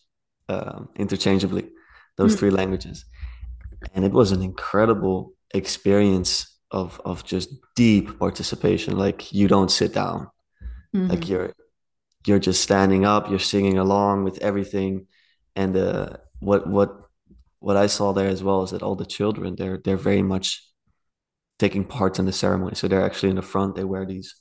[0.50, 1.70] um, interchangeably,
[2.18, 2.36] those Hmm.
[2.36, 3.06] three languages,
[3.94, 8.98] and it was an incredible experience of of just deep participation.
[8.98, 10.30] Like you don't sit down,
[10.94, 11.08] Mhm.
[11.10, 11.54] like you're
[12.28, 15.08] you're just standing up, you're singing along with everything,
[15.56, 17.02] and uh, what what
[17.60, 20.64] what I saw there as well is that all the children they're they're very much
[21.60, 22.76] taking part in the ceremony.
[22.76, 23.76] So they're actually in the front.
[23.76, 24.36] They wear these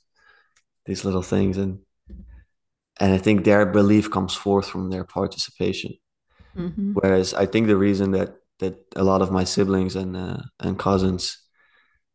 [0.85, 1.79] these little things, and
[2.99, 5.93] and I think their belief comes forth from their participation.
[6.55, 6.93] Mhm.
[6.93, 10.79] Whereas I think the reason that that a lot of my siblings and uh, and
[10.79, 11.37] cousins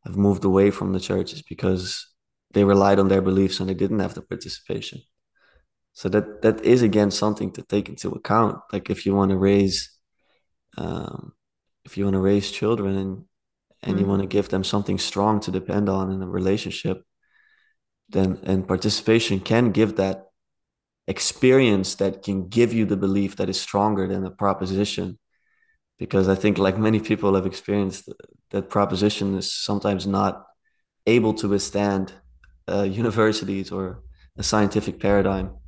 [0.05, 2.06] have moved away from the church is because
[2.52, 5.02] they relied on their beliefs and they didn't have the participation.
[6.01, 8.56] So that that is again something to take into account.
[8.72, 9.90] Like if you want to raise,
[10.78, 11.35] um,
[11.85, 13.24] if you want to raise children and
[13.82, 17.02] and you want to give them something strong to depend on in a relationship,
[18.09, 20.31] then and participation can give that
[21.06, 25.18] experience that can give you the belief that is stronger than a proposition.
[25.98, 28.09] Because i think like many people have experienced
[28.52, 30.47] that proposition is sometimes not
[31.06, 32.14] able to withstand
[32.68, 34.02] uh, universities or
[34.39, 35.59] a scientific paradigm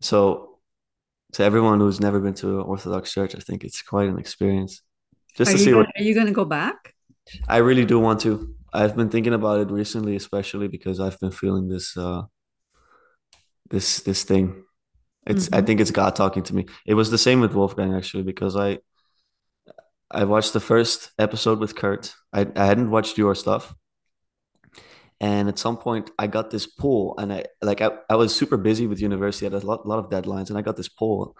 [0.00, 0.58] so
[1.32, 4.82] to everyone who's never been to an orthodox church i think it's quite an experience.
[5.36, 6.94] Just are to see gonna, what are you going to go back?
[7.48, 8.54] I really do want to.
[8.72, 12.22] I've been thinking about it recently especially because i've been feeling this uh
[13.70, 14.64] this this thing.
[15.26, 15.54] It's mm-hmm.
[15.56, 16.66] i think it's god talking to me.
[16.86, 18.78] It was the same with wolfgang actually because i
[20.10, 22.14] i watched the first episode with Curt.
[22.32, 23.74] I, I hadn't watched your stuff
[25.20, 28.56] and at some point i got this pull and i like i, I was super
[28.56, 31.36] busy with university i had a lot, lot of deadlines and i got this pull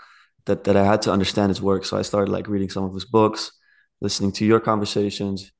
[0.46, 1.84] that that i had to understand his work.
[1.84, 3.52] So i started like reading some of his books
[4.00, 5.52] listening to your conversations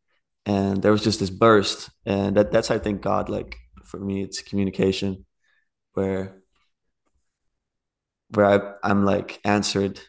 [0.47, 1.91] and there was just this burst.
[2.07, 5.27] And that that's i think god like for me it's communication
[5.95, 6.43] where
[8.35, 10.01] where I, i'm like answered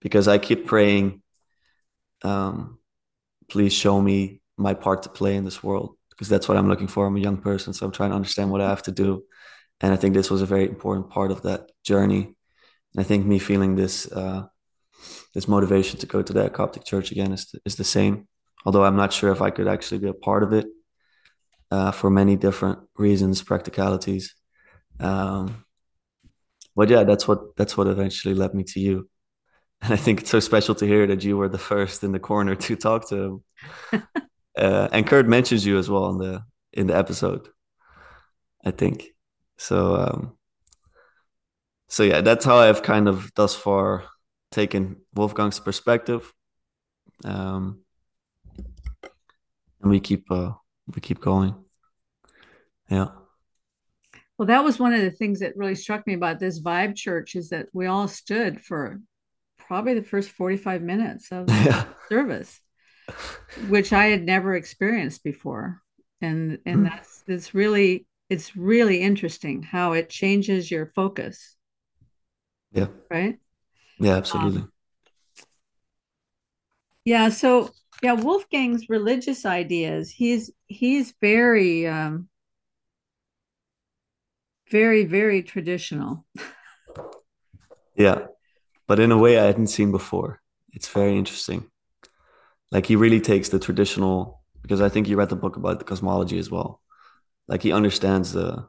[0.00, 1.22] because i keep praying
[2.22, 2.78] um
[3.48, 6.88] please show me my part to play in this world because that's what I'm looking
[6.88, 7.06] for.
[7.06, 9.22] I'm a young person, so I'm trying to understand what I have to do.
[9.80, 12.34] And I think this was a very important part of that journey.
[12.92, 14.46] And I think me feeling this uh,
[15.32, 18.26] this motivation to go to that Coptic church again is is the same.
[18.66, 20.66] Although I'm not sure if I could actually be a part of it
[21.70, 24.34] uh, for many different reasons, practicalities.
[24.98, 25.64] Um,
[26.74, 29.08] but yeah, that's what that's what eventually led me to you.
[29.80, 32.18] And I think it's so special to hear that you were the first in the
[32.18, 33.42] corner to talk to
[33.92, 34.02] him.
[34.58, 37.48] uh, and Curt mentions you as well in the in the episode.
[38.64, 39.04] I think
[39.56, 39.96] so.
[39.96, 40.36] Um,
[41.88, 44.04] so yeah, that's how I've kind of thus far
[44.50, 46.32] taken Wolfgang's perspective,
[47.24, 47.80] um,
[49.80, 50.52] and we keep uh,
[50.94, 51.54] we keep going.
[52.90, 53.08] Yeah.
[54.38, 57.34] Well, that was one of the things that really struck me about this Vive Church
[57.34, 59.00] is that we all stood for
[59.58, 61.86] probably the first 45 minutes of yeah.
[62.08, 62.60] service
[63.68, 65.82] which I had never experienced before.
[66.20, 66.90] And and mm.
[66.90, 71.56] that's it's really it's really interesting how it changes your focus.
[72.72, 72.88] Yeah.
[73.10, 73.38] Right?
[73.98, 74.62] Yeah, absolutely.
[74.62, 74.72] Um,
[77.04, 77.70] yeah, so
[78.02, 82.28] yeah, Wolfgang's religious ideas, he's he's very um
[84.70, 86.26] very very traditional.
[87.96, 88.26] yeah.
[88.86, 90.40] But in a way I hadn't seen before.
[90.72, 91.70] It's very interesting.
[92.70, 95.84] Like he really takes the traditional because I think you read the book about the
[95.84, 96.80] cosmology as well.
[97.46, 98.68] Like he understands the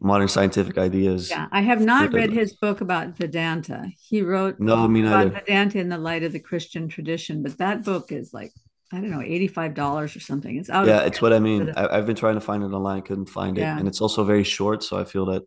[0.00, 1.30] modern scientific ideas.
[1.30, 3.88] Yeah, I have not read his book about Vedanta.
[3.98, 5.30] He wrote no, me neither.
[5.30, 8.52] Vedanta in the light of the Christian tradition, but that book is like
[8.92, 10.56] I don't know, eighty five dollars or something.
[10.56, 10.86] It's out.
[10.86, 11.72] Yeah, it's what I mean.
[11.76, 13.78] I, have been trying to find it online, couldn't find it, yeah.
[13.78, 14.82] and it's also very short.
[14.82, 15.42] So I feel that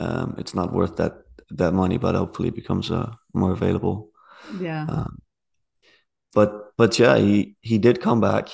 [0.00, 4.10] um, it's not worth that that money, but hopefully it becomes uh, more available.
[4.60, 4.84] Yeah.
[4.88, 5.18] Um,
[6.34, 8.48] but but yeah, he he did come back,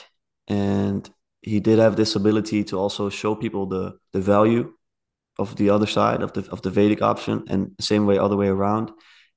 [0.48, 1.08] and
[1.42, 4.72] he did have this ability to also show people the the value
[5.38, 8.48] of the other side of the of the Vedic option, and same way other way
[8.48, 8.90] around.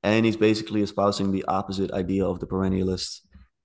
[0.04, 3.22] And he's basically espousing the opposite idea of the perennialists.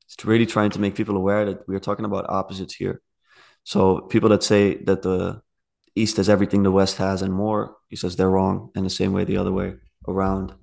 [0.07, 3.01] It's really trying to make people aware that we're talking about opposites here.
[3.65, 5.41] So people that say that the
[5.95, 9.13] East has everything the West has and more, he says they're wrong, and the same
[9.13, 9.75] way the other way
[10.09, 10.55] around.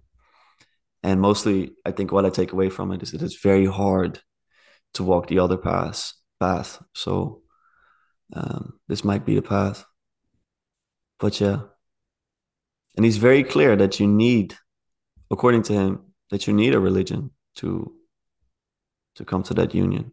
[1.02, 4.22] And mostly, I think what I take away from it is that it's very hard
[4.94, 6.14] to walk the other path.
[6.40, 6.82] Path.
[6.94, 7.41] So
[8.34, 9.86] um, this might be the path.
[11.20, 11.61] But yeah,
[12.95, 14.56] and he's very clear that you need,
[15.32, 17.94] according to him, that you need a religion to
[19.16, 20.11] to come to that union.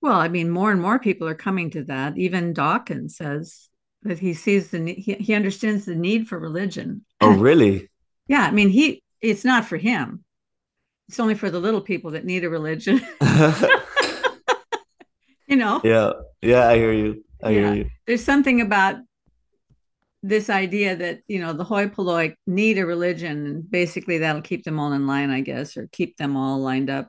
[0.00, 2.18] Well, I mean, more and more people are coming to that.
[2.18, 3.68] Even Dawkins says
[4.02, 7.04] that he sees the he, he understands the need for religion.
[7.20, 7.88] Oh, really?
[8.28, 10.24] yeah, I mean, he it's not for him.
[11.08, 13.00] It's only for the little people that need a religion.
[15.46, 15.80] you know?
[15.84, 16.12] Yeah.
[16.40, 17.24] Yeah, I hear you.
[17.42, 17.60] I yeah.
[17.60, 17.90] hear you.
[18.06, 18.96] There's something about
[20.22, 24.64] this idea that, you know, the hoi polloi need a religion and basically that'll keep
[24.64, 27.08] them all in line, I guess, or keep them all lined up.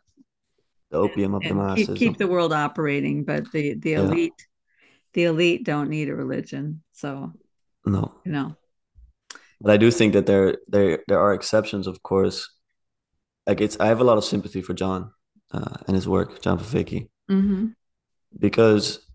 [0.91, 1.87] The opium of the masses.
[1.87, 4.45] Keep, keep, the world operating, but the the elite yeah.
[5.13, 6.83] the elite don't need a religion.
[6.91, 7.33] So
[7.85, 8.13] no.
[8.23, 8.55] You know.
[9.61, 12.49] But I do think that there there there are exceptions, of course.
[13.47, 15.11] Like it's, I have a lot of sympathy for John
[15.51, 17.67] uh, and his work, John Vervaeke, mm-hmm.
[18.37, 19.05] because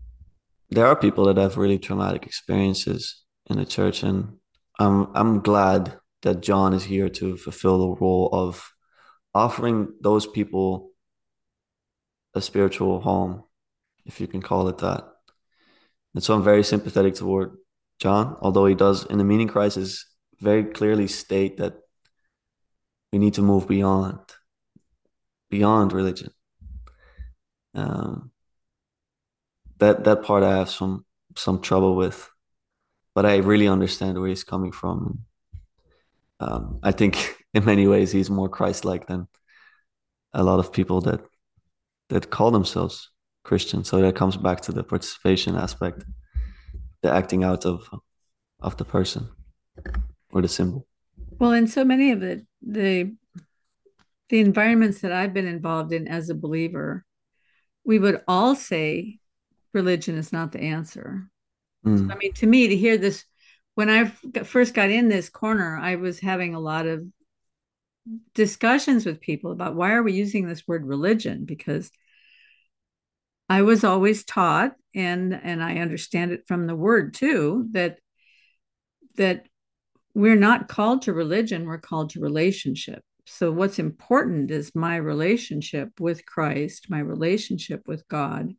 [0.69, 4.37] there are people that have really traumatic experiences in the church, and
[4.79, 8.71] I'm I'm glad that John is here to fulfill the role of
[9.33, 10.91] offering those people
[12.33, 13.43] a spiritual home,
[14.05, 15.03] if you can call it that.
[16.13, 17.57] And so I'm very sympathetic toward
[17.99, 20.05] John, although he does in the meaning crisis
[20.39, 21.80] very clearly state that
[23.11, 24.19] we need to move beyond
[25.49, 26.31] beyond religion.
[27.75, 28.31] Um,
[29.77, 31.05] that that part I have some
[31.35, 32.29] some trouble with,
[33.13, 35.25] but I really understand where he's coming from.
[36.39, 39.27] Um, I think in many ways he's more Christ-like than
[40.33, 41.21] a lot of people that
[42.09, 43.09] that call themselves
[43.43, 43.83] Christian.
[43.83, 46.03] So that comes back to the participation aspect,
[47.01, 47.87] the acting out of
[48.59, 49.29] of the person
[50.31, 50.87] or the symbol.
[51.41, 53.15] Well, in so many of the the
[54.29, 57.03] the environments that I've been involved in as a believer,
[57.83, 59.17] we would all say
[59.73, 61.31] religion is not the answer.
[61.83, 61.97] Mm.
[61.97, 63.25] So, I mean, to me, to hear this,
[63.73, 64.05] when I
[64.43, 67.07] first got in this corner, I was having a lot of
[68.35, 71.89] discussions with people about why are we using this word religion because
[73.49, 77.97] I was always taught and and I understand it from the word too that
[79.15, 79.47] that
[80.13, 83.03] we're not called to religion we're called to relationship.
[83.25, 88.53] So what's important is my relationship with Christ my relationship with God.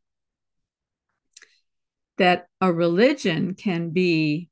[2.18, 4.48] That a religion can be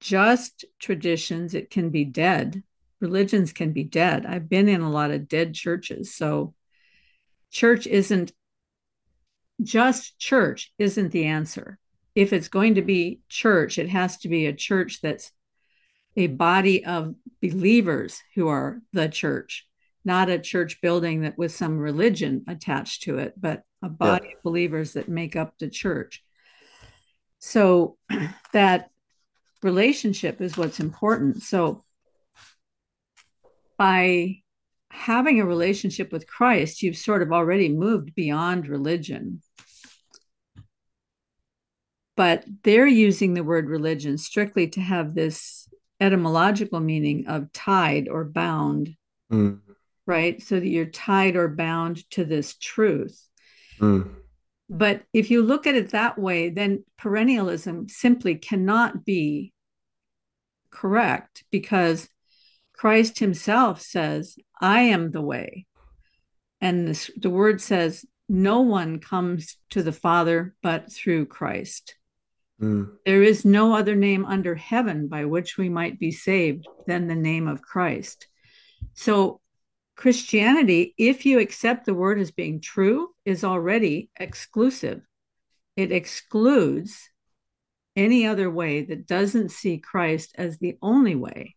[0.00, 2.62] just traditions it can be dead.
[3.00, 4.26] Religions can be dead.
[4.26, 6.54] I've been in a lot of dead churches so
[7.50, 8.32] church isn't
[9.62, 11.78] just church isn't the answer.
[12.14, 15.32] If it's going to be church, it has to be a church that's
[16.16, 19.66] a body of believers who are the church,
[20.04, 24.36] not a church building that with some religion attached to it, but a body yeah.
[24.36, 26.24] of believers that make up the church.
[27.38, 27.98] So
[28.52, 28.90] that
[29.62, 31.42] relationship is what's important.
[31.42, 31.84] So
[33.76, 34.36] by
[34.90, 39.42] having a relationship with Christ, you've sort of already moved beyond religion
[42.16, 45.68] but they're using the word religion strictly to have this
[46.00, 48.94] etymological meaning of tied or bound
[49.32, 49.58] mm.
[50.06, 53.26] right so that you're tied or bound to this truth
[53.80, 54.08] mm.
[54.68, 59.52] but if you look at it that way then perennialism simply cannot be
[60.70, 62.08] correct because
[62.74, 65.66] christ himself says i am the way
[66.60, 71.94] and this, the word says no one comes to the father but through christ
[72.60, 72.92] Mm.
[73.04, 77.14] There is no other name under heaven by which we might be saved than the
[77.14, 78.28] name of Christ.
[78.94, 79.40] So,
[79.96, 85.00] Christianity, if you accept the word as being true, is already exclusive.
[85.74, 87.08] It excludes
[87.94, 91.56] any other way that doesn't see Christ as the only way.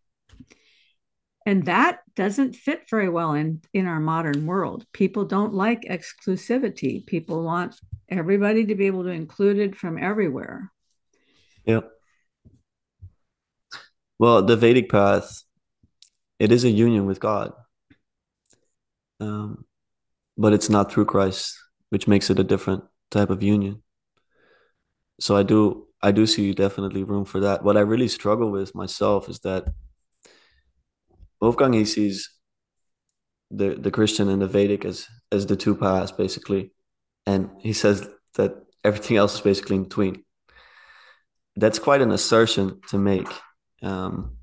[1.46, 4.86] And that doesn't fit very well in, in our modern world.
[4.92, 7.04] People don't like exclusivity.
[7.06, 7.74] People want
[8.08, 10.70] everybody to be able to include it from everywhere.
[11.64, 11.80] Yeah.
[14.18, 15.42] Well, the Vedic path,
[16.38, 17.52] it is a union with God,
[19.20, 19.64] um,
[20.36, 21.56] but it's not through Christ,
[21.90, 23.82] which makes it a different type of union.
[25.20, 27.62] So I do, I do see definitely room for that.
[27.62, 29.72] What I really struggle with myself is that
[31.40, 32.30] Wolfgang he sees
[33.50, 36.72] the the Christian and the Vedic as as the two paths basically,
[37.26, 38.54] and he says that
[38.84, 40.24] everything else is basically in between
[41.60, 43.28] that's quite an assertion to make.
[43.82, 44.36] Um,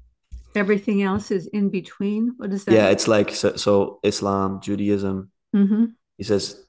[0.56, 2.34] Everything else is in between.
[2.38, 2.74] What is that?
[2.74, 5.32] Yeah, it's like so, so Islam, Judaism.
[5.56, 5.86] Mm-hmm.
[6.18, 6.66] He says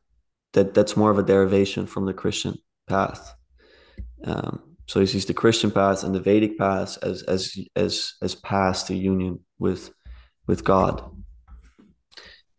[0.53, 2.57] that that's more of a derivation from the Christian
[2.87, 3.35] path.
[4.25, 8.35] Um, so he sees the Christian path and the Vedic path as as as as
[8.35, 9.91] paths to union with
[10.47, 11.01] with God.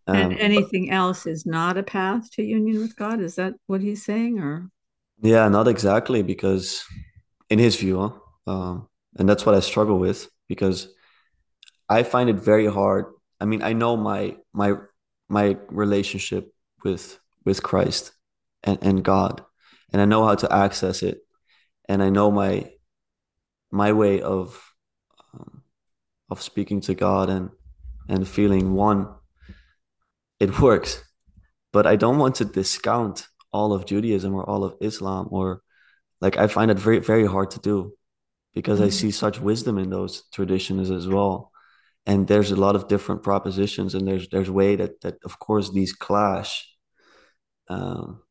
[0.07, 3.21] Um, and anything else is not a path to union with God.
[3.21, 4.69] Is that what he's saying, or?
[5.21, 6.83] Yeah, not exactly, because
[7.49, 10.89] in his view, um, and that's what I struggle with because
[11.87, 13.05] I find it very hard.
[13.39, 14.75] I mean, I know my my
[15.27, 16.53] my relationship
[16.83, 18.11] with with Christ
[18.63, 19.43] and, and God,
[19.91, 21.19] and I know how to access it,
[21.87, 22.71] and I know my
[23.71, 24.73] my way of
[25.33, 25.63] um,
[26.29, 27.49] of speaking to God and
[28.07, 29.07] and feeling one.
[30.39, 31.03] It works,
[31.73, 35.61] but I don't want to discount all of Judaism or all of Islam or
[36.21, 37.93] like I find it very very hard to do
[38.53, 38.87] because mm-hmm.
[38.87, 41.51] I see such wisdom in those traditions as well.
[42.05, 45.71] And there's a lot of different propositions, and there's there's way that that of course
[45.71, 46.67] these clash.
[47.67, 48.23] Um,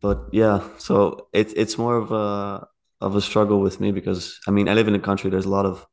[0.00, 2.66] but yeah, so it's it's more of a
[3.00, 5.30] of a struggle with me because I mean I live in a country.
[5.30, 5.86] There's a lot of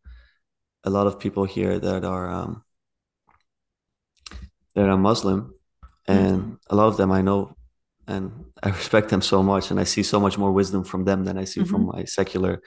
[0.84, 2.64] a lot of people here that are um,
[4.76, 5.54] that are Muslim,
[6.08, 6.54] and mm-hmm.
[6.70, 7.56] a lot of them I know,
[8.08, 11.24] and I respect them so much, and I see so much more wisdom from them
[11.24, 11.70] than I see mm-hmm.
[11.72, 12.62] from my secular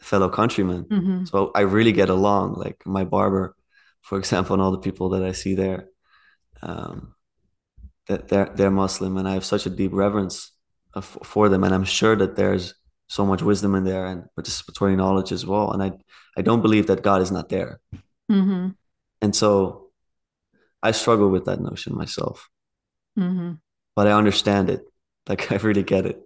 [0.00, 0.84] fellow countrymen.
[0.84, 1.24] Mm-hmm.
[1.24, 2.54] So I really get along.
[2.54, 3.56] Like my barber,
[4.02, 5.88] for example, and all the people that I see there,
[6.62, 7.14] um,
[8.06, 10.52] that they're they're Muslim, and I have such a deep reverence
[11.02, 12.74] for them, and I'm sure that there's
[13.08, 15.72] so much wisdom in there and participatory knowledge as well.
[15.72, 15.92] And I
[16.36, 17.80] I don't believe that God is not there.
[18.30, 18.70] Mm-hmm.
[19.20, 19.90] And so
[20.82, 22.48] I struggle with that notion myself.
[23.18, 23.52] Mm-hmm.
[23.96, 24.84] But I understand it.
[25.28, 26.20] Like I really get it.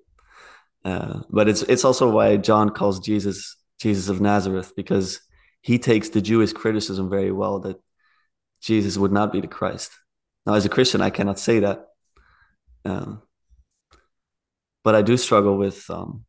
[0.84, 5.20] Uh, but it's it's also why John calls Jesus Jesus of Nazareth because
[5.60, 7.80] he takes the Jewish criticism very well that
[8.60, 9.92] Jesus would not be the Christ.
[10.46, 11.86] Now, as a Christian, I cannot say that,
[12.84, 13.22] um,
[14.82, 16.24] but I do struggle with um,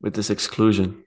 [0.00, 1.04] with this exclusion.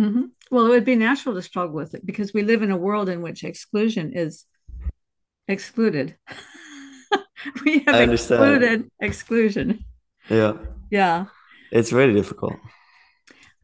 [0.00, 0.24] Mm-hmm.
[0.50, 3.08] Well, it would be natural to struggle with it because we live in a world
[3.08, 4.44] in which exclusion is
[5.48, 6.16] excluded.
[7.64, 9.84] we have excluded exclusion.
[10.28, 10.54] Yeah.
[10.90, 11.26] Yeah.
[11.70, 12.54] It's very difficult.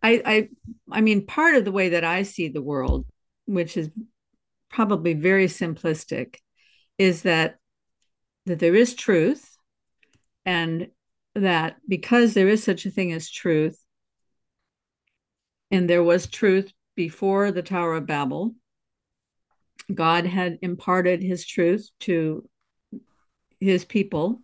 [0.03, 0.49] I, I
[0.91, 3.07] I mean part of the way that I see the world,
[3.47, 3.91] which is
[4.71, 6.37] probably very simplistic,
[6.99, 7.57] is that
[8.47, 9.57] that there is truth
[10.45, 10.89] and
[11.35, 13.79] that because there is such a thing as truth,
[15.71, 18.55] and there was truth before the Tower of Babel,
[19.93, 22.49] God had imparted his truth to
[23.61, 24.41] his people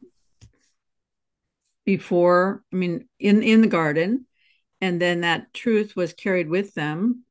[1.85, 4.27] before, I mean, in, in the garden,
[4.81, 7.25] and then that truth was carried with them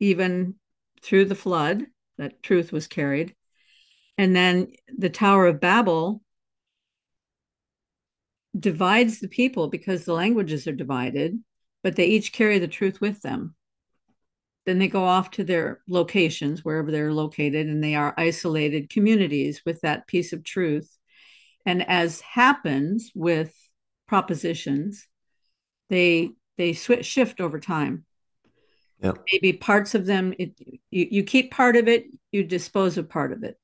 [0.00, 0.54] even
[1.02, 1.84] through the flood,
[2.16, 3.34] that truth was carried.
[4.16, 6.22] And then the Tower of Babel
[8.58, 11.38] divides the people because the languages are divided,
[11.82, 13.54] but they each carry the truth with them.
[14.68, 19.62] Then they go off to their locations, wherever they're located, and they are isolated communities
[19.64, 20.94] with that piece of truth.
[21.64, 23.56] And as happens with
[24.06, 25.08] propositions,
[25.88, 28.04] they they switch shift over time.
[29.00, 29.24] Yep.
[29.32, 33.32] Maybe parts of them, it, you, you keep part of it, you dispose of part
[33.32, 33.58] of it.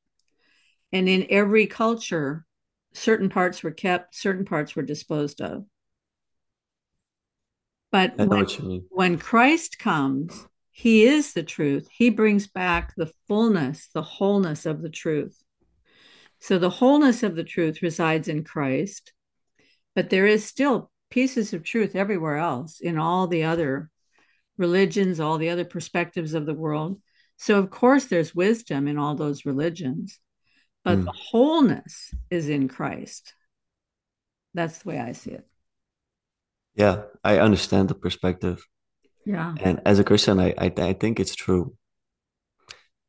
[0.91, 2.47] And in every culture,
[2.95, 5.67] certain parts were kept, certain parts were disposed of.
[7.93, 11.89] But when, when Christ comes, he is the truth.
[11.91, 15.41] He brings back the fullness, the wholeness of the truth.
[16.41, 19.13] So the wholeness of the truth resides in Christ,
[19.95, 23.89] but there is still pieces of truth everywhere else in all the other
[24.59, 27.01] religions, all the other perspectives of the world.
[27.37, 30.21] So, of course, there's wisdom in all those religions
[30.85, 31.05] but mm.
[31.07, 33.35] the wholeness is in Christ.
[34.53, 35.47] That's the way I see it.
[36.77, 38.65] Yeah, I understand the perspective.
[39.27, 39.55] Yeah.
[39.61, 41.77] And as a Christian, I, I, I think it's true.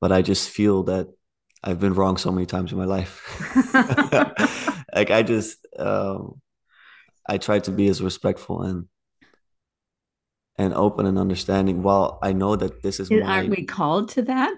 [0.01, 1.07] But I just feel that
[1.63, 3.21] I've been wrong so many times in my life.
[4.95, 6.41] like I just um,
[7.27, 8.85] I try to be as respectful and
[10.57, 14.55] and open and understanding while I know that this is Aren't we called to that?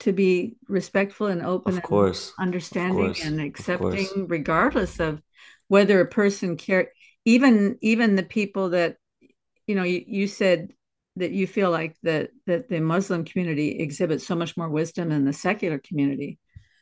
[0.00, 3.24] to be respectful and open of course understanding course.
[3.24, 5.22] and accepting of regardless of
[5.68, 6.90] whether a person care
[7.24, 8.96] even even the people that
[9.66, 10.72] you know you, you said
[11.16, 15.24] that you feel like that that the muslim community exhibits so much more wisdom than
[15.24, 16.38] the secular community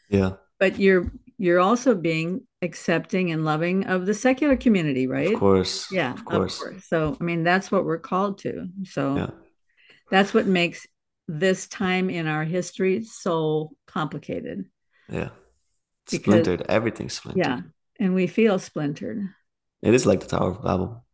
[0.09, 5.41] yeah but you're you're also being accepting and loving of the secular community right of
[5.41, 6.89] course yeah of course, of course.
[6.89, 9.31] so i mean that's what we're called to so yeah.
[10.11, 10.87] that's what makes
[11.29, 14.65] this time in our history so complicated.
[15.09, 15.29] Yeah.
[16.11, 16.63] Because, splintered.
[16.69, 17.45] Everything's splintered.
[17.45, 17.61] Yeah.
[18.01, 19.23] And we feel splintered.
[19.83, 21.05] It is like the Tower of Babel,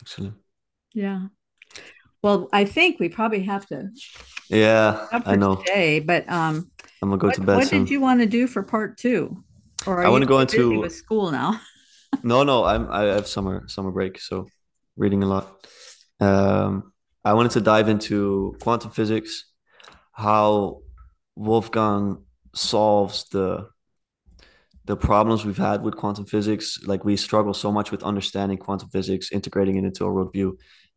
[0.00, 0.32] actually.
[0.92, 1.28] Yeah.
[2.22, 3.90] Well, I think we probably have to.
[4.48, 5.56] Yeah, I know.
[5.56, 6.70] Today, but um,
[7.02, 7.56] I'm gonna go what, to bed.
[7.56, 7.84] What soon.
[7.84, 9.42] did you want to do for part two?
[9.86, 11.60] Or I want to go into with school now.
[12.22, 14.46] no, no, I'm I have summer summer break, so
[14.96, 15.66] reading a lot.
[16.20, 16.92] Um,
[17.24, 19.46] I wanted to dive into quantum physics,
[20.12, 20.82] how
[21.34, 22.22] Wolfgang
[22.54, 23.68] solves the
[24.84, 26.78] the problems we've had with quantum physics.
[26.84, 30.52] Like we struggle so much with understanding quantum physics, integrating it into our worldview.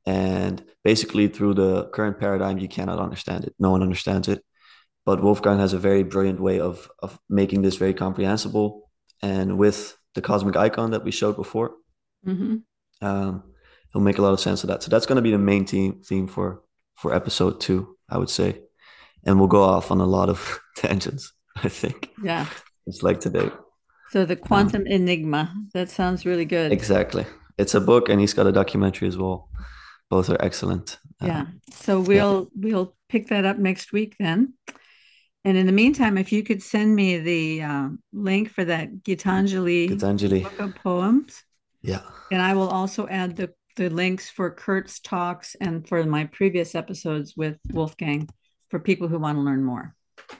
[0.06, 3.56] And basically, through the current paradigm, you cannot understand it.
[3.60, 4.44] No one understands it.
[5.06, 8.90] But Wolfgang has a very brilliant way of, of making this very comprehensible.
[9.22, 11.73] And with the cosmic icon that we showed before,
[12.26, 12.57] mm-hmm.
[13.02, 13.44] um,
[13.90, 14.84] it'll make a lot of sense of that.
[14.84, 16.61] So that's going to be the main theme theme for
[16.95, 18.61] for episode two, I would say,
[19.26, 21.32] and we'll go off on a lot of tangents.
[21.56, 22.10] I think.
[22.22, 22.48] Yeah.
[22.86, 23.49] It's like today.
[24.11, 25.53] So the Quantum Enigma.
[25.73, 26.72] That sounds really good.
[26.72, 27.26] Exactly.
[27.57, 29.49] It's a book, and he's got a documentary as well.
[30.16, 30.98] Both are excellent.
[31.22, 31.46] Uh, Yeah.
[31.72, 34.54] So we'll we'll pick that up next week then.
[35.44, 39.90] And in the meantime, if you could send me the uh, link for that Gitanjali
[39.90, 40.44] Gitanjali.
[40.44, 41.44] book of poems,
[41.82, 42.04] Yeah.
[42.32, 46.76] and I will also add the the links for Curt's talks and for my previous
[46.76, 48.30] episodes with Wolfgang
[48.70, 49.94] for people who want to learn more.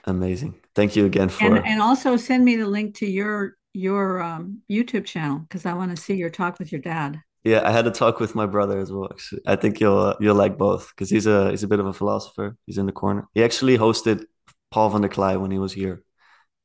[0.04, 0.54] Amazing.
[0.74, 1.44] Thank you again for.
[1.44, 5.74] And and also send me the link to your your um, YouTube channel because I
[5.74, 7.20] want to see your talk with your dad.
[7.50, 9.08] Yeah, I had a talk with my brother as well.
[9.12, 9.42] actually.
[9.46, 11.92] I think you'll uh, you'll like both because he's a he's a bit of a
[12.00, 12.48] philosopher.
[12.66, 13.22] He's in the corner.
[13.34, 14.18] He actually hosted
[14.72, 15.96] Paul VanderKlay when he was here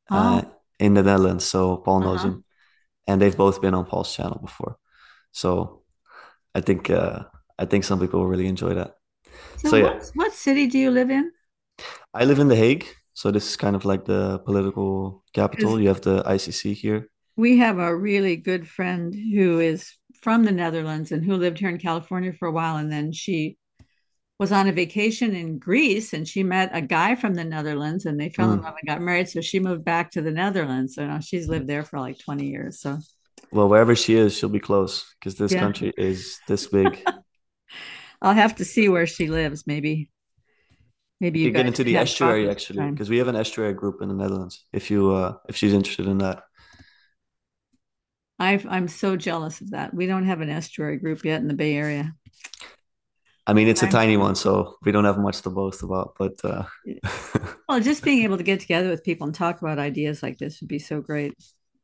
[0.09, 0.41] uh,
[0.79, 1.45] in the Netherlands.
[1.45, 2.29] So Paul knows Uh-huh.
[2.29, 2.43] him,
[3.07, 4.73] and they've both been on Paul's channel before.
[5.31, 5.83] So
[6.55, 7.19] I think uh,
[7.59, 8.91] I think some people will really enjoy that.
[9.57, 9.83] So, So, yeah.
[9.93, 11.31] what, what city do you live in?
[12.13, 15.79] I live in The Hague, so this is kind of like the political capital.
[15.79, 17.09] You have the ICC here.
[17.37, 21.69] We have a really good friend who is from the Netherlands and who lived here
[21.69, 22.77] in California for a while.
[22.77, 23.57] And then she
[24.39, 28.19] was on a vacation in Greece and she met a guy from the Netherlands and
[28.19, 28.63] they fell in Mm.
[28.63, 29.29] love and got married.
[29.29, 30.95] So she moved back to the Netherlands.
[30.95, 32.81] So now she's lived there for like 20 years.
[32.81, 32.99] So
[33.51, 35.59] Well, wherever she is, she'll be close because this Yeah.
[35.59, 36.99] country is this big.
[38.21, 39.65] I'll have to see where she lives.
[39.67, 40.09] Maybe,
[41.19, 44.09] maybe you you get into the estuary actually because we have an estuary group in
[44.09, 44.65] the Netherlands.
[44.73, 46.43] If you uh if she's interested in that,
[48.41, 49.93] I've, I'm so jealous of that.
[49.93, 52.05] We don't have an estuary group yet in the Bay Area.
[53.49, 56.15] I mean it's a I'm- tiny one, so we don't have much to boast about.
[56.21, 56.63] But uh,
[57.67, 60.59] Well, just being able to get together with people and talk about ideas like this
[60.61, 61.33] would be so great,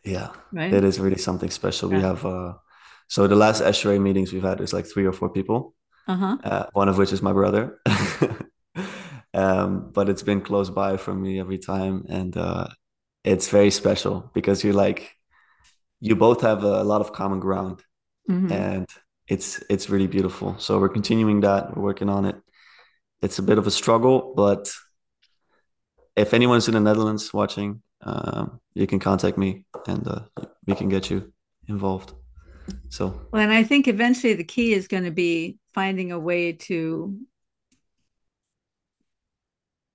[0.04, 0.74] yeah, right?
[0.74, 1.90] it is really something special.
[1.90, 2.54] We have uh,
[3.08, 5.74] so the last estuary meetings we've had is like three or four people,
[6.08, 6.38] Uh-huh.
[6.44, 7.64] uh, one of which is my brother.
[9.34, 12.68] um, but it's been close by for me every time, and uh,
[13.24, 15.17] it's very special because you're like
[16.00, 17.84] you both have a lot of common ground.
[18.30, 18.52] Mhm.
[18.52, 18.88] and
[19.28, 20.56] it's it's really beautiful.
[20.60, 21.76] So we're continuing that.
[21.76, 22.36] We're working on it.
[23.22, 24.70] It's a bit of a struggle, but
[26.16, 30.22] if anyone's in the Netherlands watching, um, you can contact me and uh,
[30.66, 31.32] we can get you
[31.68, 32.14] involved.
[32.90, 36.54] So Well, and I think eventually the key is going to be finding a way
[36.54, 37.18] to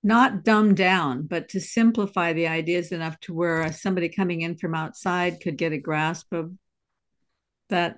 [0.03, 4.75] not dumb down, but to simplify the ideas enough to where somebody coming in from
[4.75, 6.51] outside could get a grasp of
[7.69, 7.97] that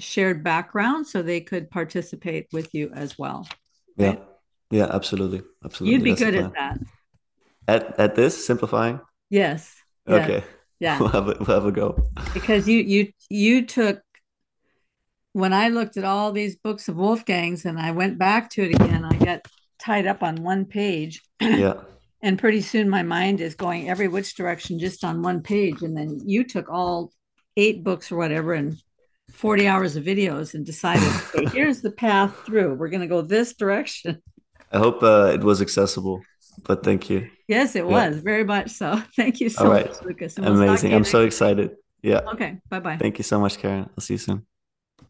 [0.00, 3.46] shared background so they could participate with you as well.
[3.96, 4.22] yeah, Right.
[4.70, 5.94] yeah, absolutely, absolutely.
[5.94, 6.78] You'd be That's good at that.
[7.66, 9.00] At at this simplifying.
[9.30, 9.74] Yes.
[10.06, 10.14] Yeah.
[10.16, 10.44] Okay,
[10.80, 10.98] Yeah.
[10.98, 12.04] we'll have a, we'll have a go.
[12.34, 14.00] because you you you took
[15.32, 18.74] when I looked at all these books of Wolfgang's and I went back to it
[18.74, 19.40] again, I got
[19.84, 21.22] tied up on one page.
[21.40, 21.74] Yeah,
[22.22, 25.82] And pretty soon my mind is going every which direction just on one page.
[25.82, 27.12] And then you took all
[27.56, 28.76] eight books or whatever and
[29.30, 32.74] 40 hours of videos and decided, okay, here's the path through.
[32.74, 34.22] We're going to go this direction.
[34.72, 36.22] I hope uh, it was accessible.
[36.62, 37.28] But thank you.
[37.48, 38.08] Yes, it Yeah.
[38.08, 39.02] was very much so.
[39.16, 39.86] Thank you so right.
[39.86, 40.38] much, Lucas.
[40.38, 40.94] We'll Amazing.
[40.94, 41.76] I'm so excited.
[42.02, 42.20] Yeah.
[42.32, 42.58] Okay.
[42.68, 42.96] Bye bye.
[42.96, 43.88] Thank you so much, Karen.
[43.96, 44.46] I'll see you soon.